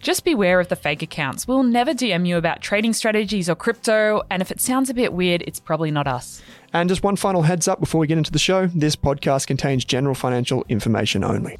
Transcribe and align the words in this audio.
Just 0.00 0.24
beware 0.24 0.60
of 0.60 0.68
the 0.68 0.76
fake 0.76 1.02
accounts. 1.02 1.48
We'll 1.48 1.64
never 1.64 1.92
DM 1.92 2.26
you 2.26 2.36
about 2.36 2.60
trading 2.60 2.92
strategies 2.92 3.50
or 3.50 3.56
crypto, 3.56 4.22
and 4.30 4.40
if 4.40 4.52
it 4.52 4.60
sounds 4.60 4.88
a 4.88 4.94
bit 4.94 5.12
weird, 5.12 5.42
it's 5.44 5.58
probably 5.58 5.90
not 5.90 6.06
us. 6.06 6.40
And 6.72 6.88
just 6.88 7.02
one 7.02 7.16
final 7.16 7.42
heads 7.42 7.66
up 7.66 7.80
before 7.80 8.00
we 8.00 8.06
get 8.06 8.16
into 8.16 8.30
the 8.30 8.38
show 8.38 8.66
this 8.68 8.94
podcast 8.94 9.48
contains 9.48 9.84
general 9.84 10.14
financial 10.14 10.64
information 10.68 11.24
only. 11.24 11.58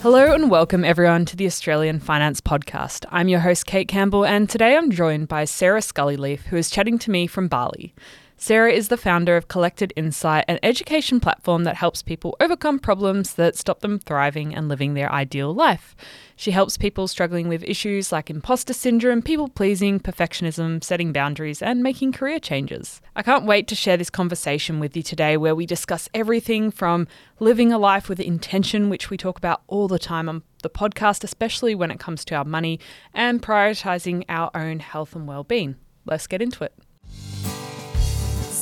Hello 0.00 0.32
and 0.32 0.48
welcome 0.48 0.84
everyone 0.84 1.24
to 1.24 1.34
the 1.34 1.46
Australian 1.46 1.98
Finance 1.98 2.40
Podcast. 2.40 3.04
I'm 3.10 3.26
your 3.26 3.40
host, 3.40 3.66
Kate 3.66 3.88
Campbell, 3.88 4.24
and 4.24 4.48
today 4.48 4.76
I'm 4.76 4.92
joined 4.92 5.26
by 5.26 5.44
Sarah 5.44 5.82
Scully-Leaf, 5.82 6.46
who 6.46 6.56
is 6.56 6.70
chatting 6.70 7.00
to 7.00 7.10
me 7.10 7.26
from 7.26 7.48
Bali. 7.48 7.94
Sarah 8.38 8.70
is 8.70 8.88
the 8.88 8.98
founder 8.98 9.34
of 9.38 9.48
Collected 9.48 9.94
Insight, 9.96 10.44
an 10.46 10.58
education 10.62 11.20
platform 11.20 11.64
that 11.64 11.76
helps 11.76 12.02
people 12.02 12.36
overcome 12.38 12.78
problems 12.78 13.32
that 13.34 13.56
stop 13.56 13.80
them 13.80 13.98
thriving 13.98 14.54
and 14.54 14.68
living 14.68 14.92
their 14.92 15.10
ideal 15.10 15.54
life. 15.54 15.96
She 16.36 16.50
helps 16.50 16.76
people 16.76 17.08
struggling 17.08 17.48
with 17.48 17.64
issues 17.64 18.12
like 18.12 18.28
imposter 18.28 18.74
syndrome, 18.74 19.22
people 19.22 19.48
pleasing, 19.48 19.98
perfectionism, 19.98 20.84
setting 20.84 21.14
boundaries, 21.14 21.62
and 21.62 21.82
making 21.82 22.12
career 22.12 22.38
changes. 22.38 23.00
I 23.16 23.22
can't 23.22 23.46
wait 23.46 23.68
to 23.68 23.74
share 23.74 23.96
this 23.96 24.10
conversation 24.10 24.80
with 24.80 24.94
you 24.94 25.02
today, 25.02 25.38
where 25.38 25.54
we 25.54 25.64
discuss 25.64 26.06
everything 26.12 26.70
from 26.70 27.08
living 27.40 27.72
a 27.72 27.78
life 27.78 28.06
with 28.06 28.20
intention, 28.20 28.90
which 28.90 29.08
we 29.08 29.16
talk 29.16 29.38
about 29.38 29.62
all 29.66 29.88
the 29.88 29.98
time 29.98 30.28
on 30.28 30.42
the 30.62 30.68
podcast, 30.68 31.24
especially 31.24 31.74
when 31.74 31.90
it 31.90 31.98
comes 31.98 32.22
to 32.26 32.34
our 32.34 32.44
money, 32.44 32.80
and 33.14 33.42
prioritizing 33.42 34.24
our 34.28 34.50
own 34.54 34.80
health 34.80 35.16
and 35.16 35.26
well-being. 35.26 35.76
Let's 36.04 36.26
get 36.26 36.42
into 36.42 36.64
it. 36.64 36.74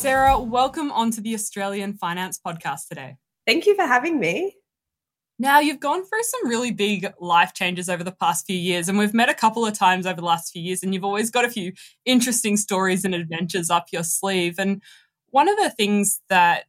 Sarah, 0.05 0.39
welcome 0.39 0.93
onto 0.93 1.23
the 1.23 1.33
Australian 1.33 1.95
Finance 1.95 2.39
Podcast 2.39 2.89
today. 2.89 3.17
Thank 3.47 3.65
you 3.65 3.75
for 3.75 3.87
having 3.87 4.21
me. 4.21 4.55
Now, 5.39 5.61
you've 5.61 5.81
gone 5.81 6.05
through 6.05 6.23
some 6.25 6.47
really 6.47 6.73
big 6.73 7.11
life 7.19 7.55
changes 7.55 7.89
over 7.89 8.05
the 8.05 8.13
past 8.13 8.45
few 8.45 8.59
years, 8.59 8.91
and 8.91 8.99
we've 8.99 9.15
met 9.15 9.31
a 9.31 9.35
couple 9.35 9.65
of 9.65 9.73
times 9.73 10.05
over 10.05 10.21
the 10.21 10.27
last 10.27 10.53
few 10.53 10.61
years, 10.61 10.83
and 10.83 10.93
you've 10.93 11.07
always 11.07 11.31
got 11.31 11.47
a 11.47 11.51
few 11.51 11.73
interesting 12.05 12.59
stories 12.59 13.07
and 13.07 13.15
adventures 13.15 13.71
up 13.71 13.87
your 13.93 14.05
sleeve. 14.05 14.59
And 14.59 14.83
one 15.31 15.49
of 15.49 15.57
the 15.57 15.71
things 15.71 16.21
that 16.29 16.65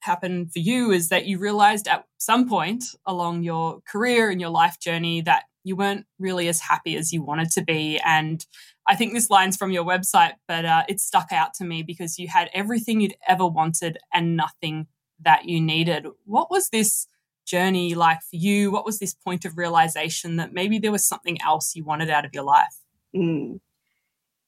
happened 0.00 0.52
for 0.52 0.58
you 0.58 0.90
is 0.90 1.08
that 1.08 1.24
you 1.24 1.38
realized 1.38 1.88
at 1.88 2.04
some 2.18 2.46
point 2.46 2.84
along 3.06 3.42
your 3.42 3.80
career 3.88 4.28
and 4.28 4.38
your 4.38 4.50
life 4.50 4.78
journey 4.78 5.22
that 5.22 5.44
you 5.66 5.74
weren't 5.74 6.06
really 6.20 6.46
as 6.46 6.60
happy 6.60 6.96
as 6.96 7.12
you 7.12 7.20
wanted 7.20 7.50
to 7.50 7.60
be. 7.60 7.98
And 8.06 8.46
I 8.86 8.94
think 8.94 9.12
this 9.12 9.30
line's 9.30 9.56
from 9.56 9.72
your 9.72 9.84
website, 9.84 10.34
but 10.46 10.64
uh, 10.64 10.84
it 10.88 11.00
stuck 11.00 11.32
out 11.32 11.54
to 11.54 11.64
me 11.64 11.82
because 11.82 12.20
you 12.20 12.28
had 12.28 12.48
everything 12.54 13.00
you'd 13.00 13.16
ever 13.26 13.44
wanted 13.44 13.98
and 14.14 14.36
nothing 14.36 14.86
that 15.20 15.46
you 15.46 15.60
needed. 15.60 16.06
What 16.24 16.52
was 16.52 16.68
this 16.68 17.08
journey 17.46 17.96
like 17.96 18.20
for 18.20 18.36
you? 18.36 18.70
What 18.70 18.86
was 18.86 19.00
this 19.00 19.12
point 19.12 19.44
of 19.44 19.58
realization 19.58 20.36
that 20.36 20.52
maybe 20.52 20.78
there 20.78 20.92
was 20.92 21.04
something 21.04 21.42
else 21.42 21.74
you 21.74 21.82
wanted 21.82 22.10
out 22.10 22.24
of 22.24 22.32
your 22.32 22.44
life? 22.44 22.76
Mm. 23.14 23.58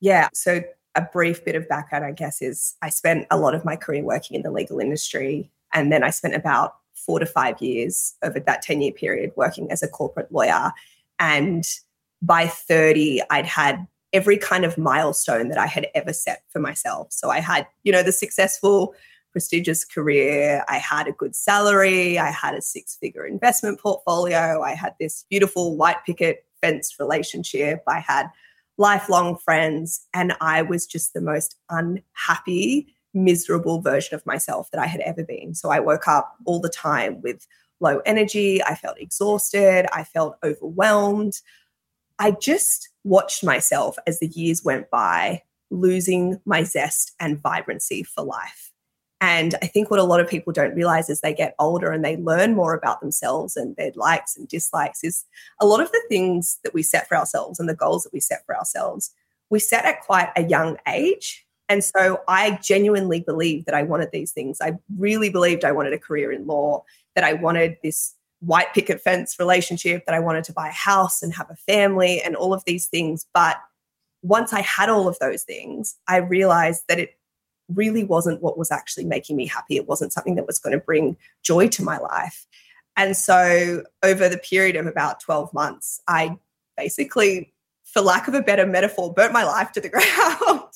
Yeah. 0.01 0.29
So, 0.35 0.63
a 0.95 1.03
brief 1.03 1.45
bit 1.45 1.57
of 1.57 1.69
background, 1.69 2.05
I 2.05 2.13
guess, 2.13 2.41
is 2.41 2.77
I 2.81 2.91
spent 2.91 3.27
a 3.31 3.37
lot 3.37 3.55
of 3.55 3.65
my 3.65 3.75
career 3.75 4.05
working 4.05 4.37
in 4.37 4.43
the 4.43 4.51
legal 4.53 4.79
industry. 4.79 5.51
And 5.75 5.93
then 5.93 6.05
I 6.05 6.11
spent 6.11 6.35
about 6.35 6.75
four 6.95 7.19
to 7.19 7.27
five 7.27 7.61
years 7.61 8.15
over 8.23 8.41
that 8.41 8.63
10 8.63 8.81
year 8.83 8.93
period 8.93 9.33
working 9.37 9.71
as 9.71 9.83
a 9.83 9.89
corporate 9.89 10.33
lawyer. 10.33 10.73
And 11.19 11.65
by 12.23 12.47
30, 12.47 13.23
I'd 13.31 13.47
had 13.47 13.87
every 14.13 14.39
kind 14.39 14.65
of 14.65 14.79
milestone 14.79 15.49
that 15.49 15.59
I 15.59 15.67
had 15.67 15.89
ever 15.95 16.13
set 16.13 16.43
for 16.49 16.61
myself. 16.61 17.09
So 17.11 17.31
I 17.31 17.41
had, 17.41 17.67
you 17.83 17.93
know, 17.93 18.03
the 18.03 18.13
successful, 18.13 18.95
prestigious 19.33 19.85
career. 19.85 20.65
I 20.69 20.79
had 20.79 21.07
a 21.07 21.13
good 21.13 21.37
salary. 21.37 22.19
I 22.19 22.31
had 22.31 22.55
a 22.55 22.63
six 22.63 22.97
figure 22.97 23.27
investment 23.27 23.81
portfolio. 23.81 24.63
I 24.63 24.73
had 24.75 24.95
this 24.99 25.25
beautiful 25.29 25.77
white 25.77 26.05
picket 26.07 26.45
fenced 26.61 26.99
relationship. 26.99 27.83
I 27.87 28.01
had 28.01 28.31
lifelong 28.79 29.37
friends. 29.37 30.07
And 30.15 30.35
I 30.41 30.63
was 30.63 30.87
just 30.87 31.13
the 31.13 31.21
most 31.21 31.57
unhappy, 31.69 32.95
miserable 33.13 33.81
version 33.81 34.15
of 34.15 34.25
myself 34.25 34.71
that 34.71 34.81
I 34.81 34.87
had 34.87 35.01
ever 35.01 35.25
been. 35.25 35.55
So 35.55 35.71
I 35.71 35.81
woke 35.81 36.09
up 36.09 36.35
all 36.47 36.61
the 36.61 36.69
time 36.69 37.21
with 37.21 37.47
low 37.81 38.01
energy. 38.07 38.63
I 38.63 38.75
felt 38.75 39.01
exhausted. 39.01 39.87
I 39.93 40.05
felt 40.05 40.37
overwhelmed. 40.43 41.41
I 42.19 42.33
just 42.33 42.89
watched 43.05 43.45
myself 43.45 43.97
as 44.07 44.19
the 44.19 44.27
years 44.29 44.65
went 44.65 44.91
by 44.91 45.43
losing 45.71 46.41
my 46.45 46.63
zest 46.65 47.13
and 47.21 47.41
vibrancy 47.41 48.03
for 48.03 48.25
life. 48.25 48.73
And 49.21 49.57
I 49.63 49.67
think 49.67 49.91
what 49.91 49.99
a 49.99 50.05
lot 50.05 50.21
of 50.21 50.29
people 50.29 50.53
don't 50.53 50.75
realize 50.75 51.11
as 51.11 51.21
they 51.21 51.35
get 51.35 51.57
older 51.59 51.91
and 51.91 52.05
they 52.05 52.17
learn 52.17 52.55
more 52.55 52.75
about 52.75 53.01
themselves 53.01 53.57
and 53.57 53.75
their 53.77 53.91
likes 53.97 54.37
and 54.37 54.47
dislikes 54.47 55.03
is 55.03 55.25
a 55.61 55.67
lot 55.67 55.81
of 55.81 55.91
the 55.91 56.03
things 56.09 56.59
that 56.63 56.73
we 56.73 56.83
set 56.83 57.09
for 57.09 57.17
ourselves 57.17 57.59
and 57.59 57.69
the 57.69 57.75
goals 57.75 58.05
that 58.05 58.13
we 58.13 58.21
set 58.21 58.47
for 58.47 58.57
ourselves, 58.57 59.13
we 59.51 59.59
set 59.59 59.85
at 59.85 60.03
quite 60.03 60.31
a 60.37 60.45
young 60.45 60.77
age. 60.87 61.45
And 61.69 61.83
so 61.83 62.21
I 62.29 62.59
genuinely 62.63 63.21
believed 63.21 63.67
that 63.67 63.75
I 63.75 63.83
wanted 63.83 64.11
these 64.13 64.33
things. 64.33 64.59
I 64.61 64.79
really 64.97 65.31
believed 65.31 65.65
I 65.65 65.73
wanted 65.73 65.93
a 65.93 65.99
career 65.99 66.31
in 66.31 66.47
law, 66.47 66.85
that 67.19 67.25
I 67.25 67.33
wanted 67.33 67.79
this 67.83 68.15
white 68.39 68.73
picket 68.73 69.01
fence 69.01 69.35
relationship, 69.41 70.07
that 70.07 70.15
I 70.15 70.21
wanted 70.21 70.45
to 70.45 70.53
buy 70.53 70.69
a 70.69 70.73
house 70.73 71.21
and 71.21 71.35
have 71.35 71.51
a 71.51 71.57
family 71.57 72.23
and 72.23 72.37
all 72.37 72.55
of 72.55 72.63
these 72.65 72.87
things. 72.87 73.27
But 73.35 73.57
once 74.23 74.53
I 74.53 74.61
had 74.61 74.89
all 74.89 75.09
of 75.09 75.19
those 75.19 75.43
things, 75.43 75.97
I 76.07 76.19
realized 76.19 76.85
that 76.89 77.01
it 77.01 77.19
really 77.75 78.05
wasn't 78.05 78.41
what 78.41 78.57
was 78.57 78.71
actually 78.71 79.05
making 79.05 79.35
me 79.35 79.49
happy. 79.49 79.75
It 79.75 79.89
wasn't 79.89 80.13
something 80.13 80.37
that 80.37 80.47
was 80.47 80.61
going 80.61 80.79
to 80.79 80.85
bring 80.85 81.17
joy 81.43 81.67
to 81.67 81.83
my 81.83 81.99
life. 81.99 82.47
And 82.97 83.17
so, 83.17 83.83
over 84.05 84.29
the 84.29 84.39
period 84.39 84.77
of 84.77 84.87
about 84.87 85.19
12 85.19 85.53
months, 85.53 86.01
I 86.07 86.37
basically 86.77 87.53
for 87.93 88.03
lack 88.03 88.29
of 88.29 88.35
a 88.35 88.43
better 88.43 88.67
metaphor, 88.67 89.13
burnt 89.13 89.33
my 89.33 89.45
life 89.45 89.73
to 89.73 89.81
the 89.81 89.89
ground. 89.89 90.71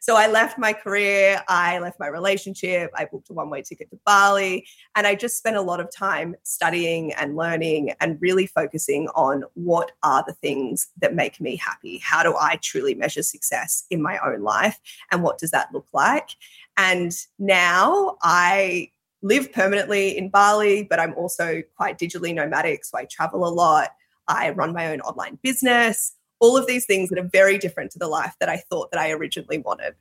so 0.00 0.16
I 0.16 0.26
left 0.26 0.58
my 0.58 0.72
career, 0.72 1.42
I 1.48 1.78
left 1.78 2.00
my 2.00 2.08
relationship, 2.08 2.90
I 2.94 3.04
booked 3.04 3.28
a 3.30 3.34
one 3.34 3.50
way 3.50 3.62
ticket 3.62 3.90
to 3.90 3.98
Bali, 4.06 4.66
and 4.94 5.06
I 5.06 5.14
just 5.14 5.36
spent 5.36 5.56
a 5.56 5.60
lot 5.60 5.80
of 5.80 5.90
time 5.94 6.34
studying 6.42 7.12
and 7.12 7.36
learning 7.36 7.92
and 8.00 8.20
really 8.20 8.46
focusing 8.46 9.08
on 9.14 9.44
what 9.54 9.92
are 10.02 10.24
the 10.26 10.32
things 10.32 10.88
that 11.00 11.14
make 11.14 11.40
me 11.40 11.56
happy? 11.56 11.98
How 11.98 12.22
do 12.22 12.34
I 12.38 12.58
truly 12.62 12.94
measure 12.94 13.22
success 13.22 13.84
in 13.90 14.00
my 14.00 14.18
own 14.24 14.42
life? 14.42 14.78
And 15.12 15.22
what 15.22 15.38
does 15.38 15.50
that 15.50 15.72
look 15.74 15.88
like? 15.92 16.30
And 16.78 17.12
now 17.38 18.16
I 18.22 18.90
live 19.22 19.52
permanently 19.52 20.16
in 20.16 20.30
Bali, 20.30 20.84
but 20.84 21.00
I'm 21.00 21.14
also 21.14 21.62
quite 21.76 21.98
digitally 21.98 22.34
nomadic. 22.34 22.84
So 22.84 22.96
I 22.98 23.04
travel 23.04 23.46
a 23.46 23.50
lot. 23.50 23.90
I 24.28 24.50
run 24.50 24.72
my 24.72 24.88
own 24.88 25.00
online 25.02 25.38
business 25.42 26.15
all 26.38 26.56
of 26.56 26.66
these 26.66 26.86
things 26.86 27.08
that 27.10 27.18
are 27.18 27.28
very 27.32 27.58
different 27.58 27.90
to 27.92 27.98
the 27.98 28.08
life 28.08 28.34
that 28.40 28.48
I 28.48 28.58
thought 28.58 28.90
that 28.90 29.00
I 29.00 29.10
originally 29.10 29.58
wanted. 29.58 29.94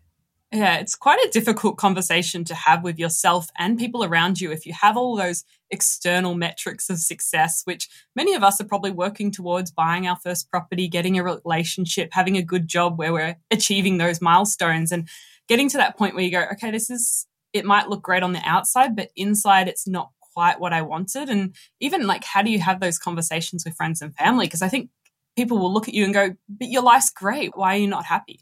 Yeah, 0.51 0.77
it's 0.77 0.95
quite 0.95 1.19
a 1.19 1.31
difficult 1.31 1.77
conversation 1.77 2.45
to 2.45 2.55
have 2.55 2.83
with 2.83 2.97
yourself 2.97 3.49
and 3.57 3.79
people 3.79 4.03
around 4.03 4.39
you 4.39 4.51
if 4.51 4.65
you 4.65 4.73
have 4.73 4.95
all 4.95 5.17
those 5.17 5.43
external 5.69 6.35
metrics 6.35 6.89
of 6.89 6.99
success, 6.99 7.63
which 7.65 7.89
many 8.15 8.35
of 8.35 8.43
us 8.43 8.61
are 8.61 8.65
probably 8.65 8.91
working 8.91 9.31
towards 9.31 9.71
buying 9.71 10.07
our 10.07 10.15
first 10.15 10.49
property, 10.49 10.87
getting 10.87 11.17
a 11.17 11.23
relationship, 11.23 12.09
having 12.13 12.37
a 12.37 12.43
good 12.43 12.67
job 12.67 12.97
where 12.97 13.11
we're 13.11 13.35
achieving 13.51 13.97
those 13.97 14.21
milestones 14.21 14.91
and 14.91 15.09
getting 15.49 15.67
to 15.69 15.77
that 15.77 15.97
point 15.97 16.15
where 16.15 16.23
you 16.23 16.31
go, 16.31 16.45
okay, 16.53 16.71
this 16.71 16.89
is, 16.89 17.27
it 17.51 17.65
might 17.65 17.89
look 17.89 18.01
great 18.01 18.23
on 18.23 18.31
the 18.31 18.41
outside, 18.45 18.95
but 18.95 19.09
inside 19.15 19.67
it's 19.67 19.87
not 19.87 20.11
quite 20.35 20.59
what 20.59 20.73
I 20.73 20.83
wanted. 20.83 21.27
And 21.27 21.55
even 21.79 22.07
like, 22.07 22.23
how 22.23 22.41
do 22.41 22.51
you 22.51 22.59
have 22.59 22.79
those 22.79 22.99
conversations 22.99 23.65
with 23.65 23.75
friends 23.75 24.01
and 24.01 24.15
family? 24.15 24.45
Because 24.45 24.61
I 24.61 24.69
think 24.69 24.89
people 25.35 25.57
will 25.57 25.73
look 25.73 25.87
at 25.87 25.93
you 25.93 26.05
and 26.05 26.13
go, 26.13 26.35
but 26.49 26.69
your 26.69 26.83
life's 26.83 27.11
great. 27.11 27.55
Why 27.55 27.75
are 27.75 27.79
you 27.79 27.87
not 27.87 28.05
happy? 28.05 28.39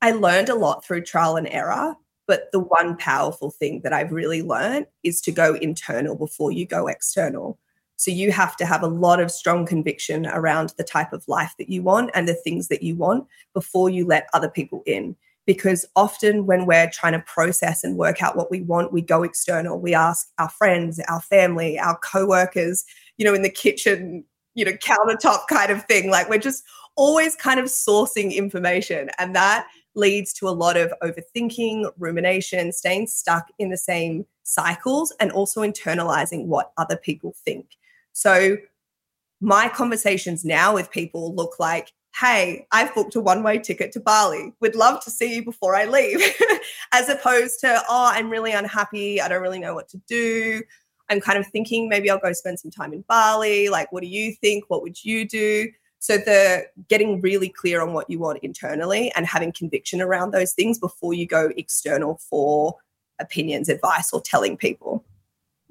I 0.00 0.12
learned 0.12 0.48
a 0.48 0.54
lot 0.54 0.84
through 0.84 1.02
trial 1.02 1.36
and 1.36 1.48
error. 1.48 1.96
But 2.28 2.52
the 2.52 2.60
one 2.60 2.98
powerful 2.98 3.50
thing 3.50 3.80
that 3.84 3.94
I've 3.94 4.12
really 4.12 4.42
learned 4.42 4.84
is 5.02 5.22
to 5.22 5.32
go 5.32 5.54
internal 5.54 6.14
before 6.14 6.52
you 6.52 6.66
go 6.66 6.86
external. 6.86 7.58
So 7.96 8.10
you 8.10 8.32
have 8.32 8.54
to 8.58 8.66
have 8.66 8.82
a 8.82 8.86
lot 8.86 9.18
of 9.18 9.30
strong 9.30 9.64
conviction 9.64 10.26
around 10.26 10.74
the 10.76 10.84
type 10.84 11.14
of 11.14 11.26
life 11.26 11.54
that 11.58 11.70
you 11.70 11.82
want 11.82 12.10
and 12.12 12.28
the 12.28 12.34
things 12.34 12.68
that 12.68 12.82
you 12.82 12.96
want 12.96 13.26
before 13.54 13.88
you 13.88 14.06
let 14.06 14.28
other 14.34 14.50
people 14.50 14.82
in. 14.84 15.16
Because 15.46 15.86
often 15.96 16.44
when 16.44 16.66
we're 16.66 16.90
trying 16.90 17.14
to 17.14 17.20
process 17.20 17.82
and 17.82 17.96
work 17.96 18.22
out 18.22 18.36
what 18.36 18.50
we 18.50 18.60
want, 18.60 18.92
we 18.92 19.00
go 19.00 19.22
external. 19.22 19.80
We 19.80 19.94
ask 19.94 20.28
our 20.38 20.50
friends, 20.50 21.00
our 21.08 21.22
family, 21.22 21.78
our 21.78 21.96
coworkers, 21.96 22.84
you 23.16 23.24
know, 23.24 23.32
in 23.32 23.40
the 23.40 23.48
kitchen, 23.48 24.22
you 24.58 24.64
know, 24.64 24.72
countertop 24.72 25.46
kind 25.48 25.70
of 25.70 25.84
thing. 25.84 26.10
Like 26.10 26.28
we're 26.28 26.38
just 26.38 26.64
always 26.96 27.36
kind 27.36 27.60
of 27.60 27.66
sourcing 27.66 28.34
information. 28.34 29.08
And 29.18 29.34
that 29.36 29.68
leads 29.94 30.32
to 30.32 30.48
a 30.48 30.50
lot 30.50 30.76
of 30.76 30.92
overthinking, 31.00 31.88
rumination, 31.96 32.72
staying 32.72 33.06
stuck 33.06 33.46
in 33.60 33.70
the 33.70 33.76
same 33.76 34.26
cycles, 34.42 35.14
and 35.20 35.30
also 35.30 35.62
internalizing 35.62 36.46
what 36.46 36.72
other 36.76 36.96
people 36.96 37.34
think. 37.44 37.76
So, 38.12 38.56
my 39.40 39.68
conversations 39.68 40.44
now 40.44 40.74
with 40.74 40.90
people 40.90 41.32
look 41.36 41.60
like, 41.60 41.92
hey, 42.18 42.66
I've 42.72 42.92
booked 42.94 43.14
a 43.14 43.20
one 43.20 43.44
way 43.44 43.58
ticket 43.58 43.92
to 43.92 44.00
Bali. 44.00 44.52
Would 44.60 44.74
love 44.74 45.04
to 45.04 45.10
see 45.10 45.36
you 45.36 45.44
before 45.44 45.76
I 45.76 45.84
leave, 45.84 46.20
as 46.92 47.08
opposed 47.08 47.60
to, 47.60 47.80
oh, 47.88 48.10
I'm 48.12 48.28
really 48.28 48.50
unhappy. 48.50 49.20
I 49.20 49.28
don't 49.28 49.42
really 49.42 49.60
know 49.60 49.74
what 49.74 49.88
to 49.90 49.98
do. 50.08 50.62
I'm 51.10 51.20
kind 51.20 51.38
of 51.38 51.46
thinking 51.46 51.88
maybe 51.88 52.10
I'll 52.10 52.18
go 52.18 52.32
spend 52.32 52.60
some 52.60 52.70
time 52.70 52.92
in 52.92 53.04
Bali. 53.08 53.68
Like, 53.68 53.92
what 53.92 54.02
do 54.02 54.08
you 54.08 54.34
think? 54.34 54.64
What 54.68 54.82
would 54.82 55.04
you 55.04 55.26
do? 55.26 55.68
So 56.00 56.16
the 56.16 56.66
getting 56.88 57.20
really 57.20 57.48
clear 57.48 57.80
on 57.82 57.92
what 57.92 58.08
you 58.08 58.18
want 58.18 58.38
internally 58.42 59.10
and 59.16 59.26
having 59.26 59.52
conviction 59.52 60.00
around 60.00 60.30
those 60.30 60.52
things 60.52 60.78
before 60.78 61.12
you 61.14 61.26
go 61.26 61.50
external 61.56 62.20
for 62.30 62.76
opinions, 63.18 63.68
advice, 63.68 64.12
or 64.12 64.20
telling 64.20 64.56
people. 64.56 65.04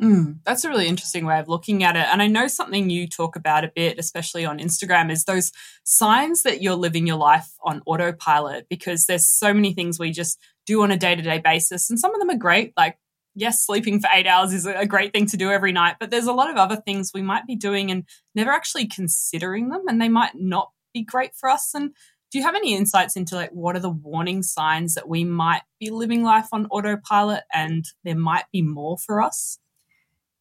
Mm, 0.02 0.38
that's 0.44 0.64
a 0.64 0.70
really 0.70 0.88
interesting 0.88 1.26
way 1.26 1.40
of 1.40 1.48
looking 1.48 1.84
at 1.84 1.96
it. 1.96 2.06
And 2.12 2.22
I 2.22 2.28
know 2.28 2.48
something 2.48 2.90
you 2.90 3.08
talk 3.08 3.36
about 3.36 3.64
a 3.64 3.72
bit, 3.76 3.98
especially 3.98 4.46
on 4.46 4.60
Instagram, 4.60 5.12
is 5.12 5.24
those 5.24 5.52
signs 5.84 6.44
that 6.44 6.62
you're 6.62 6.76
living 6.76 7.08
your 7.08 7.18
life 7.18 7.50
on 7.64 7.82
autopilot 7.86 8.68
because 8.70 9.06
there's 9.06 9.28
so 9.28 9.54
many 9.54 9.74
things 9.74 9.98
we 9.98 10.12
just 10.12 10.40
do 10.68 10.84
on 10.84 10.92
a 10.92 10.98
day 10.98 11.16
to 11.16 11.22
day 11.22 11.40
basis. 11.40 11.90
And 11.90 12.00
some 12.00 12.14
of 12.14 12.20
them 12.20 12.30
are 12.30 12.38
great, 12.38 12.74
like 12.78 13.00
yes, 13.38 13.64
sleeping 13.64 14.00
for 14.00 14.10
eight 14.12 14.28
hours 14.28 14.52
is 14.52 14.66
a 14.66 14.86
great 14.86 15.14
thing 15.14 15.28
to 15.28 15.38
do 15.38 15.52
every 15.52 15.72
night, 15.72 15.98
but 16.00 16.10
there's 16.10 16.26
a 16.26 16.34
lot 16.34 16.50
of 16.50 16.58
other 16.58 16.76
things 16.76 17.12
we 17.14 17.22
might 17.22 17.46
be 17.46 17.56
doing 17.56 17.92
and 17.92 18.04
never 18.34 18.52
actually 18.52 18.88
considering 18.88 19.70
them, 19.70 19.84
and 19.88 20.02
they 20.02 20.10
might 20.10 20.36
not 20.36 20.72
be 20.94 21.04
great 21.04 21.36
for 21.36 21.48
us. 21.48 21.74
And 21.74 21.92
do 22.32 22.40
you 22.40 22.44
have 22.44 22.56
any 22.56 22.76
insights 22.76 23.16
into 23.16 23.36
like 23.36 23.52
what 23.52 23.76
are 23.76 23.80
the 23.80 23.90
warning 23.90 24.42
signs 24.44 24.96
that 24.96 25.08
we 25.08 25.24
might 25.24 25.62
be 25.80 25.92
living 25.92 26.24
life 26.24 26.48
on 26.52 26.66
autopilot 26.68 27.44
and 27.54 27.86
there 28.04 28.16
might 28.16 28.46
be 28.52 28.62
more 28.62 28.98
for 28.98 29.22
us? 29.22 29.60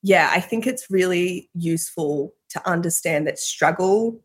Yeah, 0.02 0.31
I 0.32 0.40
think 0.40 0.66
it's 0.66 0.90
really 0.90 1.50
useful 1.54 2.32
to 2.50 2.69
understand 2.69 3.26
that 3.26 3.38
struggle 3.38 4.20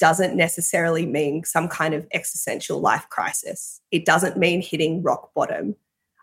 doesn't 0.00 0.36
necessarily 0.36 1.06
mean 1.06 1.44
some 1.44 1.68
kind 1.68 1.94
of 1.94 2.06
existential 2.12 2.80
life 2.80 3.06
crisis. 3.10 3.80
It 3.90 4.04
doesn't 4.04 4.36
mean 4.36 4.62
hitting 4.62 5.02
rock 5.02 5.32
bottom 5.34 5.76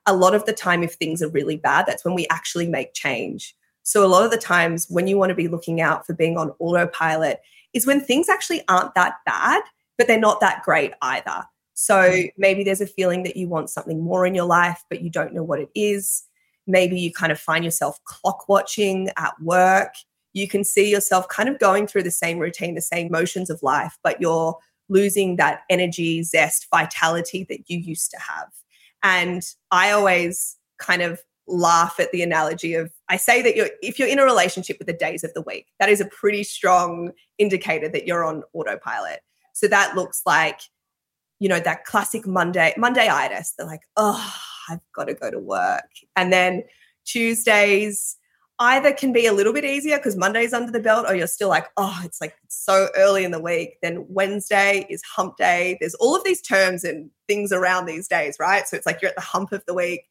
a 0.06 0.16
lot 0.16 0.34
of 0.34 0.46
the 0.46 0.54
time, 0.54 0.84
if 0.84 0.94
things 0.94 1.22
are 1.22 1.30
really 1.30 1.58
bad, 1.58 1.86
that's 1.86 2.04
when 2.04 2.16
we 2.16 2.28
actually 2.30 2.68
make 2.68 2.94
change. 2.94 3.56
So, 3.84 4.06
a 4.06 4.08
lot 4.08 4.26
of 4.26 4.32
the 4.32 4.38
times 4.38 4.88
when 4.90 5.08
you 5.08 5.18
want 5.18 5.30
to 5.30 5.36
be 5.36 5.48
looking 5.48 5.82
out 5.82 6.06
for 6.06 6.14
being 6.14 6.38
on 6.38 6.52
autopilot 6.60 7.42
is 7.74 7.88
when 7.88 8.02
things 8.02 8.30
actually 8.30 8.64
aren't 8.68 8.96
that 8.96 9.16
bad, 9.26 9.62
but 9.98 10.08
they're 10.08 10.20
not 10.20 10.40
that 10.42 10.64
great 10.64 10.94
either. 11.02 11.44
So, 11.74 11.96
mm-hmm. 11.96 12.28
maybe 12.38 12.64
there's 12.64 12.82
a 12.82 12.88
feeling 12.88 13.24
that 13.24 13.38
you 13.38 13.48
want 13.48 13.70
something 13.70 14.04
more 14.04 14.26
in 14.26 14.36
your 14.36 14.46
life, 14.46 14.84
but 14.90 15.02
you 15.02 15.10
don't 15.10 15.34
know 15.34 15.44
what 15.44 15.60
it 15.60 15.70
is. 15.76 16.24
Maybe 16.68 17.00
you 17.00 17.12
kind 17.12 17.32
of 17.32 17.40
find 17.40 17.64
yourself 17.64 18.04
clock 18.06 18.48
watching 18.48 19.10
at 19.18 19.34
work. 19.42 19.94
You 20.34 20.48
can 20.48 20.64
see 20.64 20.90
yourself 20.90 21.28
kind 21.28 21.50
of 21.50 21.60
going 21.60 21.88
through 21.88 22.04
the 22.04 22.12
same 22.12 22.40
routine, 22.40 22.76
the 22.76 22.82
same 22.82 23.12
motions 23.12 23.50
of 23.50 23.62
life, 23.64 23.98
but 24.04 24.22
you're 24.22 24.58
losing 24.90 25.38
that 25.38 25.62
energy, 25.70 26.22
zest, 26.24 26.68
vitality 26.72 27.46
that 27.50 27.70
you 27.70 27.80
used 27.80 28.12
to 28.12 28.20
have. 28.20 28.48
And 29.04 29.44
I 29.72 29.92
always 29.92 30.58
kind 30.80 31.02
of 31.02 31.22
laugh 31.48 32.00
at 32.00 32.12
the 32.12 32.22
analogy 32.22 32.76
of 32.76 32.92
I 33.10 33.18
say 33.18 33.42
that 33.42 33.56
you're 33.56 33.70
if 33.82 34.00
you're 34.00 34.08
in 34.08 34.20
a 34.20 34.24
relationship 34.24 34.78
with 34.80 34.88
the 34.88 34.94
days 34.94 35.24
of 35.24 35.34
the 35.34 35.42
week, 35.42 35.68
that 35.80 35.90
is 35.90 36.00
a 36.00 36.06
pretty 36.06 36.44
strong 36.44 37.12
indicator 37.38 37.90
that 37.90 38.06
you're 38.06 38.24
on 38.24 38.44
autopilot. 38.54 39.20
So 39.54 39.68
that 39.68 39.96
looks 39.96 40.22
like, 40.26 40.62
you 41.40 41.50
know, 41.50 41.60
that 41.60 41.86
classic 41.86 42.26
Monday, 42.26 42.74
Monday-itis. 42.78 43.56
They're 43.58 43.68
like, 43.68 43.82
oh, 43.98 44.34
I've 44.70 44.80
got 44.96 45.06
to 45.06 45.14
go 45.14 45.30
to 45.30 45.40
work. 45.40 45.90
And 46.16 46.32
then 46.32 46.64
Tuesdays, 47.06 48.18
either 48.62 48.94
can 48.94 49.12
be 49.12 49.26
a 49.26 49.34
little 49.34 49.54
bit 49.54 49.66
easier 49.66 49.98
because 49.98 50.16
Monday's 50.16 50.54
under 50.54 50.72
the 50.72 50.80
belt, 50.80 51.06
or 51.08 51.16
you're 51.16 51.26
still 51.26 51.50
like, 51.50 51.68
oh, 51.78 52.00
it's 52.06 52.22
like 52.22 52.36
so 52.48 52.90
early 52.96 53.24
in 53.24 53.32
the 53.32 53.42
week. 53.42 53.78
Then 53.82 54.06
Wednesday 54.08 54.86
is 54.88 55.02
hump 55.04 55.36
day. 55.38 55.78
There's 55.80 55.96
all 55.96 56.16
of 56.16 56.24
these 56.24 56.42
terms 56.42 56.84
and 56.84 57.10
things 57.28 57.52
around 57.52 57.88
these 57.88 58.08
days, 58.08 58.38
right? 58.40 58.68
So 58.68 58.78
it's 58.78 58.86
like 58.86 59.02
you're 59.02 59.10
at 59.10 59.16
the 59.16 59.22
hump 59.22 59.52
of 59.52 59.66
the 59.66 59.74
week. 59.74 60.04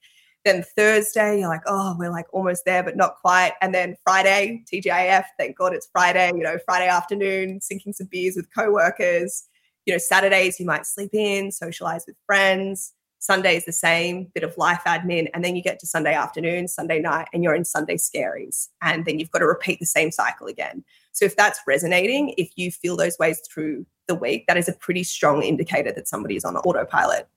Then 0.44 0.64
Thursday, 0.76 1.38
you're 1.38 1.48
like, 1.48 1.62
oh, 1.66 1.94
we're 1.98 2.10
like 2.10 2.26
almost 2.32 2.64
there, 2.64 2.82
but 2.82 2.96
not 2.96 3.16
quite. 3.20 3.52
And 3.62 3.72
then 3.72 3.96
Friday, 4.04 4.64
TGIF, 4.72 5.24
thank 5.38 5.56
God 5.56 5.72
it's 5.72 5.88
Friday, 5.92 6.32
you 6.34 6.42
know, 6.42 6.58
Friday 6.64 6.88
afternoon, 6.88 7.60
sinking 7.60 7.92
some 7.92 8.08
beers 8.10 8.34
with 8.36 8.52
coworkers. 8.52 9.44
You 9.86 9.94
know, 9.94 9.98
Saturdays, 9.98 10.58
you 10.58 10.66
might 10.66 10.86
sleep 10.86 11.14
in, 11.14 11.52
socialize 11.52 12.04
with 12.06 12.16
friends. 12.26 12.94
Sunday 13.20 13.54
is 13.54 13.66
the 13.66 13.72
same, 13.72 14.28
bit 14.34 14.42
of 14.42 14.56
life 14.56 14.80
admin. 14.86 15.28
And 15.34 15.44
then 15.44 15.54
you 15.54 15.62
get 15.62 15.78
to 15.80 15.86
Sunday 15.86 16.14
afternoon, 16.14 16.68
Sunday 16.68 17.00
night, 17.00 17.28
and 17.32 17.44
you're 17.44 17.54
in 17.54 17.66
Sunday 17.66 17.96
scaries. 17.96 18.68
And 18.82 19.04
then 19.04 19.18
you've 19.18 19.30
got 19.30 19.40
to 19.40 19.46
repeat 19.46 19.78
the 19.78 19.86
same 19.86 20.10
cycle 20.10 20.46
again. 20.46 20.82
So 21.12 21.26
if 21.26 21.36
that's 21.36 21.60
resonating, 21.66 22.34
if 22.38 22.50
you 22.56 22.70
feel 22.70 22.96
those 22.96 23.18
ways 23.18 23.40
through 23.40 23.84
the 24.08 24.14
week, 24.14 24.46
that 24.46 24.56
is 24.56 24.68
a 24.68 24.72
pretty 24.72 25.04
strong 25.04 25.42
indicator 25.42 25.92
that 25.92 26.08
somebody 26.08 26.34
is 26.34 26.44
on 26.44 26.56
autopilot. 26.56 27.28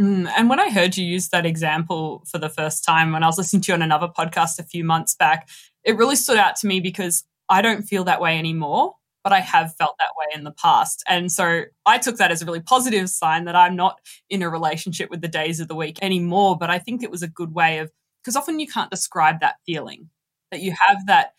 Mm, 0.00 0.32
and 0.34 0.48
when 0.48 0.58
I 0.58 0.70
heard 0.70 0.96
you 0.96 1.04
use 1.04 1.28
that 1.28 1.44
example 1.44 2.24
for 2.26 2.38
the 2.38 2.48
first 2.48 2.82
time, 2.82 3.12
when 3.12 3.22
I 3.22 3.26
was 3.26 3.36
listening 3.36 3.60
to 3.62 3.72
you 3.72 3.74
on 3.74 3.82
another 3.82 4.08
podcast 4.08 4.58
a 4.58 4.62
few 4.62 4.82
months 4.82 5.14
back, 5.14 5.50
it 5.84 5.98
really 5.98 6.16
stood 6.16 6.38
out 6.38 6.56
to 6.56 6.66
me 6.66 6.80
because 6.80 7.24
I 7.50 7.60
don't 7.60 7.82
feel 7.82 8.04
that 8.04 8.20
way 8.20 8.38
anymore 8.38 8.94
but 9.22 9.32
I 9.32 9.40
have 9.40 9.74
felt 9.76 9.96
that 9.98 10.10
way 10.16 10.26
in 10.34 10.44
the 10.44 10.52
past. 10.52 11.02
And 11.08 11.30
so 11.30 11.62
I 11.86 11.98
took 11.98 12.16
that 12.16 12.30
as 12.30 12.42
a 12.42 12.46
really 12.46 12.60
positive 12.60 13.08
sign 13.08 13.44
that 13.44 13.56
I'm 13.56 13.76
not 13.76 13.98
in 14.28 14.42
a 14.42 14.50
relationship 14.50 15.10
with 15.10 15.20
the 15.20 15.28
days 15.28 15.60
of 15.60 15.68
the 15.68 15.74
week 15.74 15.98
anymore. 16.02 16.56
But 16.58 16.70
I 16.70 16.78
think 16.78 17.02
it 17.02 17.10
was 17.10 17.22
a 17.22 17.28
good 17.28 17.54
way 17.54 17.78
of, 17.78 17.90
because 18.22 18.36
often 18.36 18.58
you 18.58 18.66
can't 18.66 18.90
describe 18.90 19.40
that 19.40 19.56
feeling 19.64 20.10
that 20.50 20.60
you 20.60 20.72
have 20.72 21.06
that, 21.06 21.34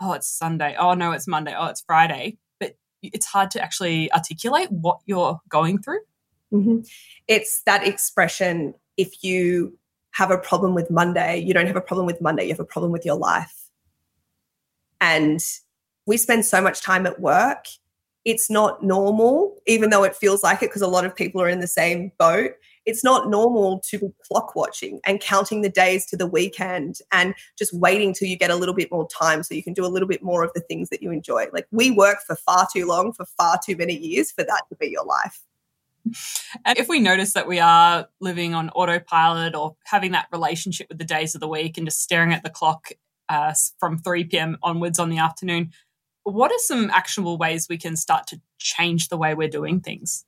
oh, 0.00 0.12
it's 0.12 0.28
Sunday. 0.28 0.74
Oh, 0.78 0.94
no, 0.94 1.12
it's 1.12 1.28
Monday. 1.28 1.54
Oh, 1.56 1.66
it's 1.66 1.82
Friday. 1.82 2.38
But 2.58 2.76
it's 3.02 3.26
hard 3.26 3.50
to 3.52 3.62
actually 3.62 4.12
articulate 4.12 4.70
what 4.70 4.98
you're 5.06 5.40
going 5.48 5.78
through. 5.78 6.00
Mm-hmm. 6.52 6.80
It's 7.28 7.62
that 7.64 7.86
expression 7.86 8.74
if 8.96 9.22
you 9.22 9.78
have 10.12 10.30
a 10.30 10.38
problem 10.38 10.74
with 10.74 10.90
Monday, 10.90 11.38
you 11.38 11.54
don't 11.54 11.66
have 11.66 11.76
a 11.76 11.80
problem 11.80 12.06
with 12.06 12.20
Monday, 12.20 12.44
you 12.44 12.50
have 12.50 12.58
a 12.58 12.64
problem 12.64 12.90
with 12.90 13.04
your 13.04 13.16
life. 13.16 13.54
And 15.00 15.40
we 16.08 16.16
spend 16.16 16.46
so 16.46 16.62
much 16.62 16.80
time 16.80 17.06
at 17.06 17.20
work. 17.20 17.66
It's 18.24 18.50
not 18.50 18.82
normal 18.82 19.56
even 19.66 19.90
though 19.90 20.04
it 20.04 20.16
feels 20.16 20.42
like 20.42 20.62
it, 20.62 20.70
because 20.70 20.80
a 20.80 20.88
lot 20.88 21.04
of 21.04 21.14
people 21.14 21.40
are 21.40 21.48
in 21.50 21.60
the 21.60 21.68
same 21.68 22.10
boat. 22.18 22.52
It's 22.86 23.04
not 23.04 23.28
normal 23.28 23.80
to 23.90 23.98
be 23.98 24.08
clock 24.26 24.56
watching 24.56 25.00
and 25.04 25.20
counting 25.20 25.60
the 25.60 25.68
days 25.68 26.06
to 26.06 26.16
the 26.16 26.26
weekend 26.26 27.00
and 27.12 27.34
just 27.58 27.74
waiting 27.74 28.14
till 28.14 28.26
you 28.26 28.38
get 28.38 28.50
a 28.50 28.56
little 28.56 28.74
bit 28.74 28.90
more 28.90 29.06
time 29.08 29.42
so 29.42 29.54
you 29.54 29.62
can 29.62 29.74
do 29.74 29.84
a 29.84 29.88
little 29.88 30.08
bit 30.08 30.22
more 30.22 30.42
of 30.42 30.50
the 30.54 30.62
things 30.62 30.88
that 30.88 31.02
you 31.02 31.10
enjoy. 31.10 31.46
Like 31.52 31.66
we 31.70 31.90
work 31.90 32.22
for 32.26 32.36
far 32.36 32.66
too 32.72 32.86
long, 32.86 33.12
for 33.12 33.26
far 33.26 33.60
too 33.62 33.76
many 33.76 33.94
years 33.94 34.32
for 34.32 34.44
that 34.44 34.62
to 34.70 34.76
be 34.76 34.88
your 34.88 35.04
life. 35.04 35.42
And 36.64 36.78
if 36.78 36.88
we 36.88 37.00
notice 37.00 37.34
that 37.34 37.46
we 37.46 37.60
are 37.60 38.08
living 38.20 38.54
on 38.54 38.70
autopilot 38.70 39.54
or 39.54 39.76
having 39.84 40.12
that 40.12 40.28
relationship 40.32 40.88
with 40.88 40.96
the 40.96 41.04
days 41.04 41.34
of 41.34 41.42
the 41.42 41.48
week 41.48 41.76
and 41.76 41.86
just 41.86 42.00
staring 42.00 42.32
at 42.32 42.42
the 42.42 42.50
clock 42.50 42.92
uh, 43.28 43.52
from 43.78 43.98
3 43.98 44.24
p.m. 44.24 44.56
onwards 44.62 44.98
on 44.98 45.10
the 45.10 45.18
afternoon, 45.18 45.72
what 46.32 46.52
are 46.52 46.58
some 46.58 46.90
actionable 46.90 47.38
ways 47.38 47.68
we 47.68 47.78
can 47.78 47.96
start 47.96 48.26
to 48.28 48.40
change 48.58 49.08
the 49.08 49.16
way 49.16 49.34
we're 49.34 49.48
doing 49.48 49.80
things? 49.80 50.24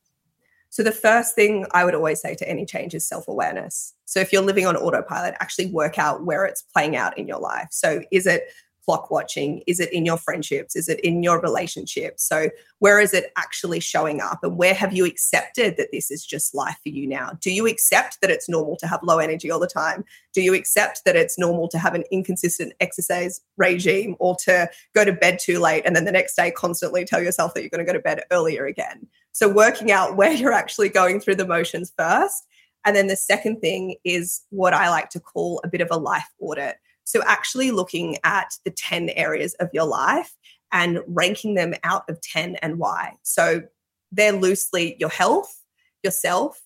So, 0.73 0.85
the 0.85 0.93
first 0.93 1.35
thing 1.35 1.67
I 1.73 1.85
would 1.85 1.97
always 1.97 2.21
say 2.21 2.37
to 2.37 2.49
any 2.49 2.65
change 2.65 2.95
is 2.95 3.07
self 3.07 3.27
awareness. 3.27 3.93
So, 4.05 4.21
if 4.21 4.33
you're 4.33 4.43
living 4.43 4.67
on 4.67 4.77
autopilot, 4.77 5.35
actually 5.41 5.67
work 5.67 5.99
out 5.99 6.25
where 6.25 6.45
it's 6.45 6.63
playing 6.63 6.97
out 6.97 7.19
in 7.19 7.27
your 7.27 7.41
life. 7.41 7.69
So, 7.73 8.03
is 8.13 8.27
it 8.27 8.45
clock 8.91 9.09
watching? 9.09 9.63
Is 9.69 9.79
it 9.79 9.93
in 9.93 10.05
your 10.05 10.17
friendships? 10.17 10.75
Is 10.75 10.89
it 10.89 10.99
in 11.01 11.23
your 11.23 11.41
relationships? 11.41 12.25
So, 12.25 12.51
where 12.81 12.99
is 12.99 13.15
it 13.15 13.31
actually 13.37 13.79
showing 13.79 14.21
up? 14.21 14.41
And 14.43 14.57
where 14.57 14.75
have 14.75 14.93
you 14.93 15.05
accepted 15.05 15.77
that 15.77 15.93
this 15.93 16.11
is 16.11 16.27
just 16.27 16.57
life 16.57 16.79
for 16.83 16.89
you 16.89 17.07
now? 17.07 17.39
Do 17.41 17.53
you 17.53 17.69
accept 17.69 18.21
that 18.21 18.31
it's 18.31 18.49
normal 18.49 18.77
to 18.79 18.89
have 18.89 19.01
low 19.05 19.19
energy 19.19 19.49
all 19.49 19.61
the 19.61 19.69
time? 19.69 20.05
Do 20.35 20.43
you 20.43 20.55
accept 20.55 21.03
that 21.05 21.15
it's 21.15 21.39
normal 21.39 21.69
to 21.69 21.79
have 21.79 21.95
an 21.95 22.03
inconsistent 22.11 22.73
exercise 22.81 23.41
regime 23.57 24.17
or 24.19 24.35
to 24.45 24.69
go 24.93 25.05
to 25.05 25.13
bed 25.13 25.39
too 25.39 25.61
late 25.61 25.85
and 25.87 25.95
then 25.95 26.05
the 26.05 26.13
next 26.13 26.35
day 26.35 26.51
constantly 26.51 27.05
tell 27.05 27.23
yourself 27.23 27.55
that 27.55 27.61
you're 27.61 27.71
going 27.71 27.85
to 27.85 27.93
go 27.93 27.97
to 27.97 28.03
bed 28.03 28.25
earlier 28.33 28.67
again? 28.67 29.07
So, 29.31 29.49
working 29.49 29.93
out 29.93 30.17
where 30.17 30.33
you're 30.33 30.53
actually 30.53 30.89
going 30.89 31.21
through 31.21 31.37
the 31.37 31.47
motions 31.47 31.93
first. 31.97 32.45
And 32.85 32.97
then 32.97 33.09
the 33.09 33.17
second 33.17 33.61
thing 33.61 33.97
is 34.05 34.41
what 34.49 34.73
I 34.73 34.89
like 34.89 35.11
to 35.11 35.21
call 35.21 35.61
a 35.63 35.69
bit 35.69 35.83
of 35.83 35.89
a 35.91 35.99
life 35.99 36.27
audit. 36.41 36.77
So, 37.11 37.23
actually 37.27 37.71
looking 37.71 38.17
at 38.25 38.55
the 38.65 38.71
10 38.71 39.11
areas 39.11 39.55
of 39.55 39.69
your 39.73 39.87
life 39.87 40.37
and 40.73 41.01
ranking 41.07 41.55
them 41.55 41.75
out 41.83 42.09
of 42.09 42.21
10 42.21 42.57
and 42.57 42.79
why. 42.79 43.15
So, 43.23 43.63
they're 44.13 44.33
loosely 44.33 44.97
your 44.99 45.11
health, 45.11 45.63
yourself, 46.03 46.61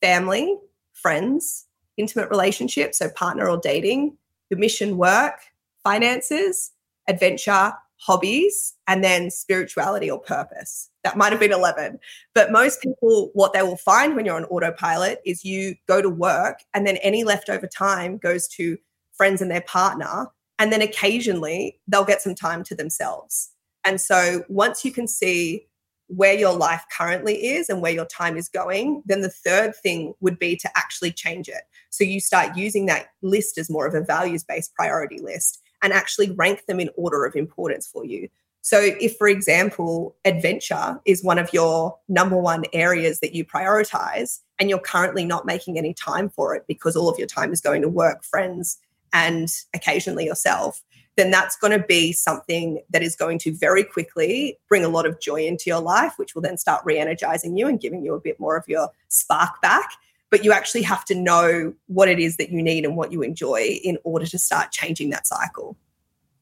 family, 0.00 0.56
friends, 0.92 1.66
intimate 1.96 2.30
relationships, 2.30 2.98
so 2.98 3.08
partner 3.10 3.48
or 3.48 3.56
dating, 3.56 4.16
your 4.50 4.58
mission 4.58 4.96
work, 4.96 5.40
finances, 5.82 6.72
adventure, 7.08 7.72
hobbies, 8.00 8.74
and 8.86 9.02
then 9.02 9.30
spirituality 9.30 10.10
or 10.10 10.20
purpose. 10.20 10.90
That 11.04 11.16
might 11.16 11.32
have 11.32 11.40
been 11.40 11.52
11. 11.52 11.98
But 12.34 12.52
most 12.52 12.80
people, 12.80 13.30
what 13.34 13.52
they 13.52 13.62
will 13.62 13.76
find 13.76 14.14
when 14.14 14.24
you're 14.24 14.36
on 14.36 14.44
autopilot 14.44 15.20
is 15.24 15.44
you 15.44 15.74
go 15.86 16.00
to 16.00 16.08
work 16.08 16.60
and 16.74 16.86
then 16.86 16.96
any 16.98 17.24
leftover 17.24 17.66
time 17.66 18.18
goes 18.18 18.46
to 18.48 18.78
friends 19.18 19.42
and 19.42 19.50
their 19.50 19.60
partner. 19.60 20.28
And 20.58 20.72
then 20.72 20.80
occasionally 20.80 21.78
they'll 21.86 22.04
get 22.04 22.22
some 22.22 22.34
time 22.34 22.64
to 22.64 22.74
themselves. 22.74 23.50
And 23.84 24.00
so 24.00 24.44
once 24.48 24.84
you 24.84 24.92
can 24.92 25.06
see 25.06 25.66
where 26.06 26.32
your 26.32 26.54
life 26.54 26.84
currently 26.96 27.48
is 27.48 27.68
and 27.68 27.82
where 27.82 27.92
your 27.92 28.06
time 28.06 28.38
is 28.38 28.48
going, 28.48 29.02
then 29.04 29.20
the 29.20 29.28
third 29.28 29.76
thing 29.76 30.14
would 30.20 30.38
be 30.38 30.56
to 30.56 30.70
actually 30.74 31.12
change 31.12 31.48
it. 31.48 31.62
So 31.90 32.02
you 32.02 32.18
start 32.18 32.56
using 32.56 32.86
that 32.86 33.08
list 33.20 33.58
as 33.58 33.68
more 33.68 33.86
of 33.86 33.94
a 33.94 34.00
values 34.00 34.42
based 34.42 34.74
priority 34.74 35.20
list 35.20 35.60
and 35.82 35.92
actually 35.92 36.30
rank 36.30 36.64
them 36.66 36.80
in 36.80 36.90
order 36.96 37.24
of 37.26 37.36
importance 37.36 37.86
for 37.86 38.06
you. 38.06 38.28
So, 38.60 38.80
if, 39.00 39.16
for 39.16 39.28
example, 39.28 40.16
adventure 40.24 41.00
is 41.04 41.22
one 41.24 41.38
of 41.38 41.52
your 41.52 41.96
number 42.08 42.36
one 42.36 42.64
areas 42.72 43.20
that 43.20 43.34
you 43.34 43.44
prioritize, 43.44 44.40
and 44.58 44.68
you're 44.68 44.78
currently 44.80 45.24
not 45.24 45.46
making 45.46 45.78
any 45.78 45.94
time 45.94 46.28
for 46.28 46.54
it 46.54 46.64
because 46.66 46.96
all 46.96 47.08
of 47.08 47.18
your 47.18 47.28
time 47.28 47.52
is 47.52 47.60
going 47.60 47.82
to 47.82 47.88
work, 47.88 48.24
friends, 48.24 48.78
and 49.12 49.48
occasionally 49.74 50.26
yourself, 50.26 50.82
then 51.18 51.30
that's 51.32 51.56
going 51.56 51.78
to 51.78 51.84
be 51.84 52.12
something 52.12 52.80
that 52.90 53.02
is 53.02 53.16
going 53.16 53.40
to 53.40 53.52
very 53.52 53.82
quickly 53.82 54.56
bring 54.68 54.84
a 54.84 54.88
lot 54.88 55.04
of 55.04 55.20
joy 55.20 55.44
into 55.44 55.64
your 55.66 55.80
life, 55.80 56.12
which 56.16 56.34
will 56.34 56.42
then 56.42 56.56
start 56.56 56.80
re 56.84 56.96
energizing 56.96 57.56
you 57.56 57.66
and 57.66 57.80
giving 57.80 58.04
you 58.04 58.14
a 58.14 58.20
bit 58.20 58.38
more 58.38 58.56
of 58.56 58.64
your 58.68 58.88
spark 59.08 59.60
back. 59.60 59.90
But 60.30 60.44
you 60.44 60.52
actually 60.52 60.82
have 60.82 61.04
to 61.06 61.14
know 61.14 61.74
what 61.86 62.08
it 62.08 62.20
is 62.20 62.36
that 62.36 62.50
you 62.50 62.62
need 62.62 62.84
and 62.84 62.96
what 62.96 63.10
you 63.10 63.22
enjoy 63.22 63.80
in 63.82 63.98
order 64.04 64.26
to 64.26 64.38
start 64.38 64.70
changing 64.70 65.10
that 65.10 65.26
cycle. 65.26 65.76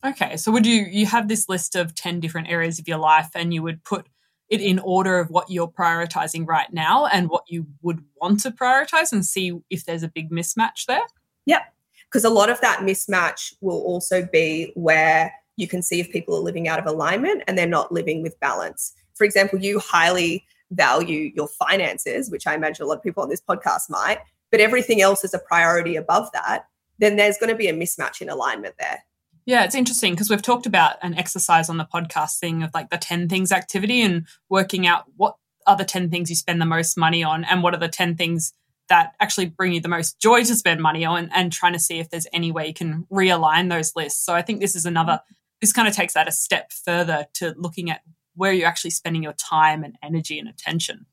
Okay, 0.05 0.37
so 0.37 0.53
would 0.53 0.67
you 0.67 0.83
you 0.83 1.07
have 1.07 1.29
this 1.29 1.49
list 1.49 1.75
of 1.75 1.95
10 1.95 2.21
different 2.21 2.49
areas 2.49 2.79
of 2.79 2.87
your 2.87 2.99
life 2.99 3.31
and 3.35 3.55
you 3.55 3.63
would 3.63 3.83
put 3.83 4.07
it 4.51 4.61
in 4.61 4.79
order 4.81 5.19
of 5.19 5.31
what 5.31 5.51
you're 5.51 5.69
prioritizing 5.69 6.47
right 6.47 6.73
now 6.73 7.07
and 7.07 7.31
what 7.31 7.45
you 7.49 7.67
would 7.83 8.05
want 8.21 8.41
to 8.41 8.51
prioritize 8.51 9.11
and 9.11 9.25
see 9.25 9.59
if 9.71 9.85
there's 9.87 10.03
a 10.03 10.09
big 10.09 10.31
mismatch 10.31 10.85
there? 10.87 11.03
Yep 11.47 11.63
because 12.11 12.25
a 12.25 12.31
lot 12.31 12.51
of 12.51 12.61
that 12.61 12.81
mismatch 12.81 13.55
will 13.61 13.81
also 13.83 14.27
be 14.33 14.73
where 14.75 15.33
you 15.57 15.67
can 15.67 15.83
see 15.83 16.01
if 16.01 16.11
people 16.11 16.35
are 16.37 16.41
living 16.41 16.69
out 16.69 16.79
of 16.79 16.87
alignment 16.87 17.43
and 17.47 17.57
they're 17.57 17.67
not 17.67 17.93
living 17.93 18.23
with 18.23 18.39
balance. 18.41 18.93
For 19.15 19.25
example, 19.25 19.59
you 19.59 19.79
highly 19.79 20.45
value 20.71 21.33
your 21.35 21.49
finances, 21.49 22.31
which 22.31 22.47
I 22.47 22.55
imagine 22.55 22.85
a 22.85 22.89
lot 22.89 22.99
of 22.99 23.03
people 23.03 23.23
on 23.23 23.29
this 23.29 23.41
podcast 23.41 23.89
might, 23.89 24.19
but 24.51 24.61
everything 24.61 25.01
else 25.01 25.25
is 25.25 25.35
a 25.35 25.39
priority 25.39 25.97
above 25.97 26.31
that, 26.33 26.67
then 26.99 27.17
there's 27.17 27.39
going 27.39 27.51
to 27.51 27.57
be 27.57 27.69
a 27.69 27.75
mismatch 27.75 28.21
in 28.21 28.29
alignment 28.29 28.75
there. 28.79 29.05
Yeah, 29.45 29.65
it's 29.65 29.77
interesting 29.77 30.13
because 30.13 30.29
we've 30.29 30.43
talked 30.43 30.67
about 30.67 30.97
an 31.03 31.15
exercise 31.15 31.71
on 31.71 31.77
the 31.77 31.85
podcast 31.85 32.39
thing 32.41 32.63
of 32.65 32.71
like 32.75 32.91
the 32.91 32.99
10 32.99 33.29
things 33.29 33.53
activity 33.53 34.03
and 34.03 34.27
working 34.49 34.87
out 34.87 35.05
what 35.17 35.37
are 35.67 35.77
the 35.77 35.85
10 35.85 36.11
things 36.11 36.31
you 36.31 36.37
spend 36.37 36.61
the 36.61 36.67
most 36.67 36.97
money 36.97 37.23
on 37.23 37.45
and 37.45 37.63
what 37.63 37.73
are 37.73 37.79
the 37.79 37.89
10 37.89 38.17
things 38.17 38.53
that 38.89 39.15
actually 39.21 39.47
bring 39.47 39.73
you 39.73 39.81
the 39.81 39.89
most 39.89 40.21
joy 40.21 40.45
to 40.45 40.55
spend 40.55 40.81
money 40.81 41.05
on 41.05 41.31
and 41.35 41.53
trying 41.53 41.73
to 41.73 41.79
see 41.79 41.99
if 41.99 42.11
there's 42.11 42.27
any 42.33 42.53
way 42.53 42.67
you 42.69 42.75
can 42.75 43.07
realign 43.11 43.71
those 43.71 43.95
lists. 43.97 44.25
So 44.25 44.35
I 44.35 44.43
think 44.43 44.61
this 44.61 44.77
is 44.77 44.87
another, 44.87 45.21
this 45.61 45.73
kind 45.73 45.89
of 45.89 45.95
takes 45.95 46.15
that 46.15 46.29
a 46.29 46.33
step 46.33 46.73
further 46.73 47.27
to 47.35 47.55
looking 47.57 47.91
at 47.91 48.03
where 48.35 48.53
you're 48.53 48.69
actually 48.69 48.91
spending 48.91 49.23
your 49.23 49.33
time 49.33 49.83
and 49.83 49.97
energy 50.03 50.39
and 50.39 50.49
attention. 50.49 51.07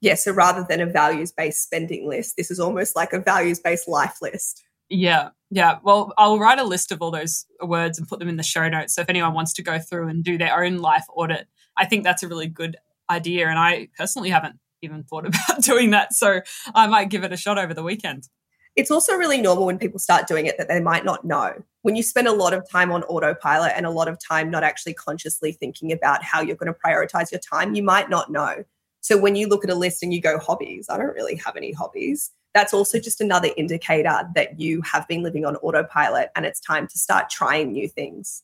Yeah. 0.00 0.14
So 0.16 0.32
rather 0.32 0.66
than 0.68 0.80
a 0.80 0.86
values 0.86 1.32
based 1.32 1.62
spending 1.62 2.06
list, 2.06 2.36
this 2.36 2.50
is 2.50 2.60
almost 2.60 2.94
like 2.94 3.12
a 3.12 3.20
values 3.20 3.58
based 3.58 3.88
life 3.88 4.18
list. 4.20 4.62
Yeah. 4.90 5.30
Yeah. 5.50 5.78
Well, 5.82 6.12
I'll 6.18 6.38
write 6.38 6.58
a 6.58 6.64
list 6.64 6.92
of 6.92 7.00
all 7.00 7.10
those 7.10 7.46
words 7.62 7.98
and 7.98 8.06
put 8.06 8.18
them 8.18 8.28
in 8.28 8.36
the 8.36 8.42
show 8.42 8.68
notes. 8.68 8.94
So 8.94 9.00
if 9.00 9.08
anyone 9.08 9.32
wants 9.32 9.54
to 9.54 9.62
go 9.62 9.78
through 9.78 10.08
and 10.08 10.22
do 10.22 10.36
their 10.36 10.62
own 10.62 10.78
life 10.78 11.04
audit, 11.14 11.46
I 11.78 11.86
think 11.86 12.04
that's 12.04 12.22
a 12.22 12.28
really 12.28 12.48
good 12.48 12.76
idea. 13.08 13.48
And 13.48 13.58
I 13.58 13.88
personally 13.96 14.30
haven't 14.30 14.58
even 14.84 15.02
thought 15.02 15.26
about 15.26 15.62
doing 15.62 15.90
that. 15.90 16.14
So 16.14 16.40
I 16.74 16.86
might 16.86 17.10
give 17.10 17.24
it 17.24 17.32
a 17.32 17.36
shot 17.36 17.58
over 17.58 17.74
the 17.74 17.82
weekend. 17.82 18.28
It's 18.76 18.90
also 18.90 19.14
really 19.14 19.40
normal 19.40 19.66
when 19.66 19.78
people 19.78 20.00
start 20.00 20.26
doing 20.26 20.46
it 20.46 20.58
that 20.58 20.68
they 20.68 20.80
might 20.80 21.04
not 21.04 21.24
know. 21.24 21.62
When 21.82 21.94
you 21.94 22.02
spend 22.02 22.26
a 22.26 22.32
lot 22.32 22.52
of 22.52 22.68
time 22.68 22.90
on 22.90 23.04
autopilot 23.04 23.72
and 23.76 23.86
a 23.86 23.90
lot 23.90 24.08
of 24.08 24.18
time 24.18 24.50
not 24.50 24.64
actually 24.64 24.94
consciously 24.94 25.52
thinking 25.52 25.92
about 25.92 26.24
how 26.24 26.40
you're 26.40 26.56
going 26.56 26.72
to 26.72 26.78
prioritize 26.84 27.30
your 27.30 27.40
time, 27.40 27.74
you 27.74 27.84
might 27.84 28.10
not 28.10 28.32
know. 28.32 28.64
So 29.00 29.16
when 29.16 29.36
you 29.36 29.46
look 29.46 29.64
at 29.64 29.70
a 29.70 29.74
list 29.74 30.02
and 30.02 30.12
you 30.12 30.20
go 30.20 30.38
hobbies, 30.38 30.86
I 30.88 30.96
don't 30.96 31.14
really 31.14 31.36
have 31.36 31.56
any 31.56 31.72
hobbies. 31.72 32.32
That's 32.52 32.74
also 32.74 32.98
just 32.98 33.20
another 33.20 33.50
indicator 33.56 34.28
that 34.34 34.58
you 34.58 34.80
have 34.82 35.06
been 35.06 35.22
living 35.22 35.44
on 35.44 35.56
autopilot 35.56 36.30
and 36.34 36.44
it's 36.44 36.58
time 36.58 36.88
to 36.88 36.98
start 36.98 37.30
trying 37.30 37.72
new 37.72 37.88
things. 37.88 38.42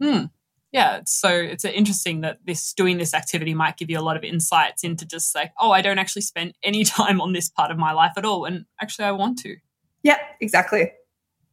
Hmm 0.00 0.26
yeah, 0.76 1.00
so 1.06 1.30
it's 1.30 1.64
interesting 1.64 2.20
that 2.20 2.36
this 2.44 2.74
doing 2.74 2.98
this 2.98 3.14
activity 3.14 3.54
might 3.54 3.78
give 3.78 3.88
you 3.88 3.98
a 3.98 4.02
lot 4.02 4.18
of 4.18 4.22
insights 4.22 4.84
into 4.84 5.06
just 5.06 5.34
like, 5.34 5.52
oh, 5.58 5.70
I 5.70 5.80
don't 5.80 5.98
actually 5.98 6.20
spend 6.20 6.52
any 6.62 6.84
time 6.98 7.18
on 7.22 7.32
this 7.32 7.48
part 7.48 7.70
of 7.70 7.78
my 7.78 7.92
life 7.92 8.12
at 8.18 8.26
all, 8.26 8.44
and 8.44 8.66
actually 8.78 9.06
I 9.06 9.12
want 9.12 9.38
to. 9.38 9.56
Yeah, 10.02 10.18
exactly. 10.38 10.92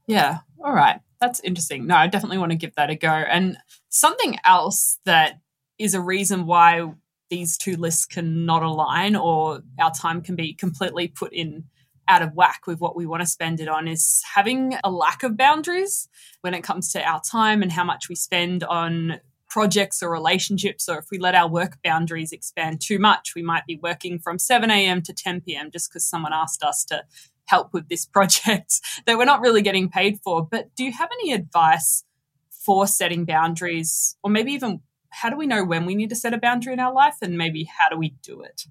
Yeah. 0.08 0.40
All 0.62 0.74
right. 0.74 1.00
That's 1.22 1.40
interesting. 1.40 1.88
No, 1.88 1.96
I 1.96 2.08
definitely 2.08 2.38
want 2.38 2.52
to 2.52 2.58
give 2.58 2.76
that 2.76 2.90
a 2.90 2.98
go. 2.98 3.08
And 3.08 3.56
something 3.88 4.36
else 4.44 5.00
that 5.06 5.40
is 5.80 5.94
a 5.94 6.02
reason 6.02 6.46
why 6.46 6.92
these 7.30 7.58
two 7.58 7.78
lists 7.78 8.06
can 8.06 8.46
not 8.46 8.62
align 8.62 9.16
or 9.16 9.62
our 9.80 9.92
time 9.92 10.22
can 10.22 10.36
be 10.36 10.54
completely 10.54 11.08
put 11.08 11.32
in 11.32 11.64
out 12.08 12.22
of 12.22 12.34
whack 12.34 12.62
with 12.68 12.80
what 12.80 12.96
we 12.96 13.06
want 13.06 13.22
to 13.22 13.28
spend 13.28 13.60
it 13.60 13.68
on 13.68 13.88
is 13.88 14.24
having 14.36 14.76
a 14.84 14.92
lack 14.92 15.24
of 15.24 15.38
boundaries 15.38 16.10
when 16.42 16.54
it 16.54 16.64
comes 16.64 16.92
to 16.92 17.02
our 17.02 17.22
time 17.22 17.62
and 17.62 17.72
how 17.72 17.84
much 17.84 18.10
we 18.10 18.16
spend 18.16 18.64
on 18.64 19.20
projects 19.54 20.02
or 20.02 20.10
relationships, 20.10 20.90
or 20.90 20.98
if 20.98 21.06
we 21.12 21.20
let 21.20 21.36
our 21.36 21.48
work 21.48 21.78
boundaries 21.84 22.32
expand 22.32 22.82
too 22.82 22.98
much, 22.98 23.34
we 23.36 23.44
might 23.44 23.64
be 23.68 23.80
working 23.84 24.18
from 24.18 24.40
7 24.40 24.72
a.m. 24.72 25.00
to 25.04 25.14
10 25.14 25.42
p.m. 25.42 25.70
just 25.72 25.92
because 25.92 26.04
someone 26.04 26.34
asked 26.34 26.64
us 26.64 26.84
to 26.86 27.04
help 27.46 27.72
with 27.72 27.88
this 27.88 28.04
project 28.16 28.82
that 29.06 29.16
we're 29.16 29.26
not 29.26 29.42
really 29.42 29.62
getting 29.62 29.90
paid 29.90 30.20
for. 30.24 30.44
But 30.44 30.76
do 30.76 30.84
you 30.84 30.92
have 30.94 31.10
any 31.22 31.34
advice 31.34 32.04
for 32.50 32.88
setting 32.88 33.26
boundaries, 33.26 34.18
or 34.24 34.32
maybe 34.32 34.54
even 34.54 34.82
how 35.10 35.30
do 35.30 35.38
we 35.38 35.46
know 35.46 35.64
when 35.64 35.86
we 35.86 35.94
need 35.94 36.10
to 36.10 36.16
set 36.16 36.34
a 36.34 36.40
boundary 36.40 36.74
in 36.74 36.80
our 36.80 36.94
life, 36.94 37.18
and 37.22 37.38
maybe 37.38 37.66
how 37.66 37.90
do 37.90 37.98
we 37.98 38.16
do 38.24 38.42
it? 38.42 38.66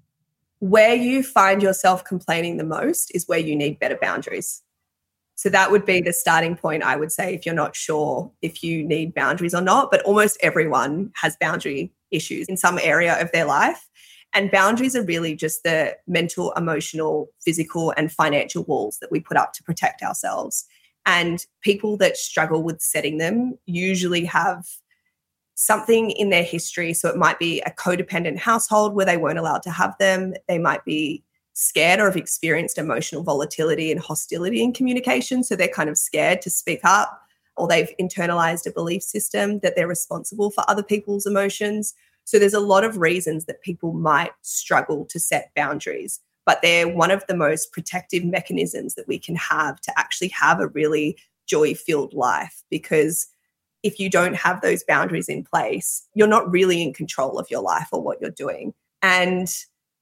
Where 0.63 0.95
you 0.95 1.21
find 1.21 1.61
yourself 1.61 2.05
complaining 2.05 2.55
the 2.55 2.63
most 2.63 3.13
is 3.13 3.27
where 3.27 3.37
you 3.37 3.53
need 3.53 3.79
better 3.79 3.97
boundaries. 4.01 4.61
So 5.35 5.49
that 5.49 5.71
would 5.71 5.85
be 5.85 5.99
the 5.99 6.13
starting 6.13 6.55
point, 6.55 6.83
I 6.83 6.95
would 6.95 7.11
say, 7.11 7.33
if 7.33 7.45
you're 7.45 7.53
not 7.53 7.75
sure 7.75 8.31
if 8.41 8.63
you 8.63 8.81
need 8.81 9.13
boundaries 9.13 9.53
or 9.53 9.59
not. 9.59 9.91
But 9.91 10.03
almost 10.03 10.37
everyone 10.39 11.11
has 11.15 11.35
boundary 11.35 11.91
issues 12.11 12.47
in 12.47 12.55
some 12.55 12.79
area 12.81 13.21
of 13.21 13.29
their 13.33 13.43
life. 13.43 13.89
And 14.33 14.51
boundaries 14.51 14.95
are 14.95 15.03
really 15.03 15.35
just 15.35 15.63
the 15.65 15.97
mental, 16.07 16.53
emotional, 16.53 17.27
physical, 17.43 17.93
and 17.97 18.09
financial 18.09 18.63
walls 18.63 18.99
that 19.01 19.11
we 19.11 19.19
put 19.19 19.35
up 19.35 19.51
to 19.55 19.63
protect 19.63 20.01
ourselves. 20.01 20.65
And 21.05 21.45
people 21.59 21.97
that 21.97 22.15
struggle 22.15 22.63
with 22.63 22.79
setting 22.79 23.17
them 23.17 23.59
usually 23.65 24.23
have 24.23 24.63
something 25.55 26.11
in 26.11 26.29
their 26.29 26.43
history. 26.43 26.93
So 26.93 27.09
it 27.09 27.17
might 27.17 27.39
be 27.39 27.61
a 27.61 27.71
codependent 27.71 28.39
household 28.39 28.95
where 28.95 29.05
they 29.05 29.17
weren't 29.17 29.39
allowed 29.39 29.63
to 29.63 29.71
have 29.71 29.95
them. 29.99 30.33
They 30.47 30.57
might 30.57 30.83
be 30.83 31.23
scared 31.53 31.99
or 31.99 32.05
have 32.05 32.17
experienced 32.17 32.77
emotional 32.77 33.23
volatility 33.23 33.91
and 33.91 34.01
hostility 34.01 34.63
in 34.63 34.73
communication. 34.73 35.43
So 35.43 35.55
they're 35.55 35.67
kind 35.67 35.89
of 35.89 35.97
scared 35.97 36.41
to 36.41 36.49
speak 36.49 36.79
up, 36.83 37.21
or 37.55 37.67
they've 37.67 37.93
internalized 37.99 38.65
a 38.65 38.71
belief 38.71 39.03
system 39.03 39.59
that 39.59 39.75
they're 39.75 39.87
responsible 39.87 40.49
for 40.49 40.63
other 40.67 40.83
people's 40.83 41.27
emotions. 41.27 41.93
So 42.25 42.39
there's 42.39 42.55
a 42.55 42.59
lot 42.59 42.83
of 42.83 42.97
reasons 42.97 43.45
that 43.45 43.61
people 43.61 43.93
might 43.93 44.31
struggle 44.41 45.05
to 45.05 45.19
set 45.19 45.51
boundaries, 45.55 46.19
but 46.45 46.61
they're 46.63 46.87
one 46.87 47.11
of 47.11 47.23
the 47.27 47.35
most 47.35 47.71
protective 47.71 48.25
mechanisms 48.25 48.95
that 48.95 49.07
we 49.07 49.19
can 49.19 49.35
have 49.35 49.79
to 49.81 49.93
actually 49.99 50.29
have 50.29 50.59
a 50.59 50.67
really 50.69 51.17
joy 51.45 51.75
filled 51.75 52.13
life 52.13 52.63
because 52.71 53.27
if 53.83 53.99
you 53.99 54.09
don't 54.09 54.35
have 54.35 54.61
those 54.61 54.83
boundaries 54.83 55.29
in 55.29 55.43
place, 55.43 56.07
you're 56.13 56.27
not 56.27 56.49
really 56.49 56.81
in 56.81 56.93
control 56.93 57.37
of 57.37 57.51
your 57.51 57.61
life 57.61 57.87
or 57.91 58.01
what 58.01 58.19
you're 58.21 58.31
doing. 58.31 58.73
And 59.01 59.53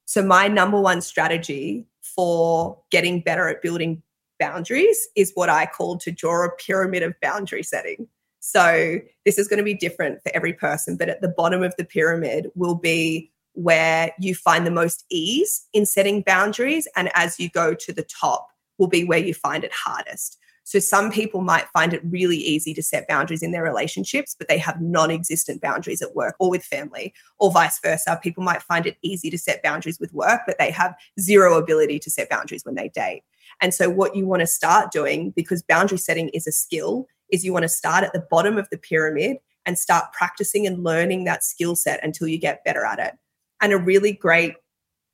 so, 0.05 0.21
my 0.21 0.47
number 0.47 0.79
one 0.79 1.01
strategy 1.01 1.85
for 2.01 2.77
getting 2.91 3.21
better 3.21 3.47
at 3.47 3.61
building 3.61 4.01
boundaries 4.39 5.07
is 5.15 5.31
what 5.35 5.49
I 5.49 5.65
call 5.65 5.97
to 5.99 6.11
draw 6.11 6.45
a 6.45 6.49
pyramid 6.51 7.03
of 7.03 7.13
boundary 7.21 7.63
setting. 7.63 8.07
So, 8.39 8.99
this 9.25 9.37
is 9.37 9.47
going 9.47 9.57
to 9.57 9.63
be 9.63 9.73
different 9.73 10.21
for 10.21 10.31
every 10.35 10.53
person, 10.53 10.95
but 10.97 11.09
at 11.09 11.21
the 11.21 11.29
bottom 11.29 11.63
of 11.63 11.75
the 11.77 11.85
pyramid 11.85 12.47
will 12.55 12.75
be 12.75 13.31
where 13.53 14.11
you 14.19 14.33
find 14.35 14.65
the 14.65 14.71
most 14.71 15.05
ease 15.09 15.65
in 15.73 15.85
setting 15.85 16.21
boundaries. 16.21 16.87
And 16.95 17.09
as 17.15 17.39
you 17.39 17.49
go 17.49 17.73
to 17.73 17.91
the 17.91 18.03
top, 18.03 18.47
will 18.77 18.87
be 18.87 19.03
where 19.03 19.19
you 19.19 19.33
find 19.33 19.63
it 19.63 19.71
hardest. 19.73 20.37
So 20.71 20.79
some 20.79 21.11
people 21.11 21.41
might 21.41 21.67
find 21.73 21.93
it 21.93 22.01
really 22.05 22.37
easy 22.37 22.73
to 22.75 22.81
set 22.81 23.05
boundaries 23.05 23.43
in 23.43 23.51
their 23.51 23.61
relationships, 23.61 24.37
but 24.39 24.47
they 24.47 24.57
have 24.59 24.79
non 24.79 25.11
existent 25.11 25.59
boundaries 25.59 26.01
at 26.01 26.15
work 26.15 26.37
or 26.39 26.49
with 26.49 26.63
family, 26.63 27.13
or 27.39 27.51
vice 27.51 27.77
versa. 27.81 28.17
People 28.23 28.41
might 28.41 28.61
find 28.61 28.85
it 28.85 28.95
easy 29.01 29.29
to 29.31 29.37
set 29.37 29.61
boundaries 29.63 29.99
with 29.99 30.13
work, 30.13 30.43
but 30.47 30.57
they 30.57 30.71
have 30.71 30.95
zero 31.19 31.57
ability 31.57 31.99
to 31.99 32.09
set 32.09 32.29
boundaries 32.29 32.63
when 32.63 32.75
they 32.75 32.87
date. 32.87 33.23
And 33.59 33.73
so, 33.73 33.89
what 33.89 34.15
you 34.15 34.25
want 34.25 34.39
to 34.39 34.47
start 34.47 34.93
doing, 34.93 35.31
because 35.31 35.61
boundary 35.61 35.97
setting 35.97 36.29
is 36.29 36.47
a 36.47 36.53
skill, 36.53 37.05
is 37.27 37.43
you 37.43 37.51
want 37.51 37.63
to 37.63 37.69
start 37.69 38.05
at 38.05 38.13
the 38.13 38.25
bottom 38.31 38.57
of 38.57 38.69
the 38.69 38.77
pyramid 38.77 39.39
and 39.65 39.77
start 39.77 40.13
practicing 40.13 40.65
and 40.65 40.85
learning 40.85 41.25
that 41.25 41.43
skill 41.43 41.75
set 41.75 42.01
until 42.01 42.29
you 42.29 42.37
get 42.37 42.63
better 42.63 42.85
at 42.85 42.97
it. 42.97 43.17
And 43.59 43.73
a 43.73 43.77
really 43.77 44.13
great 44.13 44.55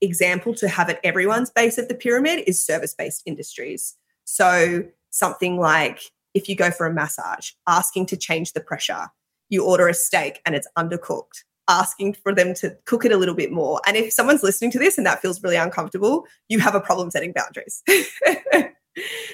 example 0.01 0.53
to 0.53 0.67
have 0.67 0.87
at 0.91 0.99
everyone's 1.03 1.49
base 1.49 1.79
of 1.79 1.87
the 1.87 1.95
pyramid 1.95 2.43
is 2.45 2.63
service 2.63 2.93
based 2.93 3.23
industries. 3.25 3.95
So, 4.23 4.83
something 5.17 5.59
like 5.59 6.01
if 6.33 6.47
you 6.47 6.55
go 6.55 6.71
for 6.71 6.85
a 6.85 6.93
massage, 6.93 7.51
asking 7.67 8.05
to 8.07 8.17
change 8.17 8.53
the 8.53 8.61
pressure, 8.61 9.07
you 9.49 9.65
order 9.65 9.87
a 9.87 9.93
steak 9.93 10.41
and 10.45 10.55
it's 10.55 10.67
undercooked, 10.77 11.43
asking 11.67 12.13
for 12.13 12.33
them 12.33 12.53
to 12.55 12.75
cook 12.85 13.05
it 13.05 13.11
a 13.11 13.17
little 13.17 13.35
bit 13.35 13.51
more. 13.51 13.81
And 13.87 13.97
if 13.97 14.13
someone's 14.13 14.43
listening 14.43 14.71
to 14.71 14.79
this 14.79 14.97
and 14.97 15.07
that 15.07 15.21
feels 15.21 15.41
really 15.41 15.55
uncomfortable, 15.55 16.25
you 16.49 16.59
have 16.59 16.75
a 16.75 16.81
problem 16.81 17.09
setting 17.09 17.33
boundaries. 17.33 17.81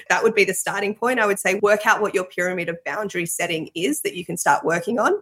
that 0.08 0.22
would 0.22 0.34
be 0.34 0.44
the 0.44 0.54
starting 0.54 0.94
point. 0.94 1.20
I 1.20 1.26
would 1.26 1.38
say 1.38 1.60
work 1.62 1.86
out 1.86 2.00
what 2.00 2.14
your 2.14 2.24
pyramid 2.24 2.68
of 2.68 2.82
boundary 2.84 3.26
setting 3.26 3.70
is 3.74 4.02
that 4.02 4.14
you 4.14 4.24
can 4.24 4.36
start 4.36 4.64
working 4.64 4.98
on. 4.98 5.12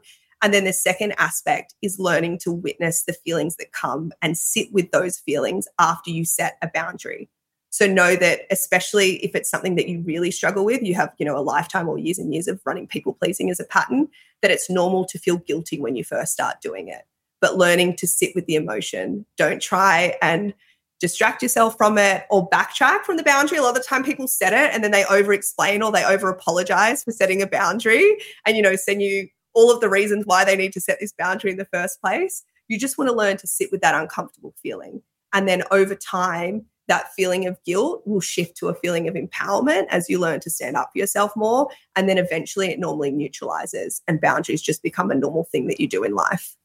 And 0.43 0.53
then 0.53 0.65
the 0.65 0.73
second 0.73 1.13
aspect 1.19 1.75
is 1.83 2.01
learning 2.01 2.39
to 2.41 2.53
witness 2.53 3.05
the 3.05 3.13
feelings 3.13 3.57
that 3.57 3.73
come 3.73 4.13
and 4.21 4.37
sit 4.37 4.73
with 4.73 4.91
those 4.91 5.19
feelings 5.19 5.69
after 5.79 6.11
you 6.11 6.25
set 6.25 6.59
a 6.63 6.69
boundary. 6.73 7.31
So 7.73 7.87
know 7.87 8.17
that 8.17 8.43
especially 8.51 9.17
if 9.25 9.35
it's 9.35 9.51
something 9.51 9.77
that 9.77 9.89
you 9.89 10.03
really 10.03 10.31
struggle 10.31 10.63
with, 10.63 10.83
you 10.83 10.95
have, 10.95 11.11
you 11.17 11.25
know, 11.25 11.39
a 11.39 11.41
lifetime 11.41 11.89
or 11.89 11.99
years 11.99 12.19
and 12.19 12.33
years 12.33 12.47
of 12.47 12.61
running 12.67 12.87
people 12.87 13.15
pleasing 13.15 13.51
as 13.51 13.59
a 13.61 13.65
pattern, 13.65 14.09
that 14.43 14.51
it's 14.51 14.69
normal 14.69 15.07
to 15.07 15.19
feel 15.19 15.39
guilty 15.39 15.81
when 15.81 15.97
you 15.97 16.05
first 16.05 16.35
start 16.35 16.61
doing 16.61 16.89
it. 16.89 17.05
But 17.41 17.57
learning 17.57 17.97
to 17.97 18.07
sit 18.07 18.35
with 18.35 18.45
the 18.45 18.57
emotion. 18.57 19.25
Don't 19.39 19.61
try 19.61 20.19
and 20.21 20.53
distract 21.01 21.43
yourself 21.43 21.75
from 21.79 21.97
it 21.97 22.27
or 22.31 22.49
backtrack 22.51 23.05
from 23.05 23.17
the 23.17 23.23
boundary. 23.23 23.57
A 23.57 23.63
lot 23.63 23.71
of 23.71 23.83
the 23.83 23.89
time 23.89 24.05
people 24.05 24.29
set 24.29 24.53
it 24.53 24.75
and 24.75 24.85
then 24.85 24.91
they 24.91 25.07
over 25.07 25.33
explain 25.33 25.83
or 25.83 25.91
they 25.91 26.05
over 26.05 26.29
apologize 26.29 27.03
for 27.03 27.11
setting 27.11 27.41
a 27.41 27.47
boundary 27.47 28.19
and, 28.45 28.55
you 28.55 28.63
know, 28.63 28.77
send 28.77 29.01
you 29.01 29.29
all 29.55 29.73
of 29.73 29.81
the 29.81 29.89
reasons 29.89 30.27
why 30.27 30.45
they 30.45 30.57
need 30.57 30.75
to 30.75 30.81
set 30.81 31.01
this 31.01 31.15
boundary 31.19 31.51
in 31.51 31.57
the 31.57 31.65
first 31.65 32.03
place. 32.03 32.45
You 32.69 32.79
just 32.79 32.99
want 32.99 33.09
to 33.09 33.17
learn 33.17 33.39
to 33.39 33.47
sit 33.47 33.73
with 33.73 33.81
that 33.81 33.95
uncomfortable 33.95 34.55
feeling. 34.63 35.03
And 35.33 35.49
then 35.49 35.63
over 35.71 35.95
time, 35.95 36.67
that 36.89 37.13
feeling 37.15 37.47
of 37.47 37.63
guilt 37.65 38.03
will 38.05 38.21
shift 38.21 38.57
to 38.57 38.69
a 38.69 38.75
feeling 38.75 39.09
of 39.09 39.15
empowerment 39.15 39.87
as 39.89 40.09
you 40.09 40.19
learn 40.19 40.41
to 40.41 40.51
stand 40.51 40.77
up 40.77 40.91
for 40.93 40.99
yourself 40.99 41.33
more. 41.37 41.69
And 41.97 42.09
then 42.09 42.19
eventually 42.19 42.69
it 42.69 42.79
normally 42.79 43.11
neutralizes 43.11 44.03
and 44.09 44.21
boundaries 44.21 44.63
just 44.63 44.83
become 44.83 45.11
a 45.11 45.15
normal 45.15 45.45
thing 45.45 45.69
that 45.69 45.81
you 45.81 45.89
do 45.89 46.03
in 46.05 46.15
life. 46.15 46.57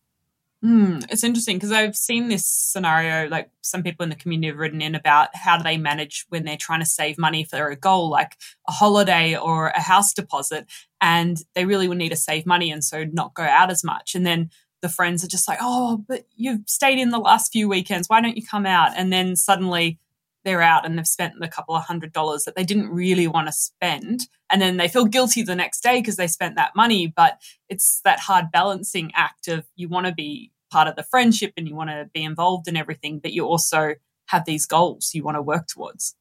Mm, 0.65 1.05
it's 1.11 1.23
interesting 1.23 1.57
because 1.57 1.71
I've 1.71 1.95
seen 1.95 2.29
this 2.29 2.47
scenario, 2.47 3.29
like 3.29 3.51
some 3.61 3.83
people 3.83 4.03
in 4.03 4.09
the 4.09 4.15
community 4.15 4.47
have 4.47 4.57
written 4.57 4.81
in 4.81 4.95
about 4.95 5.29
how 5.35 5.55
do 5.57 5.63
they 5.63 5.77
manage 5.77 6.25
when 6.29 6.45
they're 6.45 6.57
trying 6.57 6.79
to 6.79 6.85
save 6.85 7.19
money 7.19 7.43
for 7.43 7.69
a 7.69 7.75
goal, 7.75 8.09
like 8.09 8.37
a 8.67 8.71
holiday 8.71 9.37
or 9.37 9.67
a 9.67 9.79
house 9.79 10.13
deposit, 10.13 10.65
and 10.99 11.37
they 11.53 11.65
really 11.65 11.87
would 11.87 11.99
need 11.99 12.09
to 12.09 12.15
save 12.15 12.47
money 12.47 12.71
and 12.71 12.83
so 12.83 13.03
not 13.03 13.35
go 13.35 13.43
out 13.43 13.69
as 13.69 13.83
much. 13.83 14.15
And 14.15 14.25
then 14.25 14.49
the 14.81 14.89
friends 14.89 15.23
are 15.23 15.27
just 15.27 15.47
like, 15.47 15.59
oh, 15.61 16.03
but 16.07 16.25
you've 16.35 16.67
stayed 16.67 16.99
in 16.99 17.11
the 17.11 17.19
last 17.19 17.51
few 17.51 17.69
weekends. 17.69 18.07
Why 18.07 18.19
don't 18.19 18.37
you 18.37 18.45
come 18.45 18.65
out? 18.65 18.91
And 18.95 19.13
then 19.13 19.35
suddenly 19.35 19.99
they're 20.47 20.61
out 20.61 20.85
and 20.85 20.97
they've 20.97 21.07
spent 21.07 21.33
a 21.41 21.47
couple 21.47 21.75
of 21.75 21.83
hundred 21.83 22.13
dollars 22.13 22.45
that 22.45 22.55
they 22.55 22.63
didn't 22.63 22.89
really 22.89 23.27
want 23.27 23.47
to 23.47 23.53
spend. 23.53 24.27
And 24.49 24.61
then 24.61 24.77
they 24.77 24.87
feel 24.87 25.05
guilty 25.05 25.43
the 25.43 25.55
next 25.55 25.81
day 25.81 25.99
because 25.99 26.15
they 26.15 26.27
spent 26.27 26.55
that 26.55 26.75
money. 26.75 27.07
But 27.07 27.39
it's 27.69 28.01
that 28.05 28.19
hard 28.19 28.45
balancing 28.51 29.11
act 29.13 29.47
of 29.47 29.65
you 29.75 29.89
want 29.89 30.07
to 30.07 30.13
be 30.13 30.51
part 30.71 30.87
of 30.87 30.95
the 30.95 31.03
friendship 31.03 31.53
and 31.57 31.67
you 31.67 31.75
want 31.75 31.89
to 31.89 32.09
be 32.13 32.23
involved 32.23 32.67
in 32.67 32.77
everything, 32.77 33.19
but 33.19 33.33
you 33.33 33.45
also 33.45 33.95
have 34.27 34.45
these 34.45 34.65
goals 34.65 35.11
you 35.13 35.23
want 35.23 35.35
to 35.35 35.41
work 35.41 35.67
towards. 35.67 36.15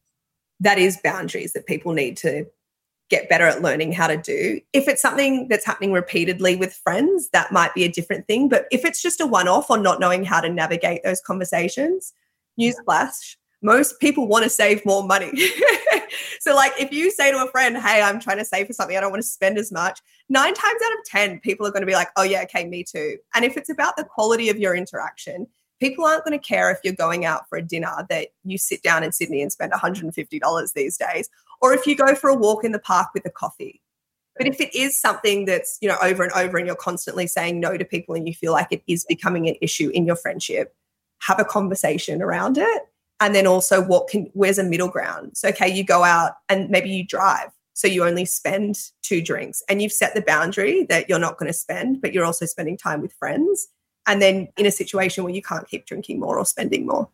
That 0.60 0.78
is 0.78 0.98
boundaries 1.02 1.52
that 1.52 1.66
people 1.66 1.92
need 1.92 2.16
to 2.18 2.46
get 3.08 3.28
better 3.28 3.46
at 3.46 3.62
learning 3.62 3.92
how 3.92 4.08
to 4.08 4.16
do. 4.16 4.60
If 4.72 4.88
it's 4.88 5.02
something 5.02 5.46
that's 5.48 5.64
happening 5.64 5.92
repeatedly 5.92 6.56
with 6.56 6.74
friends, 6.74 7.28
that 7.30 7.52
might 7.52 7.74
be 7.74 7.84
a 7.84 7.92
different 7.92 8.26
thing. 8.26 8.48
But 8.48 8.66
if 8.72 8.84
it's 8.84 9.00
just 9.00 9.20
a 9.20 9.26
one 9.26 9.46
off 9.48 9.70
or 9.70 9.78
not 9.78 10.00
knowing 10.00 10.24
how 10.24 10.40
to 10.40 10.48
navigate 10.48 11.02
those 11.04 11.20
conversations, 11.20 12.12
newsflash, 12.60 13.36
most 13.66 13.98
people 13.98 14.28
want 14.28 14.44
to 14.44 14.48
save 14.48 14.86
more 14.86 15.04
money. 15.04 15.32
so, 16.40 16.54
like, 16.54 16.72
if 16.78 16.92
you 16.92 17.10
say 17.10 17.32
to 17.32 17.42
a 17.42 17.50
friend, 17.50 17.76
Hey, 17.76 18.00
I'm 18.00 18.20
trying 18.20 18.38
to 18.38 18.44
save 18.44 18.68
for 18.68 18.72
something, 18.72 18.96
I 18.96 19.00
don't 19.00 19.10
want 19.10 19.22
to 19.22 19.28
spend 19.28 19.58
as 19.58 19.72
much, 19.72 20.00
nine 20.28 20.54
times 20.54 20.80
out 20.84 20.92
of 20.92 21.04
10, 21.06 21.40
people 21.40 21.66
are 21.66 21.72
going 21.72 21.82
to 21.82 21.86
be 21.86 21.94
like, 21.94 22.08
Oh, 22.16 22.22
yeah, 22.22 22.42
okay, 22.44 22.64
me 22.64 22.84
too. 22.84 23.18
And 23.34 23.44
if 23.44 23.56
it's 23.56 23.68
about 23.68 23.96
the 23.96 24.04
quality 24.04 24.48
of 24.50 24.58
your 24.58 24.76
interaction, 24.76 25.48
people 25.80 26.04
aren't 26.04 26.24
going 26.24 26.38
to 26.38 26.46
care 26.46 26.70
if 26.70 26.78
you're 26.84 26.94
going 26.94 27.24
out 27.24 27.48
for 27.48 27.58
a 27.58 27.62
dinner 27.62 28.06
that 28.08 28.28
you 28.44 28.56
sit 28.56 28.82
down 28.84 29.02
in 29.02 29.10
Sydney 29.10 29.42
and 29.42 29.50
spend 29.50 29.72
$150 29.72 30.72
these 30.72 30.96
days, 30.96 31.28
or 31.60 31.74
if 31.74 31.88
you 31.88 31.96
go 31.96 32.14
for 32.14 32.30
a 32.30 32.36
walk 32.36 32.64
in 32.64 32.70
the 32.70 32.78
park 32.78 33.08
with 33.14 33.26
a 33.26 33.30
coffee. 33.30 33.82
But 34.38 34.46
if 34.46 34.60
it 34.60 34.72
is 34.76 35.00
something 35.00 35.46
that's, 35.46 35.76
you 35.80 35.88
know, 35.88 35.96
over 36.02 36.22
and 36.22 36.32
over 36.32 36.56
and 36.56 36.66
you're 36.68 36.76
constantly 36.76 37.26
saying 37.26 37.58
no 37.58 37.76
to 37.76 37.84
people 37.84 38.14
and 38.14 38.28
you 38.28 38.34
feel 38.34 38.52
like 38.52 38.68
it 38.70 38.82
is 38.86 39.04
becoming 39.06 39.48
an 39.48 39.56
issue 39.60 39.88
in 39.88 40.06
your 40.06 40.14
friendship, 40.14 40.74
have 41.22 41.40
a 41.40 41.44
conversation 41.44 42.22
around 42.22 42.58
it 42.58 42.82
and 43.20 43.34
then 43.34 43.46
also 43.46 43.82
what 43.82 44.08
can 44.08 44.30
where's 44.34 44.58
a 44.58 44.64
middle 44.64 44.88
ground? 44.88 45.36
So 45.36 45.48
okay 45.48 45.68
you 45.68 45.84
go 45.84 46.04
out 46.04 46.32
and 46.48 46.68
maybe 46.70 46.90
you 46.90 47.04
drive 47.06 47.50
so 47.74 47.86
you 47.86 48.04
only 48.04 48.24
spend 48.24 48.76
two 49.02 49.20
drinks 49.20 49.62
and 49.68 49.82
you've 49.82 49.92
set 49.92 50.14
the 50.14 50.22
boundary 50.22 50.84
that 50.84 51.08
you're 51.08 51.18
not 51.18 51.38
going 51.38 51.48
to 51.50 51.58
spend 51.58 52.00
but 52.00 52.12
you're 52.12 52.24
also 52.24 52.46
spending 52.46 52.76
time 52.76 53.00
with 53.00 53.12
friends 53.12 53.68
and 54.06 54.22
then 54.22 54.48
in 54.56 54.66
a 54.66 54.70
situation 54.70 55.24
where 55.24 55.32
you 55.32 55.42
can't 55.42 55.68
keep 55.68 55.86
drinking 55.86 56.20
more 56.20 56.38
or 56.38 56.46
spending 56.46 56.86
more. 56.86 57.08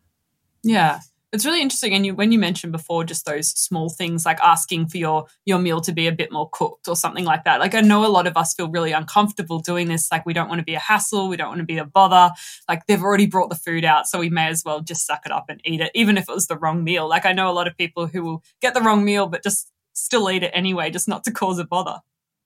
Yeah 0.63 0.99
it's 1.33 1.45
really 1.45 1.61
interesting 1.61 1.95
and 1.95 2.05
you 2.05 2.13
when 2.13 2.31
you 2.31 2.37
mentioned 2.37 2.71
before 2.71 3.03
just 3.03 3.25
those 3.25 3.49
small 3.49 3.89
things 3.89 4.25
like 4.25 4.39
asking 4.41 4.87
for 4.87 4.97
your 4.97 5.25
your 5.45 5.57
meal 5.57 5.81
to 5.81 5.91
be 5.91 6.07
a 6.07 6.11
bit 6.11 6.31
more 6.31 6.47
cooked 6.51 6.87
or 6.87 6.95
something 6.95 7.25
like 7.25 7.43
that 7.43 7.59
like 7.59 7.73
i 7.73 7.81
know 7.81 8.05
a 8.05 8.07
lot 8.07 8.27
of 8.27 8.37
us 8.37 8.53
feel 8.53 8.69
really 8.69 8.91
uncomfortable 8.91 9.59
doing 9.59 9.87
this 9.87 10.11
like 10.11 10.25
we 10.25 10.33
don't 10.33 10.47
want 10.47 10.59
to 10.59 10.65
be 10.65 10.75
a 10.75 10.79
hassle 10.79 11.27
we 11.27 11.35
don't 11.35 11.49
want 11.49 11.59
to 11.59 11.65
be 11.65 11.77
a 11.77 11.85
bother 11.85 12.31
like 12.69 12.85
they've 12.85 13.01
already 13.01 13.25
brought 13.25 13.49
the 13.49 13.55
food 13.55 13.83
out 13.83 14.07
so 14.07 14.19
we 14.19 14.29
may 14.29 14.47
as 14.47 14.63
well 14.63 14.79
just 14.79 15.05
suck 15.07 15.21
it 15.25 15.31
up 15.31 15.45
and 15.49 15.59
eat 15.65 15.81
it 15.81 15.91
even 15.95 16.17
if 16.17 16.29
it 16.29 16.35
was 16.35 16.47
the 16.47 16.57
wrong 16.57 16.83
meal 16.83 17.09
like 17.09 17.25
i 17.25 17.33
know 17.33 17.49
a 17.49 17.51
lot 17.51 17.67
of 17.67 17.75
people 17.75 18.05
who 18.05 18.23
will 18.23 18.43
get 18.61 18.75
the 18.75 18.81
wrong 18.81 19.03
meal 19.03 19.27
but 19.27 19.43
just 19.43 19.71
still 19.93 20.29
eat 20.29 20.43
it 20.43 20.51
anyway 20.53 20.89
just 20.89 21.07
not 21.07 21.23
to 21.23 21.31
cause 21.31 21.57
a 21.57 21.65
bother 21.65 21.99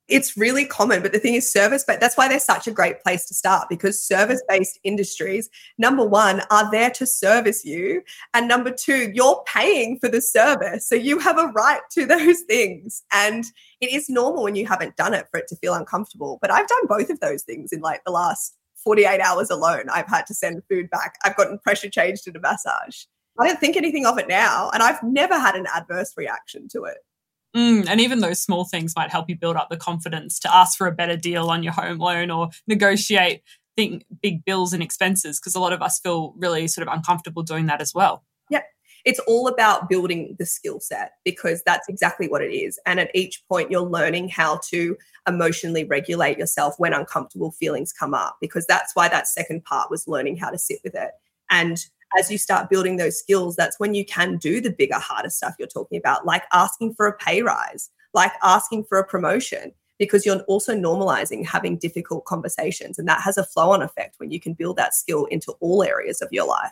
it's 0.07 0.37
really 0.37 0.65
common 0.65 1.01
but 1.01 1.11
the 1.11 1.19
thing 1.19 1.35
is 1.35 1.51
service 1.51 1.83
but 1.85 1.99
that's 1.99 2.17
why 2.17 2.27
they're 2.27 2.39
such 2.39 2.67
a 2.67 2.71
great 2.71 3.01
place 3.03 3.25
to 3.25 3.33
start 3.33 3.67
because 3.69 4.01
service 4.01 4.41
based 4.47 4.79
industries 4.83 5.49
number 5.77 6.05
one 6.05 6.41
are 6.49 6.69
there 6.71 6.89
to 6.89 7.05
service 7.05 7.65
you 7.65 8.01
and 8.33 8.47
number 8.47 8.71
two 8.71 9.11
you're 9.13 9.43
paying 9.45 9.99
for 9.99 10.09
the 10.09 10.21
service 10.21 10.87
so 10.87 10.95
you 10.95 11.19
have 11.19 11.37
a 11.37 11.47
right 11.47 11.81
to 11.91 12.05
those 12.05 12.41
things 12.41 13.03
and 13.11 13.45
it 13.81 13.93
is 13.93 14.09
normal 14.09 14.43
when 14.43 14.55
you 14.55 14.65
haven't 14.65 14.95
done 14.95 15.13
it 15.13 15.27
for 15.29 15.39
it 15.39 15.47
to 15.47 15.55
feel 15.57 15.73
uncomfortable 15.73 16.37
but 16.41 16.51
i've 16.51 16.67
done 16.67 16.87
both 16.87 17.09
of 17.09 17.19
those 17.19 17.43
things 17.43 17.71
in 17.71 17.81
like 17.81 18.03
the 18.05 18.11
last 18.11 18.57
48 18.87 19.19
hours 19.19 19.49
alone, 19.49 19.89
I've 19.91 20.07
had 20.07 20.25
to 20.27 20.33
send 20.33 20.61
food 20.69 20.89
back. 20.89 21.15
I've 21.25 21.35
gotten 21.35 21.59
pressure 21.59 21.89
changed 21.89 22.25
in 22.25 22.37
a 22.37 22.39
massage. 22.39 23.03
I 23.37 23.45
don't 23.45 23.59
think 23.59 23.75
anything 23.75 24.05
of 24.05 24.17
it 24.17 24.27
now. 24.27 24.69
And 24.73 24.81
I've 24.81 25.03
never 25.03 25.37
had 25.37 25.55
an 25.55 25.67
adverse 25.75 26.13
reaction 26.15 26.67
to 26.69 26.85
it. 26.85 26.97
Mm, 27.55 27.87
and 27.87 28.01
even 28.01 28.19
those 28.19 28.41
small 28.41 28.65
things 28.65 28.93
might 28.95 29.09
help 29.09 29.29
you 29.29 29.35
build 29.35 29.55
up 29.55 29.69
the 29.69 29.77
confidence 29.77 30.39
to 30.39 30.53
ask 30.53 30.77
for 30.77 30.85
a 30.87 30.91
better 30.91 31.15
deal 31.15 31.49
on 31.49 31.63
your 31.63 31.73
home 31.73 31.97
loan 31.97 32.29
or 32.29 32.49
negotiate 32.67 33.41
think 33.77 34.05
big 34.21 34.43
bills 34.43 34.73
and 34.73 34.83
expenses 34.83 35.39
because 35.39 35.55
a 35.55 35.59
lot 35.59 35.71
of 35.71 35.81
us 35.81 35.99
feel 35.99 36.33
really 36.37 36.67
sort 36.67 36.85
of 36.85 36.93
uncomfortable 36.93 37.43
doing 37.43 37.67
that 37.67 37.79
as 37.79 37.93
well. 37.93 38.23
Yep. 38.49 38.65
It's 39.05 39.19
all 39.19 39.47
about 39.47 39.87
building 39.87 40.35
the 40.37 40.45
skill 40.45 40.79
set 40.81 41.11
because 41.23 41.61
that's 41.65 41.87
exactly 41.87 42.27
what 42.27 42.41
it 42.41 42.53
is. 42.53 42.79
And 42.85 42.99
at 42.99 43.11
each 43.13 43.41
point, 43.47 43.71
you're 43.71 43.81
learning 43.81 44.29
how 44.29 44.59
to 44.71 44.97
emotionally 45.27 45.85
regulate 45.85 46.37
yourself 46.37 46.73
when 46.77 46.93
uncomfortable 46.93 47.51
feelings 47.51 47.93
come 47.93 48.13
up 48.13 48.37
because 48.41 48.65
that's 48.65 48.95
why 48.95 49.07
that 49.07 49.27
second 49.27 49.63
part 49.63 49.91
was 49.91 50.07
learning 50.07 50.37
how 50.37 50.49
to 50.49 50.57
sit 50.57 50.79
with 50.83 50.95
it. 50.95 51.11
And 51.49 51.77
as 52.17 52.31
you 52.31 52.37
start 52.37 52.69
building 52.69 52.97
those 52.97 53.19
skills, 53.19 53.55
that's 53.55 53.79
when 53.79 53.93
you 53.93 54.05
can 54.05 54.37
do 54.37 54.61
the 54.61 54.71
bigger, 54.71 54.99
harder 54.99 55.29
stuff 55.29 55.55
you're 55.59 55.67
talking 55.67 55.97
about, 55.97 56.25
like 56.25 56.43
asking 56.53 56.93
for 56.93 57.07
a 57.07 57.17
pay 57.17 57.41
rise, 57.41 57.89
like 58.13 58.31
asking 58.43 58.85
for 58.85 58.97
a 58.97 59.05
promotion, 59.05 59.73
because 59.99 60.25
you're 60.25 60.41
also 60.41 60.73
normalizing 60.73 61.45
having 61.45 61.77
difficult 61.77 62.25
conversations. 62.25 62.97
And 62.99 63.07
that 63.07 63.21
has 63.21 63.37
a 63.37 63.43
flow 63.43 63.71
on 63.71 63.81
effect 63.81 64.15
when 64.17 64.31
you 64.31 64.39
can 64.39 64.53
build 64.53 64.77
that 64.77 64.93
skill 64.93 65.25
into 65.25 65.53
all 65.59 65.83
areas 65.83 66.21
of 66.21 66.29
your 66.31 66.47
life. 66.47 66.71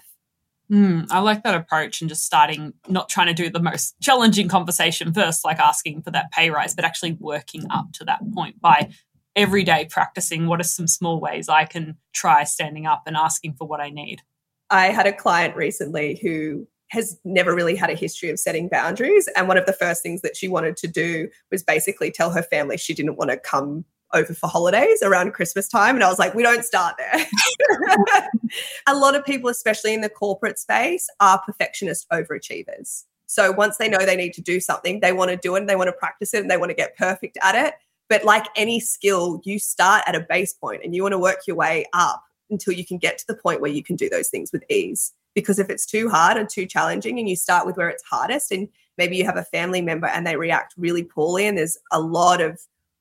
Mm, 0.71 1.07
I 1.11 1.19
like 1.19 1.43
that 1.43 1.55
approach 1.55 2.01
and 2.01 2.09
just 2.09 2.23
starting, 2.23 2.73
not 2.87 3.09
trying 3.09 3.27
to 3.27 3.33
do 3.33 3.49
the 3.49 3.61
most 3.61 3.95
challenging 4.01 4.47
conversation 4.47 5.13
first, 5.13 5.45
like 5.45 5.59
asking 5.59 6.01
for 6.01 6.11
that 6.11 6.31
pay 6.31 6.49
rise, 6.49 6.73
but 6.73 6.85
actually 6.85 7.13
working 7.19 7.65
up 7.69 7.91
to 7.93 8.05
that 8.05 8.21
point 8.33 8.59
by 8.59 8.89
every 9.35 9.63
day 9.63 9.87
practicing 9.89 10.47
what 10.47 10.59
are 10.59 10.63
some 10.63 10.87
small 10.87 11.19
ways 11.19 11.49
I 11.49 11.65
can 11.65 11.97
try 12.13 12.45
standing 12.45 12.85
up 12.85 13.03
and 13.05 13.15
asking 13.15 13.55
for 13.55 13.67
what 13.67 13.81
I 13.81 13.89
need. 13.89 14.21
I 14.69 14.87
had 14.87 15.07
a 15.07 15.13
client 15.13 15.55
recently 15.55 16.19
who 16.21 16.67
has 16.89 17.19
never 17.25 17.53
really 17.55 17.75
had 17.75 17.89
a 17.89 17.95
history 17.95 18.29
of 18.29 18.39
setting 18.39 18.69
boundaries. 18.69 19.27
And 19.35 19.47
one 19.47 19.57
of 19.57 19.65
the 19.65 19.73
first 19.73 20.03
things 20.03 20.21
that 20.21 20.37
she 20.37 20.47
wanted 20.47 20.77
to 20.77 20.87
do 20.87 21.29
was 21.51 21.63
basically 21.63 22.11
tell 22.11 22.31
her 22.31 22.43
family 22.43 22.77
she 22.77 22.93
didn't 22.93 23.17
want 23.17 23.31
to 23.31 23.37
come 23.37 23.85
over 24.13 24.33
for 24.33 24.47
holidays 24.47 25.01
around 25.03 25.33
Christmas 25.33 25.67
time. 25.67 25.95
And 25.95 26.03
I 26.03 26.09
was 26.09 26.19
like, 26.19 26.33
we 26.35 26.43
don't 26.43 26.63
start 26.63 26.95
there. 26.97 27.25
a 28.87 28.95
lot 28.95 29.15
of 29.15 29.25
people, 29.25 29.49
especially 29.49 29.93
in 29.93 30.01
the 30.01 30.09
corporate 30.09 30.59
space, 30.59 31.07
are 31.19 31.41
perfectionist 31.45 32.07
overachievers. 32.11 33.03
So 33.25 33.51
once 33.51 33.77
they 33.77 33.89
know 33.89 33.97
they 33.97 34.15
need 34.15 34.33
to 34.33 34.41
do 34.41 34.59
something, 34.59 34.99
they 34.99 35.11
want 35.11 35.31
to 35.31 35.37
do 35.37 35.55
it 35.55 35.61
and 35.61 35.69
they 35.69 35.75
want 35.75 35.87
to 35.87 35.93
practice 35.93 36.33
it 36.33 36.41
and 36.41 36.51
they 36.51 36.57
want 36.57 36.69
to 36.69 36.75
get 36.75 36.95
perfect 36.95 37.37
at 37.41 37.55
it. 37.55 37.73
But 38.07 38.23
like 38.23 38.45
any 38.55 38.79
skill, 38.79 39.41
you 39.43 39.57
start 39.57 40.03
at 40.05 40.15
a 40.15 40.19
base 40.19 40.53
point 40.53 40.81
and 40.83 40.95
you 40.95 41.01
want 41.01 41.13
to 41.13 41.19
work 41.19 41.39
your 41.47 41.55
way 41.55 41.85
up 41.93 42.23
until 42.49 42.73
you 42.73 42.85
can 42.85 42.97
get 42.97 43.17
to 43.17 43.27
the 43.27 43.35
point 43.35 43.61
where 43.61 43.71
you 43.71 43.83
can 43.83 43.95
do 43.95 44.09
those 44.09 44.29
things 44.29 44.51
with 44.51 44.63
ease. 44.69 45.13
Because 45.33 45.59
if 45.59 45.69
it's 45.69 45.85
too 45.85 46.09
hard 46.09 46.37
and 46.37 46.49
too 46.49 46.65
challenging, 46.65 47.19
and 47.19 47.27
you 47.27 47.35
start 47.35 47.65
with 47.65 47.77
where 47.77 47.89
it's 47.89 48.03
hardest, 48.03 48.51
and 48.51 48.67
maybe 48.97 49.17
you 49.17 49.25
have 49.25 49.37
a 49.37 49.43
family 49.43 49.81
member 49.81 50.07
and 50.07 50.25
they 50.25 50.37
react 50.37 50.73
really 50.77 51.03
poorly, 51.03 51.45
and 51.45 51.57
there's 51.57 51.77
a 51.91 51.99
lot 51.99 52.41
of 52.41 52.59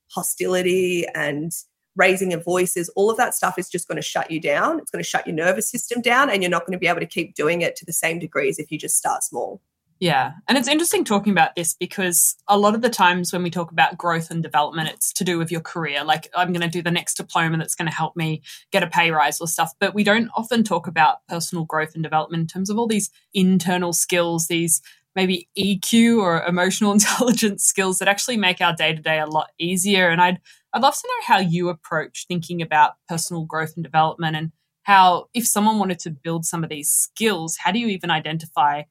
hostility 0.09 1.05
and 1.15 1.53
raising 1.95 2.33
of 2.33 2.43
voices, 2.43 2.89
all 2.89 3.09
of 3.09 3.17
that 3.17 3.33
stuff 3.33 3.57
is 3.57 3.69
just 3.69 3.87
going 3.87 3.95
to 3.95 4.01
shut 4.01 4.29
you 4.29 4.39
down. 4.39 4.79
It's 4.79 4.91
going 4.91 5.03
to 5.03 5.09
shut 5.09 5.25
your 5.25 5.35
nervous 5.35 5.69
system 5.69 6.01
down, 6.01 6.29
and 6.29 6.43
you're 6.43 6.49
not 6.49 6.65
going 6.65 6.73
to 6.73 6.79
be 6.79 6.87
able 6.87 6.99
to 6.99 7.05
keep 7.05 7.35
doing 7.35 7.61
it 7.61 7.75
to 7.77 7.85
the 7.85 7.93
same 7.93 8.19
degree 8.19 8.49
as 8.49 8.59
if 8.59 8.71
you 8.71 8.77
just 8.77 8.97
start 8.97 9.23
small. 9.23 9.61
Yeah. 9.99 10.33
And 10.47 10.57
it's 10.57 10.67
interesting 10.67 11.05
talking 11.05 11.31
about 11.31 11.55
this 11.55 11.73
because 11.73 12.35
a 12.49 12.57
lot 12.57 12.75
of 12.75 12.81
the 12.81 12.89
times 12.89 13.31
when 13.31 13.43
we 13.43 13.49
talk 13.49 13.71
about 13.71 13.97
growth 13.97 14.29
and 14.29 14.43
development, 14.43 14.89
it's 14.89 15.13
to 15.13 15.23
do 15.23 15.37
with 15.37 15.51
your 15.51 15.61
career. 15.61 16.03
Like, 16.03 16.27
I'm 16.35 16.51
going 16.51 16.61
to 16.61 16.67
do 16.67 16.81
the 16.81 16.91
next 16.91 17.15
diploma 17.15 17.57
that's 17.57 17.75
going 17.75 17.89
to 17.89 17.95
help 17.95 18.15
me 18.15 18.41
get 18.71 18.83
a 18.83 18.87
pay 18.87 19.11
rise 19.11 19.39
or 19.39 19.47
stuff. 19.47 19.71
But 19.79 19.93
we 19.93 20.03
don't 20.03 20.29
often 20.35 20.63
talk 20.63 20.87
about 20.87 21.25
personal 21.29 21.63
growth 21.63 21.93
and 21.93 22.03
development 22.03 22.41
in 22.41 22.47
terms 22.47 22.69
of 22.69 22.77
all 22.77 22.87
these 22.87 23.09
internal 23.33 23.93
skills, 23.93 24.47
these 24.47 24.81
maybe 25.15 25.47
EQ 25.57 26.19
or 26.19 26.43
emotional 26.43 26.91
intelligence 26.91 27.63
skills 27.63 27.99
that 27.99 28.09
actually 28.09 28.37
make 28.37 28.59
our 28.59 28.75
day 28.75 28.93
to 28.93 29.01
day 29.01 29.19
a 29.19 29.25
lot 29.25 29.51
easier. 29.57 30.09
And 30.09 30.21
I'd, 30.21 30.41
I'd 30.73 30.81
love 30.81 30.95
to 30.95 31.07
know 31.07 31.35
how 31.35 31.39
you 31.39 31.69
approach 31.69 32.25
thinking 32.27 32.61
about 32.61 32.95
personal 33.07 33.45
growth 33.45 33.73
and 33.77 33.83
development 33.83 34.35
and 34.35 34.51
how, 34.83 35.29
if 35.33 35.47
someone 35.47 35.79
wanted 35.79 35.99
to 35.99 36.11
build 36.11 36.45
some 36.45 36.65
of 36.65 36.69
these 36.69 36.89
skills, 36.89 37.57
how 37.57 37.71
do 37.71 37.79
you 37.79 37.87
even 37.87 38.11
identify 38.11 38.83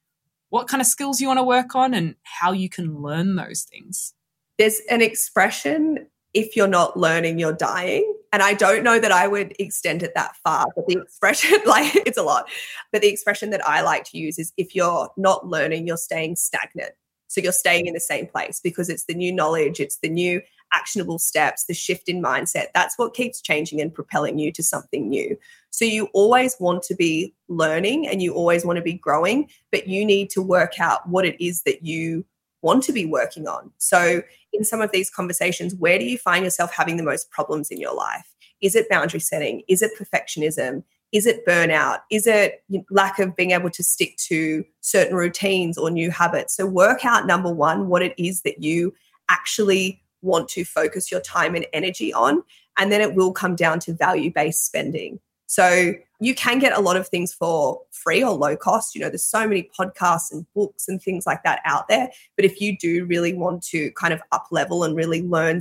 what 0.55 0.69
kind 0.69 0.81
of 0.81 0.87
skills 0.87 1.21
you 1.21 1.27
want 1.27 1.39
to 1.39 1.43
work 1.43 1.75
on 1.75 1.93
and 1.95 2.15
how 2.23 2.53
you 2.53 2.69
can 2.69 3.03
learn 3.03 3.35
those 3.35 3.63
things. 3.63 4.15
There's 4.57 4.79
an 4.89 5.03
expression 5.03 6.07
if 6.33 6.55
you're 6.55 6.69
not 6.69 6.97
learning, 6.97 7.41
you're 7.41 7.53
dying. 7.53 8.09
And 8.33 8.41
I 8.41 8.55
don't 8.55 8.85
know 8.85 9.01
that 9.01 9.11
I 9.11 9.27
would 9.27 9.57
extend 9.59 10.05
it 10.05 10.13
that 10.15 10.37
far, 10.45 10.67
but 10.77 10.87
the 10.87 11.01
expression, 11.03 11.59
like, 11.67 11.97
it's 12.07 12.17
a 12.17 12.23
lot. 12.23 12.49
But 12.93 13.03
the 13.03 13.09
expression 13.09 13.51
that 13.51 13.67
I 13.67 13.81
like 13.81 14.05
to 14.13 14.17
use 14.17 14.39
is 14.39 14.53
if 14.57 14.77
you're 14.77 15.09
not 15.17 15.45
learning, 15.45 15.89
you're 15.89 15.97
staying 15.97 16.37
stagnant. 16.37 16.93
So 17.35 17.41
you're 17.41 17.53
staying 17.53 17.87
in 17.87 17.95
the 17.95 18.01
same 18.01 18.29
place 18.29 18.61
because 18.63 18.89
it's 18.89 19.07
the 19.07 19.15
new 19.15 19.33
knowledge, 19.33 19.81
it's 19.81 19.99
the 19.99 20.09
new 20.09 20.41
actionable 20.73 21.19
steps, 21.19 21.65
the 21.65 21.75
shift 21.75 22.09
in 22.09 22.23
mindset. 22.23 22.67
That's 22.75 22.97
what 22.97 23.13
keeps 23.13 23.41
changing 23.41 23.81
and 23.81 23.93
propelling 23.93 24.39
you 24.39 24.53
to 24.53 24.63
something 24.63 25.09
new. 25.09 25.37
So 25.71 25.85
you 25.85 26.07
always 26.13 26.55
want 26.61 26.85
to 26.85 26.95
be 26.95 27.35
learning 27.49 28.07
and 28.07 28.23
you 28.23 28.35
always 28.35 28.65
want 28.65 28.77
to 28.77 28.83
be 28.83 28.93
growing, 28.93 29.51
but 29.73 29.89
you 29.89 30.05
need 30.05 30.31
to 30.31 30.43
work 30.43 30.79
out 30.79 31.09
what 31.09 31.25
it 31.25 31.45
is 31.45 31.63
that 31.63 31.85
you 31.85 32.25
want 32.63 32.85
to 32.85 32.93
be 32.93 33.05
working 33.05 33.49
on. 33.49 33.73
So 33.79 34.23
in 34.53 34.63
some 34.63 34.81
of 34.81 34.93
these 34.93 35.11
conversations, 35.11 35.75
where 35.75 35.99
do 35.99 36.05
you 36.05 36.17
find 36.17 36.45
yourself 36.45 36.73
having 36.73 36.99
the 36.99 37.03
most 37.03 37.31
problems 37.33 37.69
in 37.73 37.81
your 37.81 37.95
life? 37.95 38.33
Is 38.61 38.77
it 38.77 38.89
boundary 38.89 39.21
setting? 39.21 39.63
Is 39.67 39.83
it 39.83 39.91
perfectionism? 39.99 40.85
Is 41.15 41.25
it 41.25 41.47
burnout? 41.47 42.01
Is 42.11 42.27
it 42.27 42.63
lack 42.91 43.19
of 43.19 43.35
being 43.35 43.53
able 43.53 43.71
to 43.71 43.83
stick 43.83 44.17
to 44.29 44.65
certain 44.81 45.17
routines 45.17 45.79
or 45.79 45.91
new 45.91 46.11
habits? 46.11 46.57
So, 46.57 46.67
work 46.67 47.07
out 47.07 47.27
number 47.27 47.51
one, 47.51 47.89
what 47.89 48.03
it 48.03 48.15
is 48.19 48.43
that 48.43 48.63
you 48.63 48.93
actually 49.31 50.03
want 50.23 50.49
to 50.49 50.65
focus 50.65 51.11
your 51.11 51.21
time 51.21 51.55
and 51.55 51.67
energy 51.73 52.13
on. 52.13 52.43
And 52.77 52.91
then 52.91 53.01
it 53.01 53.15
will 53.15 53.33
come 53.33 53.55
down 53.55 53.79
to 53.81 53.95
value 53.95 54.33
based 54.33 54.67
spending. 54.67 55.21
So 55.47 55.93
you 56.21 56.35
can 56.35 56.59
get 56.59 56.77
a 56.77 56.81
lot 56.81 56.97
of 56.97 57.07
things 57.07 57.33
for 57.33 57.81
free 57.93 58.25
or 58.25 58.33
low 58.33 58.57
cost. 58.57 58.95
You 58.95 59.03
know, 59.03 59.09
there's 59.09 59.25
so 59.25 59.47
many 59.47 59.71
podcasts 59.79 60.33
and 60.33 60.47
books 60.55 60.89
and 60.89 61.01
things 61.01 61.27
like 61.27 61.43
that 61.45 61.61
out 61.65 61.87
there. 61.89 62.09
But 62.35 62.45
if 62.45 62.61
you 62.61 62.77
do 62.77 63.05
really 63.05 63.35
want 63.35 63.63
to 63.65 63.93
kind 63.93 64.13
of 64.13 64.23
up 64.33 64.49
level 64.51 64.85
and 64.85 64.97
really 64.97 65.23
learn 65.23 65.61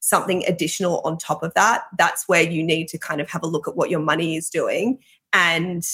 something 0.00 0.44
additional 0.46 1.00
on 1.04 1.18
top 1.18 1.42
of 1.42 1.54
that, 1.54 1.84
that's 1.96 2.26
where 2.26 2.42
you 2.42 2.62
need 2.62 2.88
to 2.88 2.98
kind 2.98 3.20
of 3.20 3.30
have 3.30 3.42
a 3.42 3.46
look 3.46 3.68
at 3.68 3.76
what 3.76 3.90
your 3.90 4.00
money 4.00 4.36
is 4.36 4.50
doing 4.50 4.98
and 5.32 5.84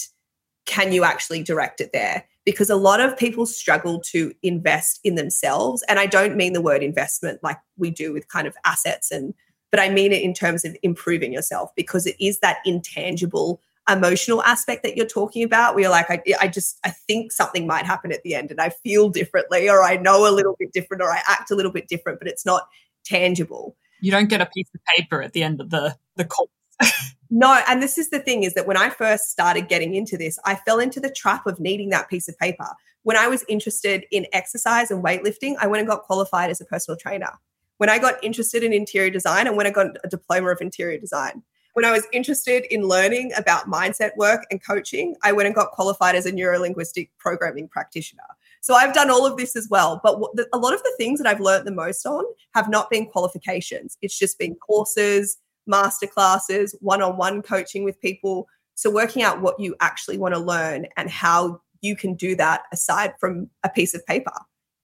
can 0.67 0.93
you 0.93 1.05
actually 1.05 1.43
direct 1.43 1.81
it 1.81 1.93
there? 1.93 2.25
Because 2.45 2.69
a 2.69 2.77
lot 2.77 3.01
of 3.01 3.17
people 3.17 3.47
struggle 3.47 4.01
to 4.01 4.33
invest 4.43 5.01
in 5.05 5.15
themselves. 5.15 5.83
And 5.89 5.99
I 5.99 6.07
don't 6.07 6.37
mean 6.37 6.53
the 6.53 6.61
word 6.61 6.83
investment 6.83 7.43
like 7.43 7.59
we 7.77 7.91
do 7.91 8.13
with 8.13 8.29
kind 8.29 8.47
of 8.47 8.57
assets 8.65 9.11
and 9.11 9.33
but 9.73 9.81
I 9.81 9.91
mean 9.91 10.13
it 10.13 10.23
in 10.23 10.33
terms 10.33 10.65
of 10.65 10.77
improving 10.83 11.33
yourself 11.33 11.71
because 11.77 12.07
it 12.07 12.17
is 12.21 12.39
that 12.41 12.59
intangible 12.65 13.61
emotional 13.89 14.43
aspect 14.43 14.83
that 14.83 14.97
you're 14.97 15.07
talking 15.07 15.45
about 15.45 15.75
where 15.75 15.83
you're 15.83 15.91
like 15.91 16.11
I, 16.11 16.21
I 16.41 16.49
just 16.49 16.77
i 16.85 16.91
think 16.91 17.31
something 17.31 17.69
might 17.69 17.87
happen 17.87 18.11
at 18.11 18.21
the 18.25 18.35
end 18.35 18.51
and 18.51 18.61
i 18.61 18.71
feel 18.71 19.09
differently 19.09 19.69
or 19.69 19.85
i 19.85 19.97
know 19.97 20.29
a 20.29 20.35
little 20.35 20.57
bit 20.59 20.73
different 20.73 21.05
or 21.05 21.13
i 21.13 21.23
act 21.29 21.53
a 21.53 21.55
little 21.55 21.71
bit 21.71 21.87
different 21.87 22.19
but 22.19 22.27
it's 22.27 22.45
not 22.45 22.67
tangible 23.05 23.77
you 24.01 24.11
don't 24.11 24.29
get 24.29 24.41
a 24.41 24.47
piece 24.47 24.69
of 24.75 24.81
paper 24.97 25.23
at 25.23 25.33
the 25.33 25.43
end 25.43 25.61
of 25.61 25.71
the 25.71 25.97
the 26.17 26.25
course 26.25 26.51
no, 27.31 27.61
and 27.69 27.83
this 27.83 27.99
is 27.99 28.11
the 28.11 28.19
thing 28.19 28.43
is 28.43 28.55
that 28.55 28.67
when 28.67 28.77
I 28.77 28.91
first 28.91 29.31
started 29.31 29.69
getting 29.69 29.95
into 29.95 30.17
this, 30.17 30.39
I 30.45 30.57
fell 30.57 30.79
into 30.79 31.01
the 31.01 31.11
trap 31.11 31.47
of 31.47 31.59
needing 31.59 31.91
that 31.91 32.09
piece 32.09 32.29
of 32.29 32.39
paper. 32.39 32.69
When 33.03 33.17
I 33.17 33.29
was 33.29 33.45
interested 33.49 34.05
in 34.11 34.27
exercise 34.33 34.91
and 34.91 35.03
weightlifting, 35.03 35.55
I 35.61 35.67
went 35.67 35.81
and 35.81 35.89
got 35.89 36.03
qualified 36.03 36.51
as 36.51 36.61
a 36.61 36.65
personal 36.65 36.99
trainer. 36.99 37.31
When 37.79 37.89
I 37.89 37.99
got 37.99 38.23
interested 38.23 38.63
in 38.63 38.73
interior 38.73 39.11
design, 39.11 39.47
and 39.47 39.57
when 39.57 39.67
I 39.67 39.71
got 39.71 39.97
a 40.03 40.09
diploma 40.09 40.51
of 40.51 40.61
interior 40.61 40.99
design. 40.99 41.43
When 41.75 41.85
I 41.85 41.93
was 41.93 42.07
interested 42.11 42.65
in 42.71 42.89
learning 42.89 43.33
about 43.37 43.67
mindset 43.67 44.17
work 44.17 44.47
and 44.51 44.65
coaching, 44.65 45.15
I 45.23 45.33
went 45.33 45.47
and 45.47 45.55
got 45.55 45.73
qualified 45.73 46.15
as 46.15 46.25
a 46.25 46.33
neurolinguistic 46.33 47.11
programming 47.19 47.69
practitioner. 47.69 48.25
So 48.67 48.75
I've 48.75 48.93
done 48.93 49.11
all 49.11 49.25
of 49.25 49.37
this 49.37 49.55
as 49.55 49.69
well. 49.71 50.01
But 50.03 50.21
a 50.53 50.59
lot 50.59 50.75
of 50.75 50.83
the 50.83 50.93
things 50.99 51.21
that 51.21 51.29
I've 51.29 51.39
learned 51.39 51.69
the 51.69 51.73
most 51.73 52.05
on 52.05 52.25
have 52.53 52.69
not 52.69 52.91
been 52.91 53.07
qualifications. 53.07 53.97
It's 54.03 54.19
just 54.19 54.41
been 54.41 54.57
courses, 54.57 55.39
masterclasses, 55.71 56.75
one 56.81 57.01
on 57.01 57.17
one 57.17 57.43
coaching 57.43 57.85
with 57.85 58.01
people. 58.01 58.49
So, 58.75 58.91
working 58.91 59.23
out 59.23 59.41
what 59.41 59.61
you 59.61 59.77
actually 59.79 60.19
want 60.19 60.35
to 60.35 60.41
learn 60.41 60.89
and 60.97 61.09
how 61.09 61.61
you 61.81 61.95
can 61.95 62.15
do 62.15 62.35
that 62.37 62.63
aside 62.73 63.15
from 63.21 63.49
a 63.63 63.69
piece 63.69 63.95
of 63.95 64.05
paper. 64.05 64.35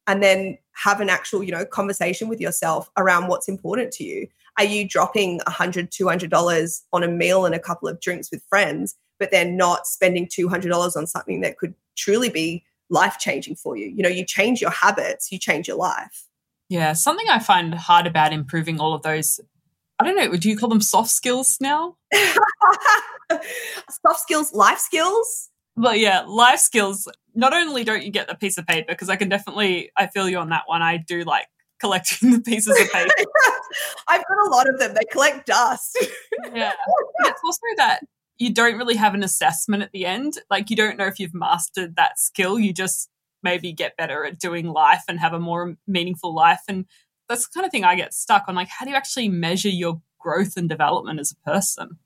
And 0.07 0.23
then 0.23 0.59
have 0.75 1.01
an 1.01 1.11
actual, 1.11 1.42
you 1.42 1.51
know, 1.51 1.64
conversation 1.64 2.29
with 2.29 2.40
yourself 2.40 2.88
around 2.97 3.27
what's 3.27 3.49
important 3.49 3.90
to 3.95 4.05
you. 4.05 4.29
Are 4.59 4.64
you 4.64 4.87
dropping 4.87 5.40
$100, 5.40 5.88
$200 5.88 6.81
on 6.92 7.03
a 7.03 7.09
meal 7.09 7.47
and 7.47 7.55
a 7.55 7.59
couple 7.59 7.88
of 7.88 8.01
drinks 8.01 8.31
with 8.31 8.45
friends, 8.49 8.95
but 9.18 9.33
then 9.33 9.57
not 9.57 9.88
spending 9.88 10.29
$200 10.29 10.97
on 10.97 11.09
something 11.09 11.40
that 11.40 11.59
could 11.59 11.75
truly 11.97 12.29
be 12.29 12.64
life 12.92 13.18
changing 13.18 13.57
for 13.57 13.76
you? 13.76 13.87
You 13.87 14.02
know, 14.02 14.09
you 14.09 14.24
change 14.24 14.61
your 14.61 14.70
habits, 14.70 15.33
you 15.33 15.38
change 15.38 15.66
your 15.66 15.76
life. 15.76 16.28
Yeah, 16.68 16.92
something 16.92 17.26
I 17.28 17.38
find 17.38 17.74
hard 17.74 18.07
about 18.07 18.33
improving 18.33 18.81
all 18.81 18.94
of 18.94 19.02
those 19.02 19.40
I 20.02 20.05
don't 20.05 20.16
know, 20.16 20.37
do 20.37 20.48
you 20.48 20.57
call 20.57 20.68
them 20.68 20.81
soft 20.81 21.11
skills 21.11 21.59
now? 21.61 21.96
Soft 24.05 24.20
skills, 24.20 24.52
life 24.52 24.78
skills. 24.78 25.50
Well, 25.76 25.94
yeah, 25.94 26.24
life 26.26 26.59
skills. 26.59 27.07
Not 27.37 27.55
only 27.55 27.85
don't 27.85 28.02
you 28.02 28.11
get 28.11 28.26
the 28.26 28.35
piece 28.35 28.59
of 28.59 28.66
paper, 28.66 28.87
because 28.88 29.09
I 29.09 29.14
can 29.14 29.28
definitely, 29.28 29.92
I 29.96 30.09
feel 30.09 30.28
you 30.28 30.38
on 30.38 30.48
that 30.48 30.64
one. 30.66 30.83
I 30.83 30.96
do 30.96 31.22
like 31.22 31.46
collecting 31.81 32.33
the 32.33 32.40
pieces 32.40 32.78
of 32.81 32.90
paper. 32.90 33.11
I've 34.09 34.24
got 34.26 34.48
a 34.48 34.50
lot 34.50 34.68
of 34.68 34.81
them. 34.81 34.94
They 34.94 35.05
collect 35.11 35.46
dust. 35.46 35.96
yeah. 36.52 36.72
But 37.20 37.28
it's 37.31 37.40
also 37.44 37.61
that 37.76 38.00
you 38.42 38.52
don't 38.52 38.76
really 38.76 38.96
have 38.96 39.14
an 39.14 39.22
assessment 39.22 39.85
at 39.85 39.92
the 39.92 40.05
end. 40.05 40.35
Like 40.50 40.68
you 40.68 40.74
don't 40.74 40.98
know 40.98 41.07
if 41.07 41.20
you've 41.20 41.33
mastered 41.33 41.94
that 41.94 42.18
skill. 42.18 42.59
You 42.59 42.72
just 42.72 43.09
maybe 43.40 43.72
get 43.72 43.96
better 43.96 44.24
at 44.24 44.40
doing 44.40 44.66
life 44.66 45.05
and 45.09 45.20
have 45.20 45.33
a 45.33 45.38
more 45.38 45.76
meaningful 45.87 46.35
life. 46.35 46.62
And 46.66 46.87
that's 47.28 47.46
the 47.46 47.52
kind 47.55 47.64
of 47.64 47.70
thing 47.70 47.85
I 47.85 47.94
get 47.94 48.12
stuck 48.12 48.44
on. 48.48 48.57
Like, 48.57 48.68
how 48.68 48.85
do 48.85 48.90
you 48.90 48.96
actually 48.96 49.28
measure 49.28 49.68
your 49.68 50.02
growth 50.18 50.57
and 50.57 50.68
development 50.68 51.20
as 51.20 51.33
a 51.33 51.50
person? 51.50 51.98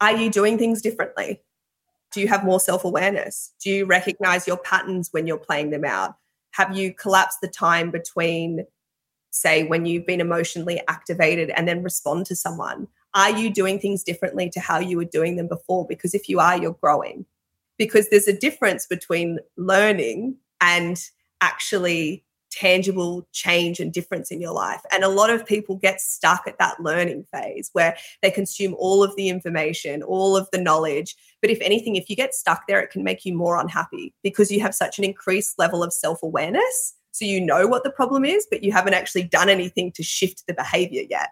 Are 0.00 0.16
you 0.16 0.28
doing 0.28 0.58
things 0.58 0.82
differently? 0.82 1.40
Do 2.12 2.20
you 2.20 2.26
have 2.28 2.44
more 2.44 2.60
self 2.60 2.84
awareness? 2.84 3.52
Do 3.62 3.70
you 3.70 3.86
recognize 3.86 4.46
your 4.46 4.58
patterns 4.58 5.10
when 5.12 5.28
you're 5.28 5.38
playing 5.38 5.70
them 5.70 5.84
out? 5.84 6.16
Have 6.52 6.76
you 6.76 6.92
collapsed 6.92 7.40
the 7.42 7.48
time 7.48 7.92
between, 7.92 8.64
say, 9.30 9.62
when 9.62 9.86
you've 9.86 10.06
been 10.06 10.20
emotionally 10.20 10.80
activated 10.88 11.50
and 11.50 11.68
then 11.68 11.84
respond 11.84 12.26
to 12.26 12.34
someone? 12.34 12.88
Are 13.16 13.30
you 13.30 13.48
doing 13.48 13.78
things 13.78 14.04
differently 14.04 14.50
to 14.50 14.60
how 14.60 14.78
you 14.78 14.98
were 14.98 15.06
doing 15.06 15.36
them 15.36 15.48
before? 15.48 15.86
Because 15.88 16.14
if 16.14 16.28
you 16.28 16.38
are, 16.38 16.58
you're 16.58 16.76
growing. 16.82 17.24
Because 17.78 18.10
there's 18.10 18.28
a 18.28 18.38
difference 18.38 18.84
between 18.84 19.38
learning 19.56 20.36
and 20.60 21.02
actually 21.40 22.24
tangible 22.50 23.26
change 23.32 23.80
and 23.80 23.90
difference 23.90 24.30
in 24.30 24.40
your 24.40 24.52
life. 24.52 24.82
And 24.92 25.02
a 25.02 25.08
lot 25.08 25.30
of 25.30 25.46
people 25.46 25.76
get 25.76 25.98
stuck 25.98 26.46
at 26.46 26.58
that 26.58 26.78
learning 26.78 27.24
phase 27.32 27.70
where 27.72 27.96
they 28.20 28.30
consume 28.30 28.74
all 28.78 29.02
of 29.02 29.16
the 29.16 29.30
information, 29.30 30.02
all 30.02 30.36
of 30.36 30.48
the 30.52 30.60
knowledge. 30.60 31.16
But 31.40 31.50
if 31.50 31.60
anything, 31.62 31.96
if 31.96 32.10
you 32.10 32.16
get 32.16 32.34
stuck 32.34 32.66
there, 32.66 32.80
it 32.80 32.90
can 32.90 33.02
make 33.02 33.24
you 33.24 33.34
more 33.34 33.58
unhappy 33.58 34.12
because 34.22 34.50
you 34.50 34.60
have 34.60 34.74
such 34.74 34.98
an 34.98 35.04
increased 35.04 35.58
level 35.58 35.82
of 35.82 35.92
self 35.92 36.22
awareness. 36.22 36.94
So 37.12 37.24
you 37.24 37.40
know 37.40 37.66
what 37.66 37.82
the 37.82 37.90
problem 37.90 38.26
is, 38.26 38.46
but 38.50 38.62
you 38.62 38.72
haven't 38.72 38.92
actually 38.92 39.22
done 39.22 39.48
anything 39.48 39.90
to 39.92 40.02
shift 40.02 40.46
the 40.46 40.52
behavior 40.52 41.02
yet. 41.08 41.30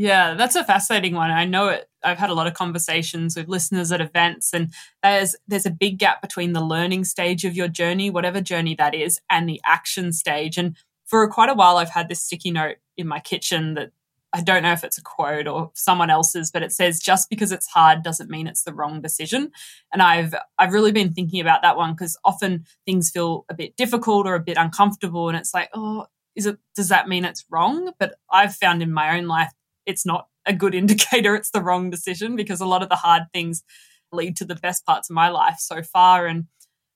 Yeah, 0.00 0.34
that's 0.34 0.54
a 0.54 0.62
fascinating 0.62 1.14
one. 1.16 1.32
I 1.32 1.44
know 1.44 1.70
it. 1.70 1.88
I've 2.04 2.18
had 2.18 2.30
a 2.30 2.34
lot 2.34 2.46
of 2.46 2.54
conversations 2.54 3.34
with 3.36 3.48
listeners 3.48 3.90
at 3.90 4.00
events, 4.00 4.54
and 4.54 4.72
there's 5.02 5.34
there's 5.48 5.66
a 5.66 5.72
big 5.72 5.98
gap 5.98 6.22
between 6.22 6.52
the 6.52 6.60
learning 6.60 7.02
stage 7.02 7.44
of 7.44 7.56
your 7.56 7.66
journey, 7.66 8.08
whatever 8.08 8.40
journey 8.40 8.76
that 8.76 8.94
is, 8.94 9.20
and 9.28 9.48
the 9.48 9.60
action 9.66 10.12
stage. 10.12 10.56
And 10.56 10.76
for 11.06 11.26
quite 11.28 11.50
a 11.50 11.54
while, 11.54 11.78
I've 11.78 11.90
had 11.90 12.08
this 12.08 12.22
sticky 12.22 12.52
note 12.52 12.76
in 12.96 13.08
my 13.08 13.18
kitchen 13.18 13.74
that 13.74 13.90
I 14.32 14.40
don't 14.40 14.62
know 14.62 14.70
if 14.70 14.84
it's 14.84 14.98
a 14.98 15.02
quote 15.02 15.48
or 15.48 15.72
someone 15.74 16.10
else's, 16.10 16.52
but 16.52 16.62
it 16.62 16.70
says 16.70 17.00
just 17.00 17.28
because 17.28 17.50
it's 17.50 17.66
hard 17.66 18.04
doesn't 18.04 18.30
mean 18.30 18.46
it's 18.46 18.62
the 18.62 18.74
wrong 18.74 19.00
decision. 19.02 19.50
And 19.92 20.00
I've 20.00 20.32
I've 20.60 20.74
really 20.74 20.92
been 20.92 21.12
thinking 21.12 21.40
about 21.40 21.62
that 21.62 21.76
one 21.76 21.94
because 21.94 22.16
often 22.24 22.66
things 22.86 23.10
feel 23.10 23.46
a 23.48 23.54
bit 23.54 23.76
difficult 23.76 24.28
or 24.28 24.36
a 24.36 24.40
bit 24.40 24.58
uncomfortable, 24.58 25.28
and 25.28 25.36
it's 25.36 25.52
like, 25.54 25.70
oh, 25.74 26.06
is 26.36 26.46
it? 26.46 26.56
Does 26.76 26.88
that 26.90 27.08
mean 27.08 27.24
it's 27.24 27.44
wrong? 27.50 27.90
But 27.98 28.14
I've 28.30 28.54
found 28.54 28.80
in 28.80 28.92
my 28.92 29.18
own 29.18 29.26
life 29.26 29.50
it's 29.88 30.06
not 30.06 30.28
a 30.46 30.52
good 30.52 30.74
indicator 30.82 31.34
it's 31.34 31.50
the 31.50 31.62
wrong 31.62 31.90
decision 31.90 32.36
because 32.36 32.60
a 32.60 32.66
lot 32.66 32.82
of 32.84 32.88
the 32.88 32.96
hard 32.96 33.24
things 33.34 33.64
lead 34.12 34.36
to 34.36 34.44
the 34.44 34.54
best 34.54 34.84
parts 34.86 35.10
of 35.10 35.14
my 35.14 35.28
life 35.28 35.58
so 35.58 35.82
far. 35.82 36.26
And 36.26 36.46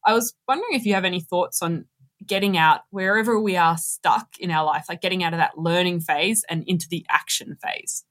I 0.04 0.12
was 0.12 0.34
wondering 0.48 0.74
if 0.74 0.84
you 0.84 0.94
have 0.94 1.04
any 1.04 1.20
thoughts 1.20 1.62
on 1.62 1.86
getting 2.24 2.56
out 2.56 2.82
wherever 2.90 3.38
we 3.38 3.56
are 3.56 3.76
stuck 3.76 4.28
in 4.38 4.50
our 4.50 4.64
life, 4.64 4.86
like 4.88 5.00
getting 5.00 5.24
out 5.24 5.32
of 5.32 5.38
that 5.38 5.58
learning 5.58 6.00
phase 6.00 6.44
and 6.48 6.64
into 6.66 6.86
the 6.88 7.04
action 7.10 7.56
phase. 7.62 8.04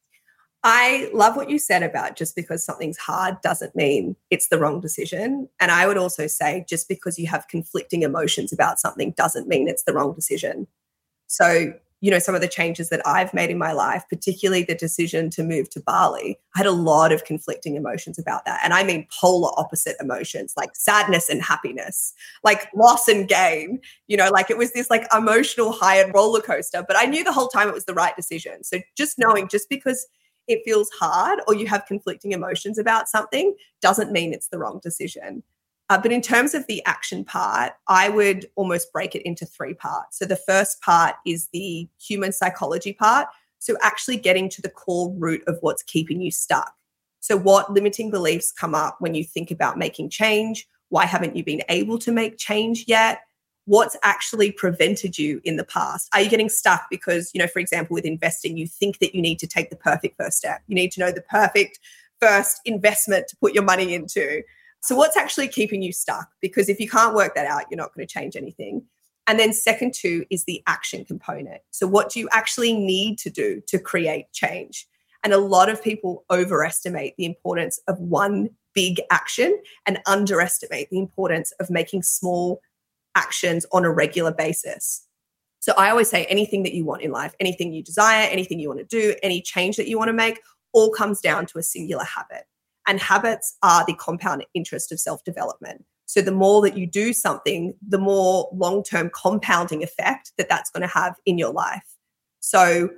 I 0.63 1.09
love 1.11 1.35
what 1.35 1.49
you 1.49 1.57
said 1.57 1.81
about 1.81 2.15
just 2.15 2.35
because 2.35 2.63
something's 2.63 2.97
hard 2.97 3.41
doesn't 3.41 3.75
mean 3.75 4.15
it's 4.29 4.49
the 4.49 4.59
wrong 4.59 4.79
decision. 4.79 5.49
And 5.59 5.71
I 5.71 5.87
would 5.87 5.97
also 5.97 6.27
say 6.27 6.65
just 6.69 6.87
because 6.87 7.17
you 7.17 7.27
have 7.27 7.47
conflicting 7.47 8.03
emotions 8.03 8.53
about 8.53 8.79
something 8.79 9.11
doesn't 9.17 9.47
mean 9.47 9.67
it's 9.67 9.83
the 9.83 9.93
wrong 9.93 10.13
decision. 10.13 10.67
So 11.25 11.73
you 12.01 12.11
know 12.11 12.19
some 12.19 12.35
of 12.35 12.41
the 12.41 12.47
changes 12.47 12.89
that 12.89 13.05
i've 13.05 13.33
made 13.33 13.49
in 13.49 13.57
my 13.57 13.71
life 13.71 14.03
particularly 14.09 14.63
the 14.63 14.75
decision 14.75 15.29
to 15.29 15.43
move 15.43 15.69
to 15.69 15.79
bali 15.81 16.37
i 16.55 16.59
had 16.59 16.67
a 16.67 16.71
lot 16.71 17.11
of 17.11 17.23
conflicting 17.23 17.75
emotions 17.75 18.19
about 18.19 18.43
that. 18.45 18.59
And 18.63 18.73
i 18.73 18.83
mean 18.83 19.07
polar 19.19 19.51
opposite 19.57 19.95
emotions 19.99 20.53
like 20.57 20.75
sadness 20.75 21.29
and 21.29 21.41
happiness 21.41 22.13
like 22.43 22.67
loss 22.75 23.07
and 23.07 23.27
gain 23.27 23.79
you 24.07 24.17
know 24.17 24.29
like 24.29 24.49
it 24.49 24.57
was 24.57 24.73
this 24.73 24.89
like 24.89 25.07
emotional 25.15 25.71
high 25.71 26.01
and 26.01 26.13
roller 26.13 26.41
coaster 26.41 26.83
but 26.87 26.97
i 26.97 27.05
knew 27.05 27.23
the 27.23 27.31
whole 27.31 27.47
time 27.47 27.67
it 27.67 27.73
was 27.73 27.85
the 27.85 27.93
right 27.93 28.15
decision. 28.15 28.63
So 28.63 28.79
just 28.97 29.17
knowing 29.19 29.47
just 29.47 29.69
because 29.69 30.07
it 30.47 30.61
feels 30.65 30.89
hard 30.99 31.39
or 31.47 31.55
you 31.55 31.67
have 31.67 31.85
conflicting 31.85 32.31
emotions 32.31 32.77
about 32.77 33.07
something 33.07 33.55
doesn't 33.81 34.11
mean 34.11 34.33
it's 34.33 34.47
the 34.47 34.57
wrong 34.57 34.79
decision 34.81 35.43
uh, 35.91 35.97
but 35.97 36.13
in 36.13 36.21
terms 36.21 36.53
of 36.53 36.65
the 36.67 36.81
action 36.85 37.25
part, 37.25 37.73
I 37.89 38.07
would 38.07 38.45
almost 38.55 38.93
break 38.93 39.13
it 39.13 39.23
into 39.23 39.45
three 39.45 39.73
parts. 39.73 40.17
So 40.17 40.23
the 40.23 40.37
first 40.37 40.79
part 40.79 41.15
is 41.25 41.49
the 41.51 41.85
human 41.99 42.31
psychology 42.31 42.93
part. 42.93 43.27
So 43.59 43.75
actually 43.81 44.15
getting 44.15 44.47
to 44.51 44.61
the 44.61 44.69
core 44.69 45.13
root 45.17 45.43
of 45.47 45.57
what's 45.59 45.83
keeping 45.83 46.21
you 46.21 46.31
stuck. 46.31 46.71
So, 47.19 47.35
what 47.35 47.73
limiting 47.73 48.09
beliefs 48.09 48.53
come 48.53 48.73
up 48.73 48.95
when 48.99 49.15
you 49.15 49.25
think 49.25 49.51
about 49.51 49.77
making 49.77 50.11
change? 50.11 50.65
Why 50.87 51.05
haven't 51.05 51.35
you 51.35 51.43
been 51.43 51.61
able 51.67 51.99
to 51.99 52.11
make 52.13 52.37
change 52.37 52.85
yet? 52.87 53.23
What's 53.65 53.97
actually 54.01 54.53
prevented 54.53 55.17
you 55.17 55.41
in 55.43 55.57
the 55.57 55.65
past? 55.65 56.07
Are 56.13 56.21
you 56.21 56.29
getting 56.29 56.47
stuck 56.47 56.85
because, 56.89 57.31
you 57.33 57.39
know, 57.39 57.47
for 57.47 57.59
example, 57.59 57.95
with 57.95 58.05
investing, 58.05 58.57
you 58.57 58.65
think 58.65 58.99
that 58.99 59.13
you 59.13 59.21
need 59.21 59.39
to 59.39 59.47
take 59.47 59.69
the 59.69 59.75
perfect 59.75 60.15
first 60.17 60.37
step? 60.37 60.61
You 60.67 60.75
need 60.75 60.93
to 60.93 61.01
know 61.01 61.11
the 61.11 61.21
perfect 61.21 61.79
first 62.21 62.61
investment 62.63 63.27
to 63.27 63.35
put 63.35 63.53
your 63.53 63.63
money 63.63 63.93
into. 63.93 64.41
So, 64.81 64.95
what's 64.95 65.15
actually 65.15 65.47
keeping 65.47 65.81
you 65.81 65.93
stuck? 65.93 66.27
Because 66.41 66.67
if 66.67 66.79
you 66.79 66.89
can't 66.89 67.15
work 67.15 67.35
that 67.35 67.45
out, 67.45 67.65
you're 67.69 67.77
not 67.77 67.93
going 67.93 68.05
to 68.05 68.11
change 68.11 68.35
anything. 68.35 68.83
And 69.27 69.39
then, 69.39 69.53
second 69.53 69.93
two 69.93 70.25
is 70.31 70.45
the 70.45 70.63
action 70.65 71.05
component. 71.05 71.61
So, 71.69 71.87
what 71.87 72.09
do 72.09 72.19
you 72.19 72.27
actually 72.31 72.73
need 72.73 73.19
to 73.19 73.29
do 73.29 73.61
to 73.67 73.79
create 73.79 74.31
change? 74.33 74.87
And 75.23 75.33
a 75.33 75.37
lot 75.37 75.69
of 75.69 75.83
people 75.83 76.25
overestimate 76.31 77.15
the 77.15 77.25
importance 77.25 77.79
of 77.87 77.99
one 77.99 78.49
big 78.73 78.99
action 79.11 79.61
and 79.85 79.99
underestimate 80.07 80.89
the 80.89 80.97
importance 80.97 81.51
of 81.59 81.69
making 81.69 82.01
small 82.01 82.59
actions 83.13 83.67
on 83.71 83.85
a 83.85 83.91
regular 83.91 84.31
basis. 84.31 85.05
So, 85.59 85.73
I 85.77 85.91
always 85.91 86.09
say 86.09 86.25
anything 86.25 86.63
that 86.63 86.73
you 86.73 86.85
want 86.85 87.03
in 87.03 87.11
life, 87.11 87.35
anything 87.39 87.71
you 87.71 87.83
desire, 87.83 88.27
anything 88.31 88.59
you 88.59 88.67
want 88.67 88.79
to 88.79 88.85
do, 88.85 89.15
any 89.21 89.43
change 89.43 89.77
that 89.77 89.87
you 89.87 89.99
want 89.99 90.09
to 90.09 90.13
make, 90.13 90.41
all 90.73 90.89
comes 90.89 91.21
down 91.21 91.45
to 91.47 91.59
a 91.59 91.63
singular 91.63 92.03
habit. 92.03 92.45
And 92.87 92.99
habits 92.99 93.57
are 93.61 93.85
the 93.85 93.93
compound 93.93 94.45
interest 94.53 94.91
of 94.91 94.99
self 94.99 95.23
development. 95.23 95.85
So 96.05 96.21
the 96.21 96.31
more 96.31 96.61
that 96.63 96.77
you 96.77 96.87
do 96.87 97.13
something, 97.13 97.73
the 97.87 97.97
more 97.97 98.49
long 98.53 98.83
term 98.83 99.09
compounding 99.13 99.81
effect 99.81 100.33
that 100.37 100.49
that's 100.49 100.69
going 100.69 100.81
to 100.81 100.93
have 100.93 101.15
in 101.25 101.37
your 101.37 101.53
life. 101.53 101.85
So 102.41 102.89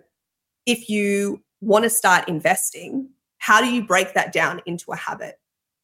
if 0.65 0.89
you 0.89 1.43
want 1.61 1.83
to 1.83 1.89
start 1.89 2.27
investing, 2.27 3.09
how 3.37 3.61
do 3.61 3.71
you 3.71 3.85
break 3.85 4.13
that 4.13 4.31
down 4.33 4.61
into 4.65 4.91
a 4.91 4.95
habit? 4.95 5.35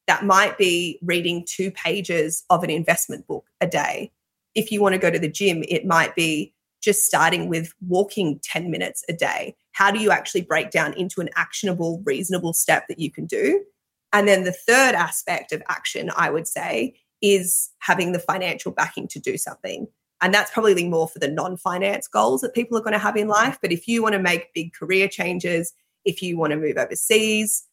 That 0.07 0.25
might 0.25 0.57
be 0.57 0.97
reading 1.03 1.45
two 1.47 1.69
pages 1.71 2.43
of 2.49 2.63
an 2.63 2.69
investment 2.71 3.27
book 3.27 3.45
a 3.61 3.67
day. 3.67 4.11
If 4.55 4.71
you 4.71 4.81
want 4.81 4.93
to 4.93 4.99
go 4.99 5.11
to 5.11 5.19
the 5.19 5.29
gym, 5.29 5.63
it 5.67 5.85
might 5.85 6.15
be 6.15 6.53
just 6.81 7.05
starting 7.05 7.47
with 7.47 7.73
walking 7.87 8.39
10 8.43 8.71
minutes 8.71 9.03
a 9.07 9.13
day. 9.13 9.55
How 9.73 9.91
do 9.91 9.99
you 9.99 10.11
actually 10.11 10.41
break 10.41 10.71
down 10.71 10.93
into 10.93 11.21
an 11.21 11.29
actionable, 11.35 12.01
reasonable 12.05 12.53
step 12.53 12.87
that 12.87 12.97
you 12.99 13.11
can 13.11 13.25
do? 13.25 13.63
And 14.13 14.27
then 14.27 14.43
the 14.43 14.51
third 14.51 14.95
aspect 14.95 15.51
of 15.51 15.61
action, 15.69 16.11
I 16.15 16.29
would 16.29 16.47
say, 16.47 16.95
is 17.21 17.69
having 17.79 18.11
the 18.11 18.19
financial 18.19 18.71
backing 18.71 19.07
to 19.09 19.19
do 19.19 19.37
something. 19.37 19.87
And 20.21 20.33
that's 20.33 20.51
probably 20.51 20.87
more 20.87 21.07
for 21.07 21.19
the 21.19 21.29
non 21.29 21.57
finance 21.57 22.07
goals 22.07 22.41
that 22.41 22.53
people 22.53 22.77
are 22.77 22.81
going 22.81 22.93
to 22.93 22.99
have 22.99 23.15
in 23.15 23.27
life. 23.27 23.57
But 23.61 23.71
if 23.71 23.87
you 23.87 24.01
want 24.01 24.13
to 24.13 24.19
make 24.19 24.53
big 24.53 24.73
career 24.73 25.07
changes, 25.07 25.73
if 26.05 26.21
you 26.21 26.37
want 26.37 26.51
to 26.51 26.57
move 26.57 26.77
overseas, 26.77 27.65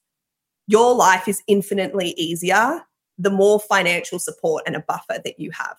your 0.67 0.95
life 0.95 1.29
is 1.29 1.43
infinitely 1.47 2.11
easier 2.17 2.83
the 3.19 3.31
more 3.31 3.59
financial 3.61 4.19
support 4.19 4.63
and 4.67 4.77
a 4.77 4.81
buffer 4.81 5.21
that 5.25 5.39
you 5.39 5.51
have, 5.51 5.77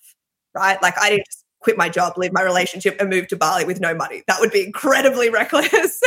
right? 0.54 0.82
Like 0.82 0.98
I 1.00 1.10
didn't 1.12 1.28
just 1.28 1.46
quit 1.60 1.78
my 1.78 1.90
job, 1.90 2.18
leave 2.18 2.34
my 2.34 2.42
relationship, 2.42 2.96
and 3.00 3.10
move 3.10 3.28
to 3.28 3.36
Bali 3.36 3.66
with 3.66 3.80
no 3.80 3.94
money. 3.94 4.24
That 4.28 4.40
would 4.40 4.52
be 4.52 4.64
incredibly 4.64 5.30
reckless. 5.32 6.00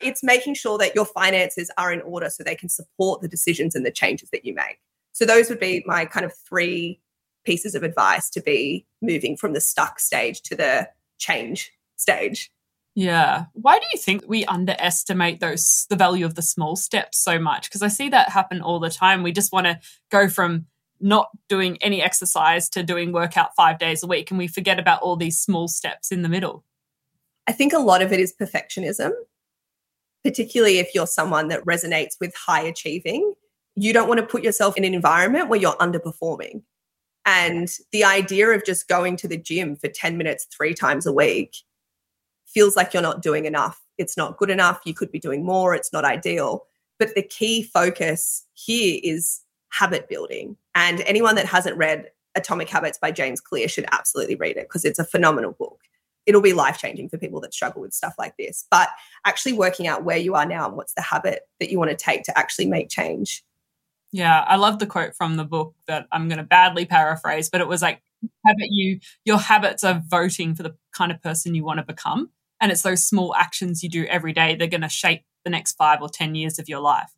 it's 0.00 0.22
making 0.22 0.54
sure 0.54 0.78
that 0.78 0.94
your 0.94 1.04
finances 1.04 1.70
are 1.78 1.92
in 1.92 2.00
order 2.02 2.30
so 2.30 2.42
they 2.42 2.56
can 2.56 2.68
support 2.68 3.20
the 3.20 3.28
decisions 3.28 3.74
and 3.74 3.84
the 3.84 3.90
changes 3.90 4.30
that 4.30 4.44
you 4.44 4.54
make. 4.54 4.78
So, 5.12 5.24
those 5.24 5.48
would 5.48 5.60
be 5.60 5.82
my 5.86 6.06
kind 6.06 6.26
of 6.26 6.32
three 6.48 7.00
pieces 7.44 7.74
of 7.74 7.82
advice 7.82 8.30
to 8.30 8.40
be 8.40 8.86
moving 9.02 9.36
from 9.36 9.52
the 9.52 9.60
stuck 9.60 10.00
stage 10.00 10.40
to 10.42 10.56
the 10.56 10.88
change 11.18 11.70
stage. 11.96 12.50
Yeah. 12.94 13.46
Why 13.54 13.78
do 13.78 13.84
you 13.92 13.98
think 13.98 14.24
we 14.26 14.44
underestimate 14.44 15.40
those 15.40 15.86
the 15.90 15.96
value 15.96 16.24
of 16.24 16.36
the 16.36 16.42
small 16.42 16.76
steps 16.76 17.18
so 17.18 17.38
much? 17.38 17.68
Because 17.68 17.82
I 17.82 17.88
see 17.88 18.08
that 18.10 18.28
happen 18.28 18.60
all 18.60 18.78
the 18.78 18.90
time. 18.90 19.22
We 19.22 19.32
just 19.32 19.52
want 19.52 19.66
to 19.66 19.80
go 20.10 20.28
from 20.28 20.66
not 21.00 21.28
doing 21.48 21.76
any 21.80 22.02
exercise 22.02 22.68
to 22.70 22.82
doing 22.82 23.12
workout 23.12 23.50
five 23.56 23.78
days 23.78 24.02
a 24.02 24.06
week 24.06 24.30
and 24.30 24.38
we 24.38 24.46
forget 24.46 24.78
about 24.78 25.02
all 25.02 25.16
these 25.16 25.38
small 25.38 25.68
steps 25.68 26.10
in 26.10 26.22
the 26.22 26.28
middle 26.28 26.64
i 27.46 27.52
think 27.52 27.72
a 27.72 27.78
lot 27.78 28.02
of 28.02 28.12
it 28.12 28.20
is 28.20 28.34
perfectionism 28.40 29.10
particularly 30.22 30.78
if 30.78 30.94
you're 30.94 31.06
someone 31.06 31.48
that 31.48 31.64
resonates 31.64 32.18
with 32.20 32.34
high 32.34 32.62
achieving 32.62 33.34
you 33.76 33.92
don't 33.92 34.08
want 34.08 34.20
to 34.20 34.26
put 34.26 34.44
yourself 34.44 34.76
in 34.76 34.84
an 34.84 34.94
environment 34.94 35.48
where 35.48 35.60
you're 35.60 35.76
underperforming. 35.76 36.62
And 37.26 37.68
the 37.90 38.04
idea 38.04 38.48
of 38.50 38.64
just 38.64 38.88
going 38.88 39.16
to 39.18 39.28
the 39.28 39.38
gym 39.38 39.76
for 39.76 39.88
10 39.88 40.16
minutes 40.16 40.46
three 40.54 40.74
times 40.74 41.06
a 41.06 41.12
week 41.12 41.56
feels 42.46 42.76
like 42.76 42.92
you're 42.92 43.02
not 43.02 43.22
doing 43.22 43.46
enough. 43.46 43.80
It's 43.98 44.16
not 44.16 44.36
good 44.36 44.50
enough. 44.50 44.80
You 44.84 44.94
could 44.94 45.10
be 45.10 45.18
doing 45.18 45.44
more. 45.44 45.74
It's 45.74 45.92
not 45.92 46.04
ideal. 46.04 46.66
But 46.98 47.14
the 47.14 47.22
key 47.22 47.62
focus 47.62 48.44
here 48.52 49.00
is 49.02 49.40
habit 49.70 50.08
building. 50.08 50.56
And 50.74 51.02
anyone 51.02 51.34
that 51.36 51.46
hasn't 51.46 51.76
read 51.76 52.10
Atomic 52.34 52.68
Habits 52.68 52.98
by 52.98 53.10
James 53.10 53.40
Clear 53.40 53.68
should 53.68 53.86
absolutely 53.92 54.34
read 54.36 54.56
it 54.56 54.68
because 54.68 54.84
it's 54.84 54.98
a 54.98 55.04
phenomenal 55.04 55.52
book. 55.52 55.80
It'll 56.26 56.40
be 56.40 56.52
life 56.52 56.78
changing 56.78 57.08
for 57.10 57.18
people 57.18 57.40
that 57.42 57.54
struggle 57.54 57.82
with 57.82 57.92
stuff 57.92 58.14
like 58.18 58.36
this. 58.36 58.66
But 58.70 58.88
actually 59.24 59.52
working 59.52 59.86
out 59.86 60.04
where 60.04 60.16
you 60.16 60.34
are 60.34 60.46
now 60.46 60.66
and 60.66 60.76
what's 60.76 60.94
the 60.94 61.02
habit 61.02 61.42
that 61.60 61.70
you 61.70 61.78
want 61.78 61.90
to 61.90 61.96
take 61.96 62.24
to 62.24 62.38
actually 62.38 62.66
make 62.66 62.88
change. 62.88 63.44
Yeah, 64.10 64.44
I 64.46 64.56
love 64.56 64.78
the 64.78 64.86
quote 64.86 65.14
from 65.16 65.36
the 65.36 65.44
book 65.44 65.74
that 65.86 66.06
I'm 66.12 66.28
going 66.28 66.38
to 66.38 66.44
badly 66.44 66.86
paraphrase, 66.86 67.50
but 67.50 67.60
it 67.60 67.68
was 67.68 67.82
like, 67.82 68.00
habit 68.46 68.68
you, 68.70 69.00
your 69.24 69.38
habits 69.38 69.84
are 69.84 70.02
voting 70.06 70.54
for 70.54 70.62
the 70.62 70.74
kind 70.92 71.12
of 71.12 71.22
person 71.22 71.54
you 71.54 71.64
want 71.64 71.78
to 71.78 71.84
become. 71.84 72.30
And 72.60 72.72
it's 72.72 72.82
those 72.82 73.06
small 73.06 73.34
actions 73.34 73.82
you 73.82 73.90
do 73.90 74.06
every 74.06 74.32
day 74.32 74.54
that 74.54 74.64
are 74.64 74.70
going 74.70 74.80
to 74.80 74.88
shape 74.88 75.24
the 75.44 75.50
next 75.50 75.72
five 75.72 76.00
or 76.00 76.08
10 76.08 76.34
years 76.34 76.58
of 76.58 76.68
your 76.68 76.80
life. 76.80 77.10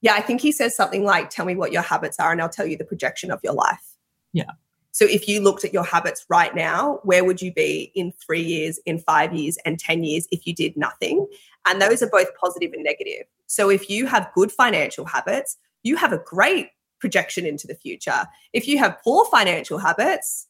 Yeah, 0.00 0.14
I 0.14 0.20
think 0.20 0.40
he 0.40 0.52
says 0.52 0.76
something 0.76 1.04
like, 1.04 1.30
Tell 1.30 1.44
me 1.44 1.54
what 1.54 1.72
your 1.72 1.82
habits 1.82 2.18
are, 2.18 2.32
and 2.32 2.40
I'll 2.40 2.48
tell 2.48 2.66
you 2.66 2.76
the 2.76 2.84
projection 2.84 3.30
of 3.30 3.40
your 3.42 3.54
life. 3.54 3.96
Yeah. 4.32 4.52
So 4.92 5.04
if 5.04 5.28
you 5.28 5.40
looked 5.40 5.64
at 5.64 5.72
your 5.72 5.84
habits 5.84 6.26
right 6.28 6.54
now, 6.54 6.98
where 7.04 7.24
would 7.24 7.40
you 7.40 7.52
be 7.52 7.92
in 7.94 8.12
three 8.12 8.42
years, 8.42 8.80
in 8.84 8.98
five 8.98 9.32
years, 9.32 9.56
and 9.64 9.78
10 9.78 10.02
years 10.02 10.26
if 10.32 10.46
you 10.46 10.54
did 10.54 10.76
nothing? 10.76 11.26
And 11.68 11.80
those 11.80 12.02
are 12.02 12.08
both 12.10 12.28
positive 12.40 12.72
and 12.72 12.82
negative. 12.82 13.26
So 13.46 13.70
if 13.70 13.88
you 13.88 14.06
have 14.06 14.28
good 14.34 14.50
financial 14.50 15.04
habits, 15.04 15.56
you 15.84 15.96
have 15.96 16.12
a 16.12 16.18
great 16.18 16.70
projection 16.98 17.46
into 17.46 17.66
the 17.66 17.76
future. 17.76 18.26
If 18.52 18.66
you 18.66 18.78
have 18.78 18.98
poor 19.04 19.24
financial 19.26 19.78
habits, 19.78 20.48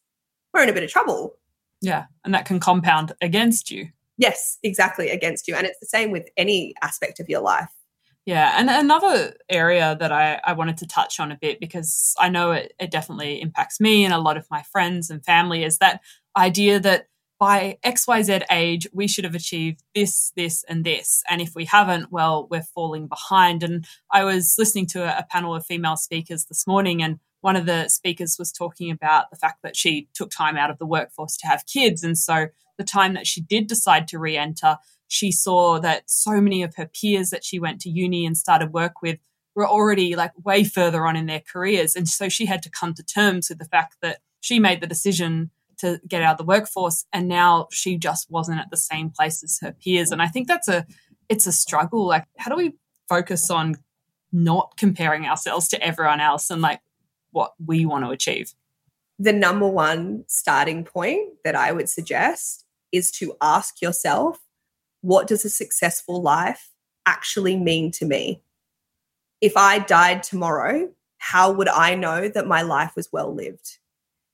we're 0.55 0.63
in 0.63 0.71
a 0.71 0.73
bit 0.73 0.83
of 0.83 0.91
trouble. 0.91 1.35
Yeah. 1.83 2.07
And 2.25 2.33
that 2.33 2.47
can 2.47 2.59
compound 2.59 3.13
against 3.21 3.71
you. 3.71 3.89
Yes, 4.17 4.59
exactly, 4.63 5.11
against 5.11 5.47
you. 5.47 5.55
And 5.55 5.67
it's 5.67 5.79
the 5.79 5.87
same 5.87 6.11
with 6.11 6.29
any 6.37 6.75
aspect 6.83 7.21
of 7.21 7.29
your 7.29 7.41
life. 7.41 7.69
Yeah, 8.29 8.57
and 8.59 8.69
another 8.69 9.33
area 9.49 9.97
that 9.99 10.13
I, 10.13 10.39
I 10.45 10.53
wanted 10.53 10.77
to 10.77 10.87
touch 10.87 11.19
on 11.19 11.33
a 11.33 11.39
bit 11.41 11.61
because 11.61 12.15
I 12.19 12.29
know 12.29 12.53
it, 12.53 12.75
it 12.79 12.91
definitely 12.91 13.41
impacts 13.41 13.81
me 13.81 14.05
and 14.05 14.13
a 14.13 14.19
lot 14.19 14.37
of 14.37 14.47
my 14.51 14.63
friends 14.65 15.09
and 15.09 15.25
family 15.25 15.65
is 15.65 15.79
that 15.79 16.03
idea 16.37 16.79
that 16.79 17.07
by 17.41 17.79
XYZ 17.87 18.43
age, 18.51 18.87
we 18.93 19.09
should 19.09 19.25
have 19.25 19.35
achieved 19.35 19.83
this, 19.95 20.31
this, 20.37 20.63
and 20.69 20.85
this. 20.85 21.23
And 21.31 21.41
if 21.41 21.55
we 21.55 21.65
haven't, 21.65 22.13
well, 22.13 22.47
we're 22.51 22.67
falling 22.75 23.09
behind. 23.09 23.63
And 23.63 23.87
I 24.13 24.25
was 24.25 24.57
listening 24.59 24.89
to 24.89 25.05
a, 25.05 25.21
a 25.21 25.27
panel 25.31 25.55
of 25.55 25.65
female 25.65 25.97
speakers 25.97 26.45
this 26.45 26.67
morning, 26.67 27.03
and 27.03 27.21
one 27.41 27.57
of 27.57 27.67
the 27.67 27.89
speakers 27.89 28.37
was 28.39 28.53
talking 28.53 28.91
about 28.91 29.31
the 29.31 29.37
fact 29.37 29.63
that 29.63 29.77
she 29.77 30.09
took 30.15 30.31
time 30.31 30.57
out 30.57 30.71
of 30.71 30.79
the 30.79 30.87
workforce 30.87 31.37
to 31.39 31.47
have 31.47 31.67
kids. 31.67 32.03
And 32.03 32.19
so 32.19 32.49
the 32.77 32.85
time 32.85 33.15
that 33.15 33.27
she 33.27 33.41
did 33.41 33.67
decide 33.67 34.09
to 34.09 34.19
re 34.19 34.37
enter, 34.37 34.77
she 35.07 35.33
saw 35.33 35.79
that 35.81 36.11
so 36.11 36.41
many 36.41 36.63
of 36.63 36.75
her 36.77 36.87
peers 36.87 37.31
that 37.31 37.45
she 37.45 37.59
went 37.59 37.81
to 37.81 37.91
uni 37.91 38.27
and 38.27 38.37
started 38.37 38.73
work 38.73 39.03
with 39.03 39.19
were 39.55 39.67
already 39.67 40.15
like 40.15 40.33
way 40.45 40.63
further 40.65 41.07
on 41.07 41.17
in 41.17 41.27
their 41.27 41.43
careers. 41.53 41.97
And 41.97 42.09
so 42.09 42.29
she 42.29 42.47
had 42.47 42.63
to 42.63 42.71
come 42.71 42.95
to 42.95 43.03
terms 43.03 43.49
with 43.49 43.59
the 43.59 43.65
fact 43.65 43.97
that 44.03 44.19
she 44.41 44.61
made 44.61 44.81
the 44.81 44.87
decision 44.87 45.51
to 45.79 46.01
get 46.07 46.23
out 46.23 46.33
of 46.33 46.39
the 46.39 46.45
workforce 46.45 47.07
and 47.13 47.29
now 47.29 47.69
she 47.71 47.97
just 47.97 48.31
wasn't 48.31 48.61
at 48.61 48.71
the 48.71 48.77
same 48.77 49.11
place 49.11 49.43
as 49.45 49.59
her 49.63 49.73
peers. 49.73 50.11
And 50.11 50.21
I 50.21 50.27
think 50.27 50.49
that's 50.49 50.69
a 50.69 50.87
it's 51.29 51.47
a 51.47 51.53
struggle. 51.53 52.07
Like 52.07 52.25
how 52.37 52.51
do 52.51 52.57
we 52.57 52.75
focus 53.09 53.51
on 53.51 53.77
not 54.33 54.77
comparing 54.77 55.27
ourselves 55.27 55.69
to 55.69 55.83
everyone 55.83 56.21
else 56.21 56.51
and 56.51 56.61
like 56.61 56.81
what 57.31 57.55
we 57.65 57.87
want 57.87 58.05
to 58.05 58.11
achieve? 58.11 58.55
The 59.19 59.33
number 59.33 59.67
one 59.67 60.25
starting 60.29 60.85
point 60.85 61.31
that 61.45 61.57
I 61.57 61.73
would 61.73 61.89
suggest 61.89 62.65
is 62.93 63.11
to 63.13 63.37
ask 63.41 63.83
yourself, 63.83 64.39
what 65.01 65.27
does 65.27 65.45
a 65.45 65.51
successful 65.51 66.23
life 66.23 66.71
actually 67.07 67.57
mean 67.57 67.91
to 67.93 68.05
me? 68.05 68.43
If 69.41 69.57
I 69.57 69.79
died 69.79 70.23
tomorrow, 70.23 70.91
how 71.19 71.53
would 71.53 71.69
I 71.69 71.95
know 71.95 72.29
that 72.29 72.47
my 72.47 72.63
life 72.63 72.93
was 72.97 73.09
well 73.13 73.35
lived? 73.35 73.79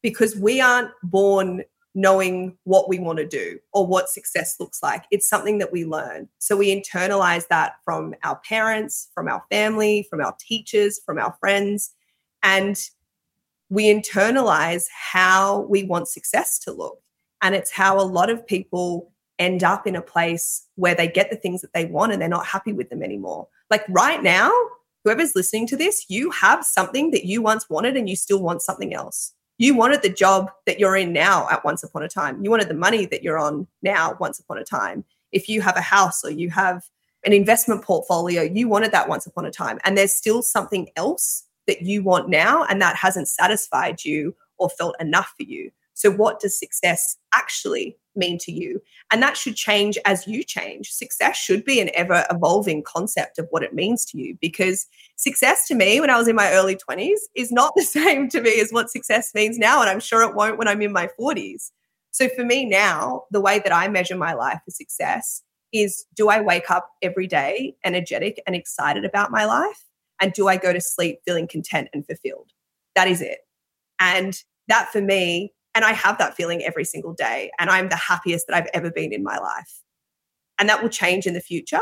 Because 0.02 0.36
we 0.36 0.60
aren't 0.60 0.90
born 1.02 1.64
knowing 1.94 2.56
what 2.64 2.88
we 2.88 2.98
want 2.98 3.18
to 3.18 3.26
do 3.26 3.58
or 3.72 3.86
what 3.86 4.08
success 4.08 4.56
looks 4.58 4.82
like. 4.82 5.04
It's 5.10 5.28
something 5.28 5.58
that 5.58 5.72
we 5.72 5.84
learn. 5.84 6.28
So 6.38 6.56
we 6.56 6.74
internalize 6.74 7.46
that 7.48 7.74
from 7.84 8.14
our 8.24 8.40
parents, 8.48 9.10
from 9.14 9.28
our 9.28 9.44
family, 9.50 10.06
from 10.10 10.20
our 10.20 10.34
teachers, 10.40 11.00
from 11.06 11.18
our 11.18 11.36
friends. 11.38 11.94
And 12.44 12.78
we 13.70 13.92
internalize 13.92 14.84
how 14.92 15.62
we 15.62 15.82
want 15.82 16.06
success 16.06 16.58
to 16.60 16.72
look. 16.72 17.00
And 17.42 17.54
it's 17.54 17.72
how 17.72 17.98
a 17.98 18.02
lot 18.02 18.30
of 18.30 18.46
people 18.46 19.10
end 19.38 19.64
up 19.64 19.86
in 19.86 19.96
a 19.96 20.02
place 20.02 20.66
where 20.76 20.94
they 20.94 21.08
get 21.08 21.30
the 21.30 21.36
things 21.36 21.60
that 21.62 21.72
they 21.72 21.86
want 21.86 22.12
and 22.12 22.22
they're 22.22 22.28
not 22.28 22.46
happy 22.46 22.72
with 22.72 22.90
them 22.90 23.02
anymore. 23.02 23.48
Like 23.70 23.84
right 23.88 24.22
now, 24.22 24.52
whoever's 25.02 25.34
listening 25.34 25.66
to 25.68 25.76
this, 25.76 26.06
you 26.08 26.30
have 26.30 26.64
something 26.64 27.10
that 27.10 27.24
you 27.24 27.42
once 27.42 27.68
wanted 27.68 27.96
and 27.96 28.08
you 28.08 28.16
still 28.16 28.42
want 28.42 28.62
something 28.62 28.94
else. 28.94 29.32
You 29.58 29.74
wanted 29.74 30.02
the 30.02 30.08
job 30.08 30.50
that 30.66 30.78
you're 30.78 30.96
in 30.96 31.12
now 31.12 31.48
at 31.50 31.64
once 31.64 31.82
upon 31.82 32.02
a 32.02 32.08
time. 32.08 32.42
You 32.42 32.50
wanted 32.50 32.68
the 32.68 32.74
money 32.74 33.06
that 33.06 33.22
you're 33.22 33.38
on 33.38 33.66
now 33.82 34.16
once 34.20 34.38
upon 34.38 34.58
a 34.58 34.64
time. 34.64 35.04
If 35.32 35.48
you 35.48 35.62
have 35.62 35.76
a 35.76 35.80
house 35.80 36.24
or 36.24 36.30
you 36.30 36.50
have 36.50 36.84
an 37.24 37.32
investment 37.32 37.82
portfolio, 37.82 38.42
you 38.42 38.68
wanted 38.68 38.92
that 38.92 39.08
once 39.08 39.26
upon 39.26 39.46
a 39.46 39.50
time. 39.50 39.78
And 39.84 39.96
there's 39.96 40.12
still 40.12 40.42
something 40.42 40.88
else 40.96 41.44
that 41.66 41.82
you 41.82 42.02
want 42.02 42.28
now 42.28 42.64
and 42.64 42.80
that 42.82 42.96
hasn't 42.96 43.28
satisfied 43.28 44.04
you 44.04 44.34
or 44.58 44.70
felt 44.70 44.96
enough 45.00 45.32
for 45.36 45.44
you. 45.44 45.70
So, 45.94 46.10
what 46.10 46.40
does 46.40 46.58
success 46.58 47.16
actually 47.32 47.96
mean 48.16 48.38
to 48.38 48.52
you? 48.52 48.82
And 49.12 49.22
that 49.22 49.36
should 49.36 49.54
change 49.54 49.96
as 50.04 50.26
you 50.26 50.42
change. 50.42 50.90
Success 50.90 51.36
should 51.36 51.64
be 51.64 51.80
an 51.80 51.90
ever 51.94 52.24
evolving 52.30 52.82
concept 52.82 53.38
of 53.38 53.46
what 53.50 53.62
it 53.62 53.74
means 53.74 54.04
to 54.06 54.18
you 54.18 54.36
because 54.40 54.86
success 55.16 55.66
to 55.68 55.74
me 55.74 56.00
when 56.00 56.10
I 56.10 56.18
was 56.18 56.28
in 56.28 56.36
my 56.36 56.50
early 56.50 56.76
20s 56.76 57.20
is 57.36 57.52
not 57.52 57.72
the 57.76 57.82
same 57.84 58.28
to 58.30 58.40
me 58.40 58.60
as 58.60 58.72
what 58.72 58.90
success 58.90 59.32
means 59.34 59.56
now. 59.56 59.80
And 59.80 59.88
I'm 59.88 60.00
sure 60.00 60.22
it 60.22 60.34
won't 60.34 60.58
when 60.58 60.68
I'm 60.68 60.82
in 60.82 60.92
my 60.92 61.08
40s. 61.18 61.70
So, 62.10 62.28
for 62.28 62.44
me 62.44 62.64
now, 62.64 63.24
the 63.30 63.40
way 63.40 63.60
that 63.60 63.74
I 63.74 63.88
measure 63.88 64.16
my 64.16 64.34
life 64.34 64.60
for 64.64 64.72
success 64.72 65.42
is 65.72 66.06
do 66.14 66.28
I 66.28 66.40
wake 66.40 66.70
up 66.70 66.90
every 67.02 67.26
day 67.26 67.76
energetic 67.84 68.42
and 68.46 68.56
excited 68.56 69.04
about 69.04 69.30
my 69.30 69.44
life? 69.44 69.84
And 70.20 70.32
do 70.32 70.48
I 70.48 70.56
go 70.56 70.72
to 70.72 70.80
sleep 70.80 71.18
feeling 71.26 71.48
content 71.48 71.88
and 71.92 72.06
fulfilled? 72.06 72.50
That 72.94 73.08
is 73.08 73.20
it. 73.20 73.38
And 73.98 74.36
that 74.68 74.90
for 74.90 75.00
me 75.00 75.52
and 75.74 75.84
I 75.84 75.92
have 75.92 76.18
that 76.18 76.36
feeling 76.36 76.62
every 76.62 76.84
single 76.84 77.12
day. 77.12 77.50
And 77.58 77.68
I'm 77.68 77.88
the 77.88 77.96
happiest 77.96 78.46
that 78.46 78.56
I've 78.56 78.70
ever 78.72 78.90
been 78.90 79.12
in 79.12 79.22
my 79.22 79.38
life. 79.38 79.82
And 80.58 80.68
that 80.68 80.82
will 80.82 80.88
change 80.88 81.26
in 81.26 81.34
the 81.34 81.40
future. 81.40 81.80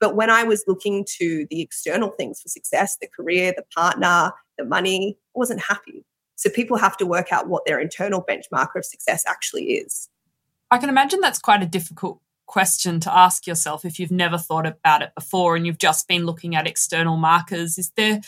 But 0.00 0.16
when 0.16 0.30
I 0.30 0.44
was 0.44 0.64
looking 0.66 1.04
to 1.18 1.46
the 1.50 1.60
external 1.60 2.10
things 2.10 2.40
for 2.40 2.48
success, 2.48 2.96
the 3.00 3.08
career, 3.08 3.52
the 3.54 3.64
partner, 3.74 4.32
the 4.56 4.64
money, 4.64 5.18
I 5.18 5.38
wasn't 5.38 5.60
happy. 5.60 6.06
So 6.36 6.48
people 6.48 6.78
have 6.78 6.96
to 6.98 7.06
work 7.06 7.32
out 7.32 7.48
what 7.48 7.64
their 7.66 7.80
internal 7.80 8.24
benchmark 8.24 8.68
of 8.76 8.84
success 8.84 9.24
actually 9.26 9.72
is. 9.72 10.08
I 10.70 10.78
can 10.78 10.88
imagine 10.88 11.20
that's 11.20 11.40
quite 11.40 11.62
a 11.62 11.66
difficult 11.66 12.20
question 12.48 12.98
to 12.98 13.16
ask 13.16 13.46
yourself 13.46 13.84
if 13.84 14.00
you've 14.00 14.10
never 14.10 14.36
thought 14.36 14.66
about 14.66 15.02
it 15.02 15.14
before 15.14 15.54
and 15.54 15.66
you've 15.66 15.78
just 15.78 16.08
been 16.08 16.26
looking 16.26 16.56
at 16.56 16.66
external 16.66 17.16
markers. 17.16 17.78
Is 17.78 17.92
there 17.96 18.20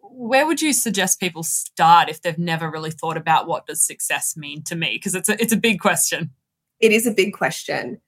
where 0.00 0.46
would 0.46 0.62
you 0.62 0.72
suggest 0.72 1.20
people 1.20 1.42
start 1.42 2.08
if 2.08 2.22
they've 2.22 2.38
never 2.38 2.70
really 2.70 2.90
thought 2.90 3.16
about 3.16 3.46
what 3.46 3.66
does 3.66 3.82
success 3.82 4.36
mean 4.36 4.62
to 4.62 4.74
me? 4.74 4.92
Because 4.94 5.14
it's 5.14 5.28
a, 5.28 5.40
it's 5.40 5.52
a 5.52 5.58
big 5.58 5.78
question. 5.78 6.30
It 6.80 6.92
is 6.92 7.06
a 7.06 7.10
big 7.10 7.34
question. 7.34 8.00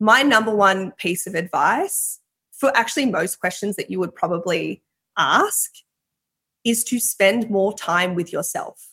My 0.00 0.22
number 0.22 0.54
one 0.54 0.92
piece 0.92 1.26
of 1.26 1.34
advice 1.34 2.20
for 2.52 2.74
actually 2.76 3.06
most 3.06 3.40
questions 3.40 3.76
that 3.76 3.90
you 3.90 3.98
would 3.98 4.14
probably 4.14 4.82
ask 5.18 5.70
is 6.64 6.82
to 6.84 6.98
spend 6.98 7.50
more 7.50 7.74
time 7.74 8.14
with 8.14 8.32
yourself. 8.32 8.88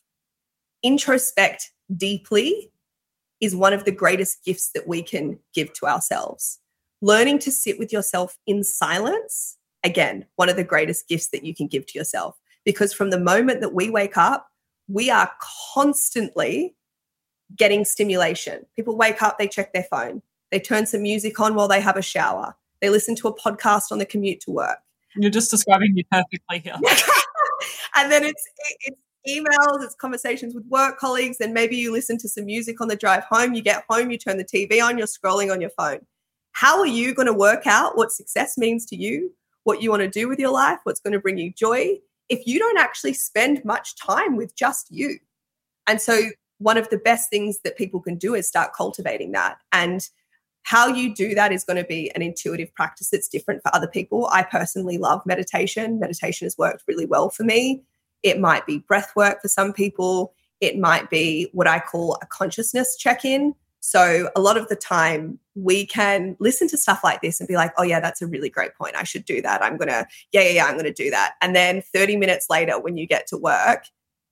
Introspect 0.83 1.69
deeply 1.95 2.70
is 3.41 3.55
one 3.55 3.73
of 3.73 3.85
the 3.85 3.91
greatest 3.91 4.45
gifts 4.45 4.69
that 4.73 4.87
we 4.87 5.01
can 5.01 5.39
give 5.53 5.73
to 5.73 5.87
ourselves. 5.87 6.59
Learning 7.01 7.39
to 7.39 7.51
sit 7.51 7.79
with 7.79 7.91
yourself 7.91 8.37
in 8.45 8.63
silence 8.63 9.57
again, 9.83 10.25
one 10.35 10.49
of 10.49 10.55
the 10.55 10.63
greatest 10.63 11.07
gifts 11.07 11.29
that 11.29 11.43
you 11.43 11.55
can 11.55 11.67
give 11.67 11.85
to 11.87 11.97
yourself. 11.97 12.37
Because 12.63 12.93
from 12.93 13.09
the 13.09 13.19
moment 13.19 13.61
that 13.61 13.73
we 13.73 13.89
wake 13.89 14.17
up, 14.17 14.47
we 14.87 15.09
are 15.09 15.31
constantly 15.73 16.75
getting 17.55 17.83
stimulation. 17.83 18.65
People 18.75 18.95
wake 18.95 19.21
up, 19.21 19.39
they 19.39 19.47
check 19.47 19.73
their 19.73 19.87
phone, 19.89 20.21
they 20.51 20.59
turn 20.59 20.85
some 20.85 21.01
music 21.01 21.39
on 21.39 21.55
while 21.55 21.67
they 21.67 21.81
have 21.81 21.97
a 21.97 22.01
shower, 22.01 22.55
they 22.81 22.89
listen 22.89 23.15
to 23.15 23.27
a 23.27 23.35
podcast 23.35 23.91
on 23.91 23.97
the 23.97 24.05
commute 24.05 24.41
to 24.41 24.51
work. 24.51 24.77
You're 25.15 25.31
just 25.31 25.51
describing 25.51 25.93
me 25.93 26.05
perfectly 26.11 26.59
here. 26.59 26.75
and 27.95 28.11
then 28.11 28.23
it's 28.23 28.47
it's 28.81 28.97
emails, 29.27 29.83
it's 29.83 29.95
conversations 29.95 30.53
with 30.53 30.65
work 30.67 30.97
colleagues, 30.97 31.37
and 31.39 31.53
maybe 31.53 31.75
you 31.75 31.91
listen 31.91 32.17
to 32.19 32.29
some 32.29 32.45
music 32.45 32.81
on 32.81 32.87
the 32.87 32.95
drive 32.95 33.23
home. 33.23 33.53
You 33.53 33.61
get 33.61 33.83
home, 33.89 34.11
you 34.11 34.17
turn 34.17 34.37
the 34.37 34.45
TV 34.45 34.83
on, 34.83 34.97
you're 34.97 35.07
scrolling 35.07 35.51
on 35.51 35.61
your 35.61 35.69
phone. 35.71 35.99
How 36.53 36.79
are 36.79 36.87
you 36.87 37.13
going 37.13 37.27
to 37.27 37.33
work 37.33 37.65
out 37.65 37.97
what 37.97 38.11
success 38.11 38.57
means 38.57 38.85
to 38.87 38.95
you 38.95 39.31
what 39.63 39.81
you 39.81 39.89
want 39.89 40.01
to 40.01 40.09
do 40.09 40.27
with 40.27 40.39
your 40.39 40.51
life, 40.51 40.79
what's 40.83 40.99
going 40.99 41.13
to 41.13 41.19
bring 41.19 41.37
you 41.37 41.51
joy, 41.53 41.97
if 42.29 42.45
you 42.45 42.59
don't 42.59 42.77
actually 42.77 43.13
spend 43.13 43.63
much 43.65 43.95
time 43.95 44.35
with 44.35 44.55
just 44.55 44.87
you. 44.89 45.19
And 45.87 46.01
so, 46.01 46.29
one 46.59 46.77
of 46.77 46.89
the 46.89 46.97
best 46.97 47.29
things 47.29 47.59
that 47.63 47.75
people 47.75 47.99
can 47.99 48.17
do 48.17 48.35
is 48.35 48.47
start 48.47 48.73
cultivating 48.75 49.31
that. 49.31 49.57
And 49.71 50.07
how 50.61 50.87
you 50.87 51.13
do 51.13 51.33
that 51.33 51.51
is 51.51 51.63
going 51.63 51.77
to 51.77 51.83
be 51.83 52.11
an 52.13 52.21
intuitive 52.21 52.71
practice 52.75 53.09
that's 53.09 53.27
different 53.27 53.63
for 53.63 53.75
other 53.75 53.87
people. 53.87 54.27
I 54.31 54.43
personally 54.43 54.99
love 54.99 55.25
meditation. 55.25 55.99
Meditation 55.99 56.45
has 56.45 56.55
worked 56.59 56.83
really 56.87 57.07
well 57.07 57.31
for 57.31 57.43
me. 57.43 57.81
It 58.23 58.39
might 58.39 58.65
be 58.65 58.79
breath 58.79 59.13
work 59.15 59.41
for 59.41 59.47
some 59.47 59.73
people. 59.73 60.33
It 60.59 60.77
might 60.77 61.09
be 61.09 61.49
what 61.53 61.67
I 61.67 61.79
call 61.79 62.17
a 62.21 62.25
consciousness 62.25 62.95
check 62.95 63.25
in. 63.25 63.55
So, 63.83 64.29
a 64.35 64.41
lot 64.41 64.57
of 64.57 64.67
the 64.67 64.75
time, 64.75 65.39
we 65.55 65.87
can 65.87 66.37
listen 66.39 66.67
to 66.69 66.77
stuff 66.77 67.03
like 67.03 67.21
this 67.21 67.39
and 67.39 67.47
be 67.47 67.55
like, 67.55 67.73
oh, 67.77 67.83
yeah, 67.83 67.99
that's 67.99 68.21
a 68.21 68.27
really 68.27 68.49
great 68.49 68.75
point. 68.75 68.95
I 68.95 69.03
should 69.03 69.25
do 69.25 69.41
that. 69.41 69.63
I'm 69.63 69.75
going 69.75 69.87
to, 69.87 70.05
yeah, 70.31 70.41
yeah, 70.41 70.49
yeah, 70.49 70.65
I'm 70.65 70.73
going 70.73 70.85
to 70.85 70.93
do 70.93 71.09
that. 71.09 71.33
And 71.41 71.55
then 71.55 71.81
30 71.81 72.15
minutes 72.17 72.45
later, 72.47 72.79
when 72.79 72.95
you 72.95 73.07
get 73.07 73.25
to 73.27 73.37
work, 73.37 73.85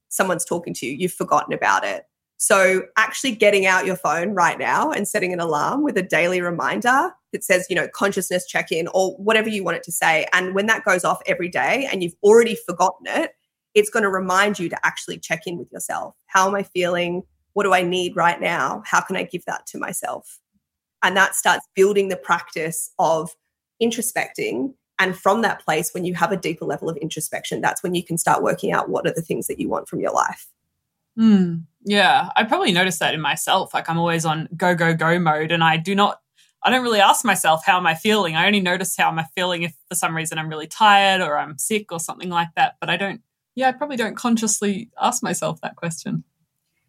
someone's 0.08 0.44
talking 0.44 0.72
to 0.74 0.86
you, 0.86 0.92
you've 0.92 1.12
forgotten 1.12 1.52
about 1.52 1.84
it. 1.84 2.04
So, 2.36 2.84
actually 2.96 3.32
getting 3.32 3.66
out 3.66 3.86
your 3.86 3.96
phone 3.96 4.34
right 4.34 4.56
now 4.56 4.92
and 4.92 5.08
setting 5.08 5.32
an 5.32 5.40
alarm 5.40 5.82
with 5.82 5.98
a 5.98 6.02
daily 6.02 6.40
reminder 6.40 7.10
that 7.32 7.42
says, 7.42 7.66
you 7.68 7.74
know, 7.74 7.88
consciousness 7.88 8.46
check 8.46 8.70
in 8.70 8.88
or 8.94 9.16
whatever 9.16 9.48
you 9.48 9.64
want 9.64 9.76
it 9.76 9.82
to 9.82 9.92
say. 9.92 10.26
And 10.32 10.54
when 10.54 10.66
that 10.66 10.84
goes 10.84 11.04
off 11.04 11.20
every 11.26 11.48
day 11.48 11.88
and 11.90 12.04
you've 12.04 12.16
already 12.22 12.54
forgotten 12.54 13.08
it, 13.08 13.34
it's 13.74 13.90
going 13.90 14.02
to 14.02 14.08
remind 14.08 14.58
you 14.58 14.68
to 14.68 14.86
actually 14.86 15.18
check 15.18 15.42
in 15.46 15.58
with 15.58 15.70
yourself. 15.72 16.16
How 16.26 16.48
am 16.48 16.54
I 16.54 16.62
feeling? 16.62 17.22
What 17.52 17.64
do 17.64 17.74
I 17.74 17.82
need 17.82 18.16
right 18.16 18.40
now? 18.40 18.82
How 18.86 19.00
can 19.00 19.16
I 19.16 19.24
give 19.24 19.44
that 19.46 19.66
to 19.68 19.78
myself? 19.78 20.38
And 21.02 21.16
that 21.16 21.34
starts 21.34 21.66
building 21.74 22.08
the 22.08 22.16
practice 22.16 22.90
of 22.98 23.30
introspecting. 23.82 24.74
And 24.98 25.16
from 25.16 25.42
that 25.42 25.64
place, 25.64 25.92
when 25.94 26.04
you 26.04 26.14
have 26.14 26.30
a 26.30 26.36
deeper 26.36 26.64
level 26.64 26.90
of 26.90 26.96
introspection, 26.98 27.60
that's 27.60 27.82
when 27.82 27.94
you 27.94 28.04
can 28.04 28.18
start 28.18 28.42
working 28.42 28.72
out 28.72 28.90
what 28.90 29.06
are 29.06 29.12
the 29.14 29.22
things 29.22 29.46
that 29.46 29.58
you 29.58 29.68
want 29.68 29.88
from 29.88 30.00
your 30.00 30.12
life. 30.12 30.46
Mm, 31.18 31.64
yeah, 31.84 32.28
I 32.36 32.44
probably 32.44 32.72
noticed 32.72 32.98
that 33.00 33.14
in 33.14 33.20
myself. 33.20 33.74
Like 33.74 33.88
I'm 33.88 33.98
always 33.98 34.24
on 34.24 34.48
go, 34.56 34.74
go, 34.74 34.94
go 34.94 35.18
mode, 35.18 35.52
and 35.52 35.64
I 35.64 35.76
do 35.76 35.94
not, 35.94 36.20
I 36.62 36.70
don't 36.70 36.82
really 36.82 37.00
ask 37.00 37.24
myself, 37.24 37.64
how 37.64 37.78
am 37.78 37.86
I 37.86 37.94
feeling? 37.94 38.36
I 38.36 38.46
only 38.46 38.60
notice 38.60 38.96
how 38.96 39.08
am 39.08 39.18
I 39.18 39.24
feeling 39.34 39.62
if 39.62 39.74
for 39.88 39.94
some 39.94 40.14
reason 40.14 40.38
I'm 40.38 40.48
really 40.48 40.66
tired 40.66 41.20
or 41.22 41.38
I'm 41.38 41.58
sick 41.58 41.90
or 41.90 41.98
something 41.98 42.28
like 42.28 42.50
that. 42.56 42.76
But 42.80 42.90
I 42.90 42.96
don't, 42.96 43.22
yeah, 43.54 43.68
I 43.68 43.72
probably 43.72 43.96
don't 43.96 44.16
consciously 44.16 44.90
ask 45.00 45.22
myself 45.22 45.60
that 45.60 45.76
question. 45.76 46.24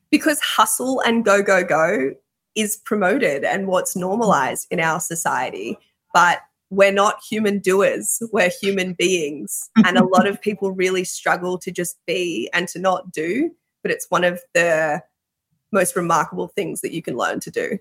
Because 0.09 0.39
hustle 0.41 1.01
and 1.01 1.23
go, 1.23 1.41
go, 1.41 1.63
go 1.63 2.11
is 2.55 2.77
promoted 2.77 3.43
and 3.43 3.67
what's 3.67 3.95
normalized 3.95 4.67
in 4.69 4.79
our 4.79 4.99
society. 4.99 5.77
But 6.13 6.39
we're 6.69 6.91
not 6.91 7.21
human 7.29 7.59
doers, 7.59 8.21
we're 8.31 8.51
human 8.61 8.93
beings. 8.93 9.69
and 9.85 9.97
a 9.97 10.05
lot 10.05 10.27
of 10.27 10.41
people 10.41 10.71
really 10.71 11.03
struggle 11.03 11.57
to 11.59 11.71
just 11.71 11.97
be 12.05 12.49
and 12.53 12.67
to 12.69 12.79
not 12.79 13.11
do. 13.11 13.51
But 13.83 13.91
it's 13.91 14.07
one 14.09 14.23
of 14.23 14.41
the 14.53 15.01
most 15.71 15.95
remarkable 15.95 16.47
things 16.49 16.81
that 16.81 16.93
you 16.93 17.01
can 17.01 17.15
learn 17.15 17.39
to 17.41 17.51
do. 17.51 17.77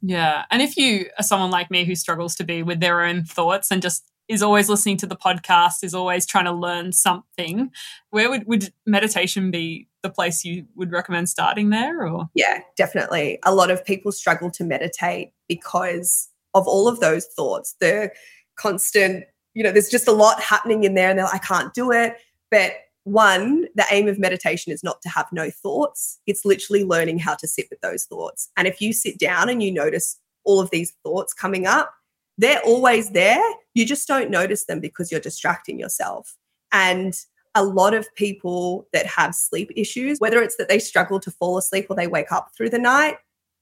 Yeah. 0.00 0.44
And 0.50 0.60
if 0.60 0.76
you 0.76 1.06
are 1.18 1.22
someone 1.22 1.50
like 1.50 1.70
me 1.70 1.84
who 1.84 1.94
struggles 1.94 2.34
to 2.36 2.44
be 2.44 2.62
with 2.62 2.80
their 2.80 3.02
own 3.02 3.24
thoughts 3.24 3.70
and 3.70 3.80
just 3.80 4.11
is 4.28 4.42
always 4.42 4.68
listening 4.68 4.96
to 4.98 5.06
the 5.06 5.16
podcast, 5.16 5.82
is 5.82 5.94
always 5.94 6.26
trying 6.26 6.44
to 6.44 6.52
learn 6.52 6.92
something, 6.92 7.70
where 8.10 8.30
would, 8.30 8.46
would 8.46 8.72
meditation 8.86 9.50
be 9.50 9.88
the 10.02 10.10
place 10.10 10.44
you 10.44 10.66
would 10.74 10.90
recommend 10.90 11.28
starting 11.28 11.70
there 11.70 12.06
or? 12.06 12.28
Yeah 12.34 12.60
definitely. 12.76 13.38
A 13.44 13.54
lot 13.54 13.70
of 13.70 13.84
people 13.84 14.12
struggle 14.12 14.50
to 14.52 14.64
meditate 14.64 15.32
because 15.48 16.28
of 16.54 16.66
all 16.66 16.88
of 16.88 17.00
those 17.00 17.26
thoughts. 17.26 17.76
The 17.80 18.10
constant 18.56 19.24
you 19.54 19.62
know 19.62 19.72
there's 19.72 19.88
just 19.88 20.08
a 20.08 20.12
lot 20.12 20.40
happening 20.40 20.84
in 20.84 20.94
there 20.94 21.10
and 21.10 21.18
they're 21.18 21.26
like, 21.26 21.34
i 21.34 21.38
can't 21.38 21.74
do 21.74 21.92
it. 21.92 22.16
But 22.50 22.72
one 23.04 23.66
the 23.74 23.84
aim 23.90 24.08
of 24.08 24.18
meditation 24.18 24.72
is 24.72 24.82
not 24.82 25.00
to 25.02 25.08
have 25.08 25.26
no 25.32 25.50
thoughts. 25.50 26.20
It's 26.26 26.44
literally 26.44 26.84
learning 26.84 27.18
how 27.18 27.34
to 27.36 27.46
sit 27.46 27.66
with 27.70 27.80
those 27.80 28.04
thoughts. 28.04 28.50
And 28.56 28.66
if 28.66 28.80
you 28.80 28.92
sit 28.92 29.18
down 29.18 29.48
and 29.48 29.62
you 29.62 29.72
notice 29.72 30.18
all 30.44 30.60
of 30.60 30.70
these 30.70 30.92
thoughts 31.04 31.32
coming 31.32 31.66
up 31.66 31.92
they're 32.38 32.62
always 32.62 33.10
there 33.10 33.42
you 33.74 33.86
just 33.86 34.08
don't 34.08 34.30
notice 34.30 34.64
them 34.66 34.80
because 34.80 35.10
you're 35.10 35.20
distracting 35.20 35.78
yourself 35.78 36.36
and 36.72 37.14
a 37.54 37.64
lot 37.64 37.94
of 37.94 38.12
people 38.14 38.86
that 38.92 39.06
have 39.06 39.34
sleep 39.34 39.70
issues, 39.76 40.18
whether 40.18 40.42
it's 40.42 40.56
that 40.56 40.68
they 40.68 40.78
struggle 40.78 41.20
to 41.20 41.30
fall 41.30 41.58
asleep 41.58 41.86
or 41.90 41.96
they 41.96 42.06
wake 42.06 42.32
up 42.32 42.50
through 42.56 42.70
the 42.70 42.78
night, 42.78 43.16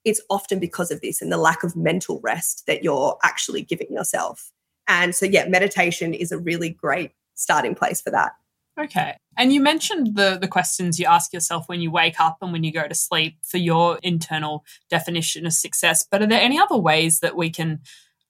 it's 0.04 0.20
often 0.30 0.58
because 0.58 0.90
of 0.90 1.00
this 1.00 1.20
and 1.20 1.30
the 1.30 1.36
lack 1.36 1.62
of 1.62 1.76
mental 1.76 2.20
rest 2.22 2.64
that 2.66 2.84
you're 2.84 3.18
actually 3.22 3.62
giving 3.62 3.88
yourself. 3.90 4.52
And 4.88 5.14
so, 5.14 5.26
yeah, 5.26 5.46
meditation 5.48 6.14
is 6.14 6.32
a 6.32 6.38
really 6.38 6.70
great 6.70 7.12
starting 7.34 7.74
place 7.74 8.00
for 8.00 8.10
that. 8.10 8.32
Okay. 8.78 9.16
And 9.36 9.52
you 9.52 9.60
mentioned 9.60 10.16
the 10.16 10.38
the 10.40 10.48
questions 10.48 10.98
you 10.98 11.06
ask 11.06 11.32
yourself 11.32 11.68
when 11.68 11.80
you 11.80 11.90
wake 11.90 12.18
up 12.18 12.38
and 12.40 12.52
when 12.52 12.64
you 12.64 12.72
go 12.72 12.86
to 12.86 12.94
sleep 12.94 13.36
for 13.42 13.58
your 13.58 13.98
internal 14.02 14.64
definition 14.88 15.44
of 15.44 15.52
success. 15.52 16.06
But 16.08 16.22
are 16.22 16.26
there 16.26 16.40
any 16.40 16.58
other 16.58 16.78
ways 16.78 17.20
that 17.20 17.36
we 17.36 17.50
can 17.50 17.80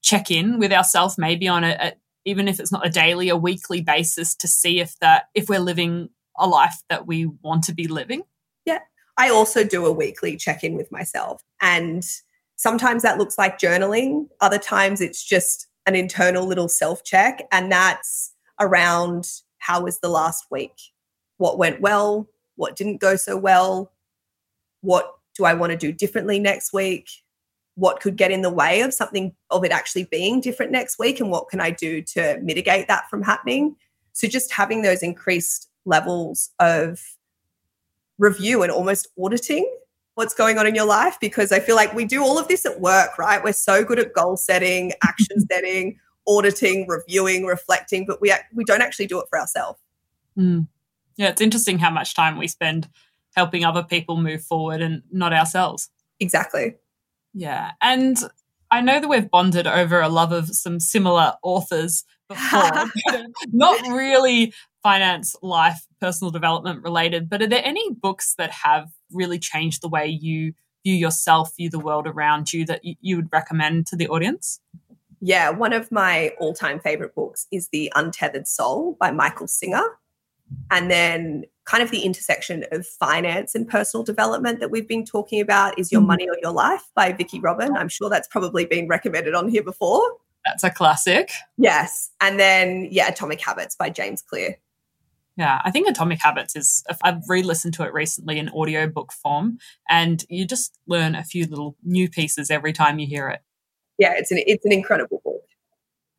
check 0.02 0.30
in 0.30 0.58
with 0.58 0.72
ourselves, 0.72 1.18
maybe 1.18 1.48
on 1.48 1.64
a, 1.64 1.76
a 1.80 1.92
even 2.24 2.48
if 2.48 2.60
it's 2.60 2.72
not 2.72 2.86
a 2.86 2.90
daily, 2.90 3.28
a 3.28 3.36
weekly 3.36 3.80
basis 3.80 4.34
to 4.36 4.46
see 4.46 4.80
if 4.80 4.98
that 5.00 5.24
if 5.34 5.48
we're 5.48 5.58
living 5.58 6.10
a 6.38 6.46
life 6.46 6.82
that 6.88 7.06
we 7.06 7.26
want 7.26 7.64
to 7.64 7.74
be 7.74 7.88
living. 7.88 8.22
Yeah. 8.64 8.80
I 9.16 9.30
also 9.30 9.64
do 9.64 9.86
a 9.86 9.92
weekly 9.92 10.36
check-in 10.36 10.74
with 10.74 10.90
myself. 10.92 11.42
And 11.60 12.04
sometimes 12.56 13.02
that 13.02 13.18
looks 13.18 13.38
like 13.38 13.58
journaling. 13.58 14.28
Other 14.40 14.58
times 14.58 15.00
it's 15.00 15.24
just 15.24 15.66
an 15.86 15.94
internal 15.94 16.46
little 16.46 16.68
self-check. 16.68 17.46
And 17.52 17.72
that's 17.72 18.32
around 18.60 19.26
how 19.58 19.82
was 19.82 20.00
the 20.00 20.08
last 20.08 20.44
week? 20.50 20.76
What 21.38 21.58
went 21.58 21.80
well? 21.80 22.28
What 22.56 22.76
didn't 22.76 23.00
go 23.00 23.16
so 23.16 23.36
well? 23.36 23.92
What 24.82 25.12
do 25.36 25.44
I 25.44 25.54
want 25.54 25.70
to 25.72 25.78
do 25.78 25.92
differently 25.92 26.38
next 26.38 26.72
week? 26.72 27.08
What 27.80 27.98
could 28.00 28.16
get 28.16 28.30
in 28.30 28.42
the 28.42 28.50
way 28.50 28.82
of 28.82 28.92
something 28.92 29.34
of 29.50 29.64
it 29.64 29.72
actually 29.72 30.04
being 30.04 30.38
different 30.38 30.70
next 30.70 30.98
week 30.98 31.18
and 31.18 31.30
what 31.30 31.48
can 31.48 31.62
I 31.62 31.70
do 31.70 32.02
to 32.02 32.38
mitigate 32.42 32.88
that 32.88 33.08
from 33.08 33.22
happening. 33.22 33.74
So 34.12 34.28
just 34.28 34.52
having 34.52 34.82
those 34.82 35.02
increased 35.02 35.70
levels 35.86 36.50
of 36.58 37.00
review 38.18 38.62
and 38.62 38.70
almost 38.70 39.08
auditing 39.18 39.66
what's 40.14 40.34
going 40.34 40.58
on 40.58 40.66
in 40.66 40.74
your 40.74 40.84
life 40.84 41.16
because 41.22 41.52
I 41.52 41.60
feel 41.60 41.74
like 41.74 41.94
we 41.94 42.04
do 42.04 42.22
all 42.22 42.38
of 42.38 42.48
this 42.48 42.66
at 42.66 42.82
work, 42.82 43.16
right? 43.18 43.42
We're 43.42 43.54
so 43.54 43.82
good 43.82 43.98
at 43.98 44.12
goal 44.12 44.36
setting, 44.36 44.92
action 45.02 45.40
setting, 45.50 45.98
auditing, 46.26 46.86
reviewing, 46.86 47.46
reflecting, 47.46 48.04
but 48.04 48.20
we 48.20 48.30
we 48.52 48.64
don't 48.64 48.82
actually 48.82 49.06
do 49.06 49.18
it 49.20 49.26
for 49.30 49.40
ourselves. 49.40 49.80
Mm. 50.36 50.68
Yeah, 51.16 51.28
it's 51.28 51.40
interesting 51.40 51.78
how 51.78 51.90
much 51.90 52.14
time 52.14 52.36
we 52.36 52.46
spend 52.46 52.90
helping 53.34 53.64
other 53.64 53.82
people 53.82 54.18
move 54.18 54.44
forward 54.44 54.82
and 54.82 55.02
not 55.10 55.32
ourselves. 55.32 55.88
Exactly. 56.18 56.74
Yeah. 57.34 57.72
And 57.80 58.16
I 58.70 58.80
know 58.80 59.00
that 59.00 59.08
we've 59.08 59.30
bonded 59.30 59.66
over 59.66 60.00
a 60.00 60.08
love 60.08 60.32
of 60.32 60.48
some 60.48 60.80
similar 60.80 61.34
authors 61.42 62.04
before, 62.28 62.90
not 63.52 63.80
really 63.88 64.54
finance, 64.82 65.34
life, 65.42 65.86
personal 66.00 66.30
development 66.30 66.82
related, 66.82 67.28
but 67.28 67.42
are 67.42 67.46
there 67.46 67.64
any 67.64 67.92
books 67.92 68.34
that 68.38 68.50
have 68.50 68.88
really 69.12 69.38
changed 69.38 69.82
the 69.82 69.88
way 69.88 70.06
you 70.06 70.54
view 70.84 70.94
yourself, 70.94 71.54
view 71.56 71.68
the 71.68 71.78
world 71.78 72.06
around 72.06 72.52
you 72.52 72.64
that 72.64 72.80
you 72.82 73.16
would 73.16 73.28
recommend 73.32 73.86
to 73.88 73.96
the 73.96 74.08
audience? 74.08 74.60
Yeah, 75.20 75.50
one 75.50 75.74
of 75.74 75.92
my 75.92 76.32
all 76.40 76.54
time 76.54 76.80
favorite 76.80 77.14
books 77.14 77.46
is 77.52 77.68
The 77.68 77.92
Untethered 77.94 78.46
Soul 78.46 78.96
by 78.98 79.10
Michael 79.10 79.48
Singer. 79.48 79.82
And 80.70 80.90
then 80.90 81.44
kind 81.64 81.82
of 81.82 81.90
the 81.90 82.00
intersection 82.00 82.64
of 82.72 82.86
finance 82.86 83.54
and 83.54 83.68
personal 83.68 84.04
development 84.04 84.60
that 84.60 84.70
we've 84.70 84.88
been 84.88 85.04
talking 85.04 85.40
about 85.40 85.78
is 85.78 85.92
Your 85.92 86.00
mm-hmm. 86.00 86.08
Money 86.08 86.28
or 86.28 86.36
Your 86.42 86.52
Life 86.52 86.82
by 86.94 87.12
Vicki 87.12 87.40
Robin. 87.40 87.76
I'm 87.76 87.88
sure 87.88 88.10
that's 88.10 88.28
probably 88.28 88.64
been 88.64 88.88
recommended 88.88 89.34
on 89.34 89.48
here 89.48 89.62
before. 89.62 90.02
That's 90.44 90.64
a 90.64 90.70
classic. 90.70 91.30
Yes. 91.58 92.10
And 92.20 92.40
then, 92.40 92.88
yeah, 92.90 93.08
Atomic 93.08 93.40
Habits 93.40 93.76
by 93.76 93.90
James 93.90 94.22
Clear. 94.22 94.56
Yeah, 95.36 95.62
I 95.64 95.70
think 95.70 95.88
Atomic 95.88 96.20
Habits 96.20 96.56
is, 96.56 96.84
I've 97.02 97.22
re 97.28 97.42
listened 97.42 97.74
to 97.74 97.84
it 97.84 97.92
recently 97.92 98.38
in 98.38 98.50
audiobook 98.50 99.12
form, 99.12 99.58
and 99.88 100.22
you 100.28 100.44
just 100.44 100.76
learn 100.86 101.14
a 101.14 101.24
few 101.24 101.46
little 101.46 101.76
new 101.82 102.10
pieces 102.10 102.50
every 102.50 102.72
time 102.72 102.98
you 102.98 103.06
hear 103.06 103.28
it. 103.28 103.40
Yeah, 103.96 104.12
it's 104.16 104.30
an, 104.30 104.42
it's 104.46 104.64
an 104.66 104.72
incredible 104.72 105.22
book. 105.24 105.42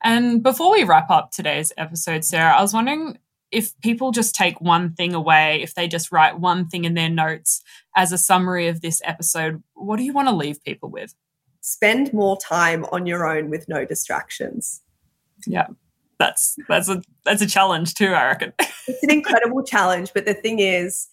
And 0.03 0.41
before 0.41 0.71
we 0.71 0.83
wrap 0.83 1.11
up 1.11 1.31
today's 1.31 1.71
episode, 1.77 2.25
Sarah, 2.25 2.55
I 2.55 2.61
was 2.61 2.73
wondering 2.73 3.19
if 3.51 3.79
people 3.81 4.11
just 4.11 4.33
take 4.33 4.61
one 4.61 4.93
thing 4.93 5.13
away, 5.13 5.61
if 5.61 5.75
they 5.75 5.87
just 5.87 6.11
write 6.11 6.39
one 6.39 6.67
thing 6.67 6.85
in 6.85 6.93
their 6.93 7.09
notes 7.09 7.61
as 7.95 8.11
a 8.11 8.17
summary 8.17 8.67
of 8.67 8.81
this 8.81 9.01
episode, 9.03 9.61
what 9.73 9.97
do 9.97 10.03
you 10.03 10.13
want 10.13 10.29
to 10.29 10.35
leave 10.35 10.63
people 10.63 10.89
with? 10.89 11.13
Spend 11.59 12.13
more 12.13 12.37
time 12.37 12.85
on 12.91 13.05
your 13.05 13.27
own 13.29 13.49
with 13.49 13.67
no 13.67 13.85
distractions. 13.85 14.81
Yeah. 15.45 15.67
That's 16.17 16.55
that's 16.69 16.87
a 16.87 17.01
that's 17.25 17.41
a 17.41 17.47
challenge 17.47 17.95
too, 17.95 18.13
I 18.13 18.27
reckon. 18.27 18.53
it's 18.87 19.03
an 19.03 19.09
incredible 19.09 19.63
challenge, 19.63 20.11
but 20.13 20.25
the 20.25 20.35
thing 20.35 20.59
is 20.59 21.07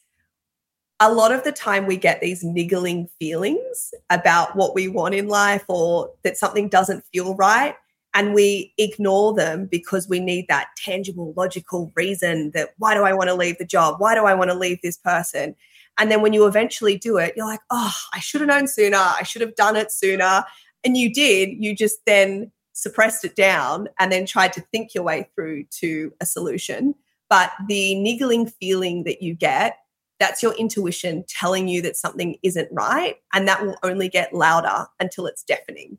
a 1.01 1.13
lot 1.13 1.33
of 1.33 1.45
the 1.45 1.53
time 1.53 1.87
we 1.87 1.97
get 1.97 2.21
these 2.21 2.45
niggling 2.45 3.09
feelings 3.19 3.95
about 4.11 4.55
what 4.55 4.75
we 4.75 4.87
want 4.87 5.15
in 5.15 5.29
life 5.29 5.65
or 5.69 6.11
that 6.25 6.37
something 6.37 6.69
doesn't 6.69 7.05
feel 7.13 7.35
right 7.37 7.75
and 8.15 8.35
we 8.35 8.73
ignore 8.79 9.35
them 9.35 9.67
because 9.67 10.09
we 10.09 10.21
need 10.21 10.47
that 10.49 10.69
tangible, 10.77 11.35
logical 11.37 11.93
reason 11.95 12.51
that 12.53 12.71
why 12.79 12.95
do 12.95 13.03
I 13.03 13.13
want 13.13 13.29
to 13.29 13.35
leave 13.35 13.59
the 13.59 13.65
job? 13.65 13.97
Why 13.99 14.15
do 14.15 14.25
I 14.25 14.35
want 14.35 14.51
to 14.51 14.57
leave 14.57 14.81
this 14.83 14.97
person? 14.97 15.55
And 15.99 16.11
then 16.11 16.23
when 16.23 16.33
you 16.33 16.47
eventually 16.47 16.97
do 16.97 17.19
it, 17.19 17.35
you're 17.37 17.47
like, 17.47 17.61
oh, 17.71 17.95
I 18.15 18.21
should 18.21 18.41
have 18.41 18.49
known 18.49 18.69
sooner. 18.69 18.97
I 18.97 19.25
should 19.25 19.43
have 19.43 19.57
done 19.57 19.77
it 19.77 19.93
sooner. 19.93 20.45
And 20.85 20.97
you 20.97 21.13
did. 21.13 21.51
You 21.59 21.75
just 21.75 21.99
then 22.07 22.53
suppressed 22.73 23.25
it 23.25 23.35
down 23.35 23.89
and 23.99 24.11
then 24.13 24.25
tried 24.25 24.53
to 24.55 24.61
think 24.61 24.95
your 24.95 25.05
way 25.05 25.29
through 25.35 25.65
to 25.65 26.13
a 26.21 26.27
solution. 26.27 26.95
But 27.29 27.51
the 27.69 27.97
niggling 27.97 28.47
feeling 28.47 29.05
that 29.05 29.21
you 29.21 29.35
get, 29.35 29.79
that's 30.21 30.43
your 30.43 30.55
intuition 30.55 31.25
telling 31.29 31.69
you 31.69 31.83
that 31.83 31.97
something 31.97 32.37
isn't 32.43 32.69
right. 32.73 33.17
And 33.33 33.47
that 33.49 33.65
will 33.65 33.77
only 33.83 34.09
get 34.09 34.33
louder 34.33 34.87
until 35.01 35.27
it's 35.27 35.43
deafening. 35.43 35.99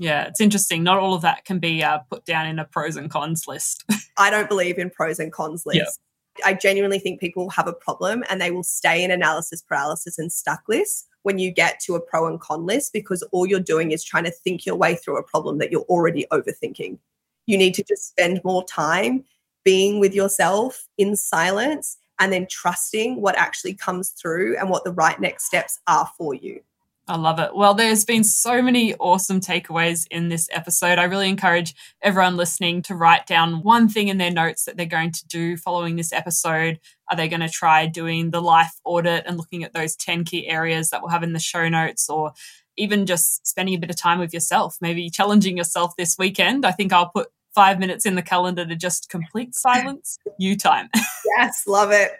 Yeah, 0.00 0.24
it's 0.24 0.40
interesting. 0.40 0.82
Not 0.82 0.98
all 0.98 1.12
of 1.12 1.20
that 1.22 1.44
can 1.44 1.58
be 1.58 1.84
uh, 1.84 1.98
put 2.10 2.24
down 2.24 2.46
in 2.46 2.58
a 2.58 2.64
pros 2.64 2.96
and 2.96 3.10
cons 3.10 3.46
list. 3.46 3.84
I 4.16 4.30
don't 4.30 4.48
believe 4.48 4.78
in 4.78 4.88
pros 4.88 5.18
and 5.18 5.30
cons 5.30 5.66
lists. 5.66 5.98
Yeah. 6.38 6.46
I 6.46 6.54
genuinely 6.54 6.98
think 6.98 7.20
people 7.20 7.50
have 7.50 7.66
a 7.66 7.74
problem 7.74 8.24
and 8.30 8.40
they 8.40 8.50
will 8.50 8.62
stay 8.62 9.04
in 9.04 9.10
analysis 9.10 9.60
paralysis 9.60 10.18
and 10.18 10.32
stuck 10.32 10.62
lists 10.68 11.06
when 11.22 11.38
you 11.38 11.50
get 11.50 11.80
to 11.80 11.96
a 11.96 12.00
pro 12.00 12.26
and 12.26 12.40
con 12.40 12.64
list 12.64 12.94
because 12.94 13.22
all 13.24 13.44
you're 13.44 13.60
doing 13.60 13.90
is 13.90 14.02
trying 14.02 14.24
to 14.24 14.30
think 14.30 14.64
your 14.64 14.74
way 14.76 14.94
through 14.94 15.18
a 15.18 15.22
problem 15.22 15.58
that 15.58 15.70
you're 15.70 15.82
already 15.82 16.26
overthinking. 16.32 16.96
You 17.44 17.58
need 17.58 17.74
to 17.74 17.84
just 17.84 18.08
spend 18.08 18.40
more 18.42 18.64
time 18.64 19.24
being 19.64 20.00
with 20.00 20.14
yourself 20.14 20.88
in 20.96 21.14
silence 21.14 21.98
and 22.18 22.32
then 22.32 22.46
trusting 22.48 23.20
what 23.20 23.36
actually 23.36 23.74
comes 23.74 24.10
through 24.10 24.56
and 24.56 24.70
what 24.70 24.84
the 24.84 24.92
right 24.92 25.20
next 25.20 25.44
steps 25.44 25.78
are 25.86 26.08
for 26.16 26.32
you. 26.34 26.62
I 27.10 27.16
love 27.16 27.40
it. 27.40 27.56
Well, 27.56 27.74
there's 27.74 28.04
been 28.04 28.22
so 28.22 28.62
many 28.62 28.94
awesome 28.94 29.40
takeaways 29.40 30.06
in 30.12 30.28
this 30.28 30.48
episode. 30.52 31.00
I 31.00 31.04
really 31.04 31.28
encourage 31.28 31.74
everyone 32.00 32.36
listening 32.36 32.82
to 32.82 32.94
write 32.94 33.26
down 33.26 33.64
one 33.64 33.88
thing 33.88 34.06
in 34.06 34.18
their 34.18 34.30
notes 34.30 34.64
that 34.64 34.76
they're 34.76 34.86
going 34.86 35.10
to 35.10 35.26
do 35.26 35.56
following 35.56 35.96
this 35.96 36.12
episode. 36.12 36.78
Are 37.10 37.16
they 37.16 37.26
going 37.26 37.40
to 37.40 37.48
try 37.48 37.86
doing 37.86 38.30
the 38.30 38.40
life 38.40 38.70
audit 38.84 39.24
and 39.26 39.36
looking 39.36 39.64
at 39.64 39.74
those 39.74 39.96
10 39.96 40.22
key 40.22 40.46
areas 40.46 40.90
that 40.90 41.02
we'll 41.02 41.10
have 41.10 41.24
in 41.24 41.32
the 41.32 41.40
show 41.40 41.68
notes 41.68 42.08
or 42.08 42.32
even 42.76 43.06
just 43.06 43.44
spending 43.44 43.74
a 43.74 43.78
bit 43.78 43.90
of 43.90 43.96
time 43.96 44.20
with 44.20 44.32
yourself, 44.32 44.76
maybe 44.80 45.10
challenging 45.10 45.56
yourself 45.56 45.96
this 45.98 46.16
weekend? 46.16 46.64
I 46.64 46.70
think 46.70 46.92
I'll 46.92 47.08
put 47.08 47.26
five 47.56 47.80
minutes 47.80 48.06
in 48.06 48.14
the 48.14 48.22
calendar 48.22 48.64
to 48.64 48.76
just 48.76 49.10
complete 49.10 49.56
silence, 49.56 50.16
you 50.38 50.56
time. 50.56 50.88
yes, 51.36 51.64
love 51.66 51.90
it. 51.90 52.12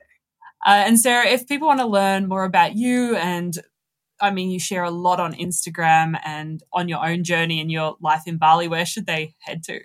Uh, 0.67 0.83
and 0.85 0.99
Sarah, 0.99 1.29
if 1.29 1.47
people 1.47 1.69
want 1.69 1.81
to 1.81 1.87
learn 1.87 2.27
more 2.27 2.45
about 2.45 2.75
you 2.75 3.15
and 3.15 3.57
I 4.21 4.31
mean, 4.31 4.51
you 4.51 4.59
share 4.59 4.85
a 4.85 4.91
lot 4.91 5.21
on 5.21 5.35
Instagram 5.35 6.19
and 6.25 6.63
on 6.73 6.89
your 6.89 7.05
own 7.05 7.25
journey 7.25 7.61
and 7.61 7.71
your 7.71 7.97
life 8.01 8.23
in 8.27 8.37
Bali. 8.37 8.69
Where 8.69 8.87
should 8.87 9.07
they 9.07 9.35
head 9.41 9.63
to? 9.65 9.81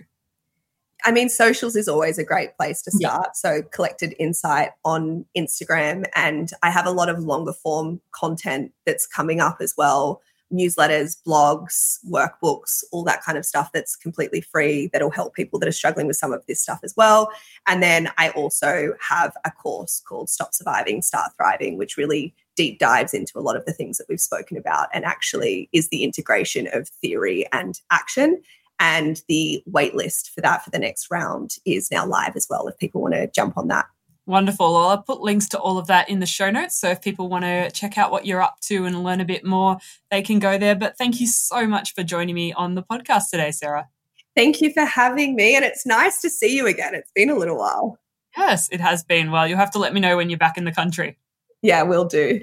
I 1.04 1.12
mean, 1.12 1.30
socials 1.30 1.76
is 1.76 1.88
always 1.88 2.18
a 2.18 2.24
great 2.24 2.58
place 2.58 2.82
to 2.84 2.92
start. 2.92 3.28
Yeah. 3.28 3.32
So, 3.34 3.62
collected 3.72 4.16
insight 4.18 4.72
on 4.84 5.26
Instagram. 5.38 6.06
And 6.16 6.50
I 6.64 6.72
have 6.72 6.88
a 6.88 6.92
lot 6.92 7.10
of 7.10 7.20
longer 7.20 7.54
form 7.54 8.02
content 8.12 8.72
that's 8.86 9.06
coming 9.06 9.40
up 9.40 9.58
as 9.60 9.76
well 9.78 10.22
newsletters, 10.56 11.18
blogs, 11.26 12.00
workbooks, 12.10 12.84
all 12.92 13.04
that 13.04 13.24
kind 13.24 13.38
of 13.38 13.46
stuff 13.46 13.72
that's 13.72 13.96
completely 13.96 14.42
free 14.42 14.90
that'll 14.92 15.12
help 15.12 15.34
people 15.34 15.60
that 15.60 15.70
are 15.70 15.74
struggling 15.74 16.08
with 16.08 16.16
some 16.16 16.34
of 16.34 16.46
this 16.48 16.62
stuff 16.62 16.80
as 16.84 16.94
well. 16.96 17.30
And 17.68 17.84
then 17.84 18.10
I 18.18 18.30
also 18.32 18.94
have 19.08 19.36
a 19.46 19.52
course 19.52 20.02
called 20.08 20.30
Stop 20.30 20.54
Surviving, 20.54 21.02
Start 21.02 21.32
Thriving, 21.38 21.78
which 21.78 21.98
really 21.98 22.34
deep 22.56 22.80
dives 22.80 23.14
into 23.14 23.38
a 23.38 23.42
lot 23.42 23.56
of 23.56 23.66
the 23.66 23.74
things 23.74 23.98
that 23.98 24.08
we've 24.08 24.20
spoken 24.20 24.58
about 24.58 24.88
and 24.94 25.06
actually 25.06 25.70
is 25.74 25.90
the 25.90 26.04
integration 26.04 26.70
of 26.74 26.88
theory 26.88 27.46
and 27.52 27.82
action. 27.92 28.42
And 28.80 29.22
the 29.28 29.64
waitlist 29.70 30.32
for 30.32 30.42
that 30.42 30.64
for 30.64 30.70
the 30.70 30.80
next 30.80 31.10
round 31.10 31.56
is 31.66 31.92
now 31.92 32.06
live 32.06 32.36
as 32.36 32.48
well 32.50 32.68
if 32.68 32.78
people 32.78 33.02
want 33.02 33.14
to 33.14 33.28
jump 33.28 33.58
on 33.58 33.68
that. 33.70 33.86
Wonderful. 34.28 34.74
Well, 34.74 34.88
I'll 34.88 35.02
put 35.04 35.22
links 35.22 35.48
to 35.50 35.60
all 35.60 35.78
of 35.78 35.88
that 35.88 36.10
in 36.10 36.20
the 36.20 36.26
show 36.26 36.50
notes. 36.50 36.76
So 36.76 36.90
if 36.90 37.02
people 37.02 37.30
want 37.30 37.46
to 37.46 37.70
check 37.72 37.98
out 37.98 38.12
what 38.12 38.26
you're 38.26 38.42
up 38.42 38.60
to 38.62 38.86
and 38.86 39.04
learn 39.04 39.22
a 39.22 39.26
bit 39.26 39.46
more, 39.46 39.78
they 40.10 40.24
can 40.24 40.40
go 40.40 40.58
there. 40.58 40.76
But 40.76 40.98
thank 40.98 41.22
you 41.22 41.28
so 41.28 41.68
much 41.68 41.94
for 41.94 42.04
joining 42.04 42.34
me 42.34 42.52
on 42.54 42.74
the 42.74 42.82
podcast 42.82 43.30
today, 43.30 43.52
Sarah. 43.52 43.88
Thank 44.36 44.62
you 44.62 44.74
for 44.74 44.84
having 44.84 45.36
me. 45.36 45.56
And 45.56 45.64
it's 45.64 45.86
nice 45.86 46.22
to 46.22 46.30
see 46.30 46.56
you 46.56 46.66
again. 46.66 46.96
It's 46.96 47.12
been 47.12 47.30
a 47.30 47.36
little 47.36 47.58
while. 47.58 48.00
Yes, 48.36 48.68
it 48.72 48.82
has 48.82 49.04
been. 49.04 49.32
Well, 49.32 49.48
you'll 49.48 49.60
have 49.60 49.72
to 49.72 49.80
let 49.80 49.94
me 49.94 50.00
know 50.00 50.18
when 50.18 50.30
you're 50.30 50.40
back 50.40 50.58
in 50.58 50.66
the 50.66 50.72
country. 50.72 51.18
Yeah, 51.62 51.84
we'll 51.84 52.06
do. 52.06 52.42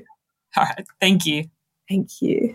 All 0.56 0.64
right. 0.64 0.86
Thank 1.00 1.26
you. 1.26 1.44
Thank 1.88 2.22
you. 2.22 2.54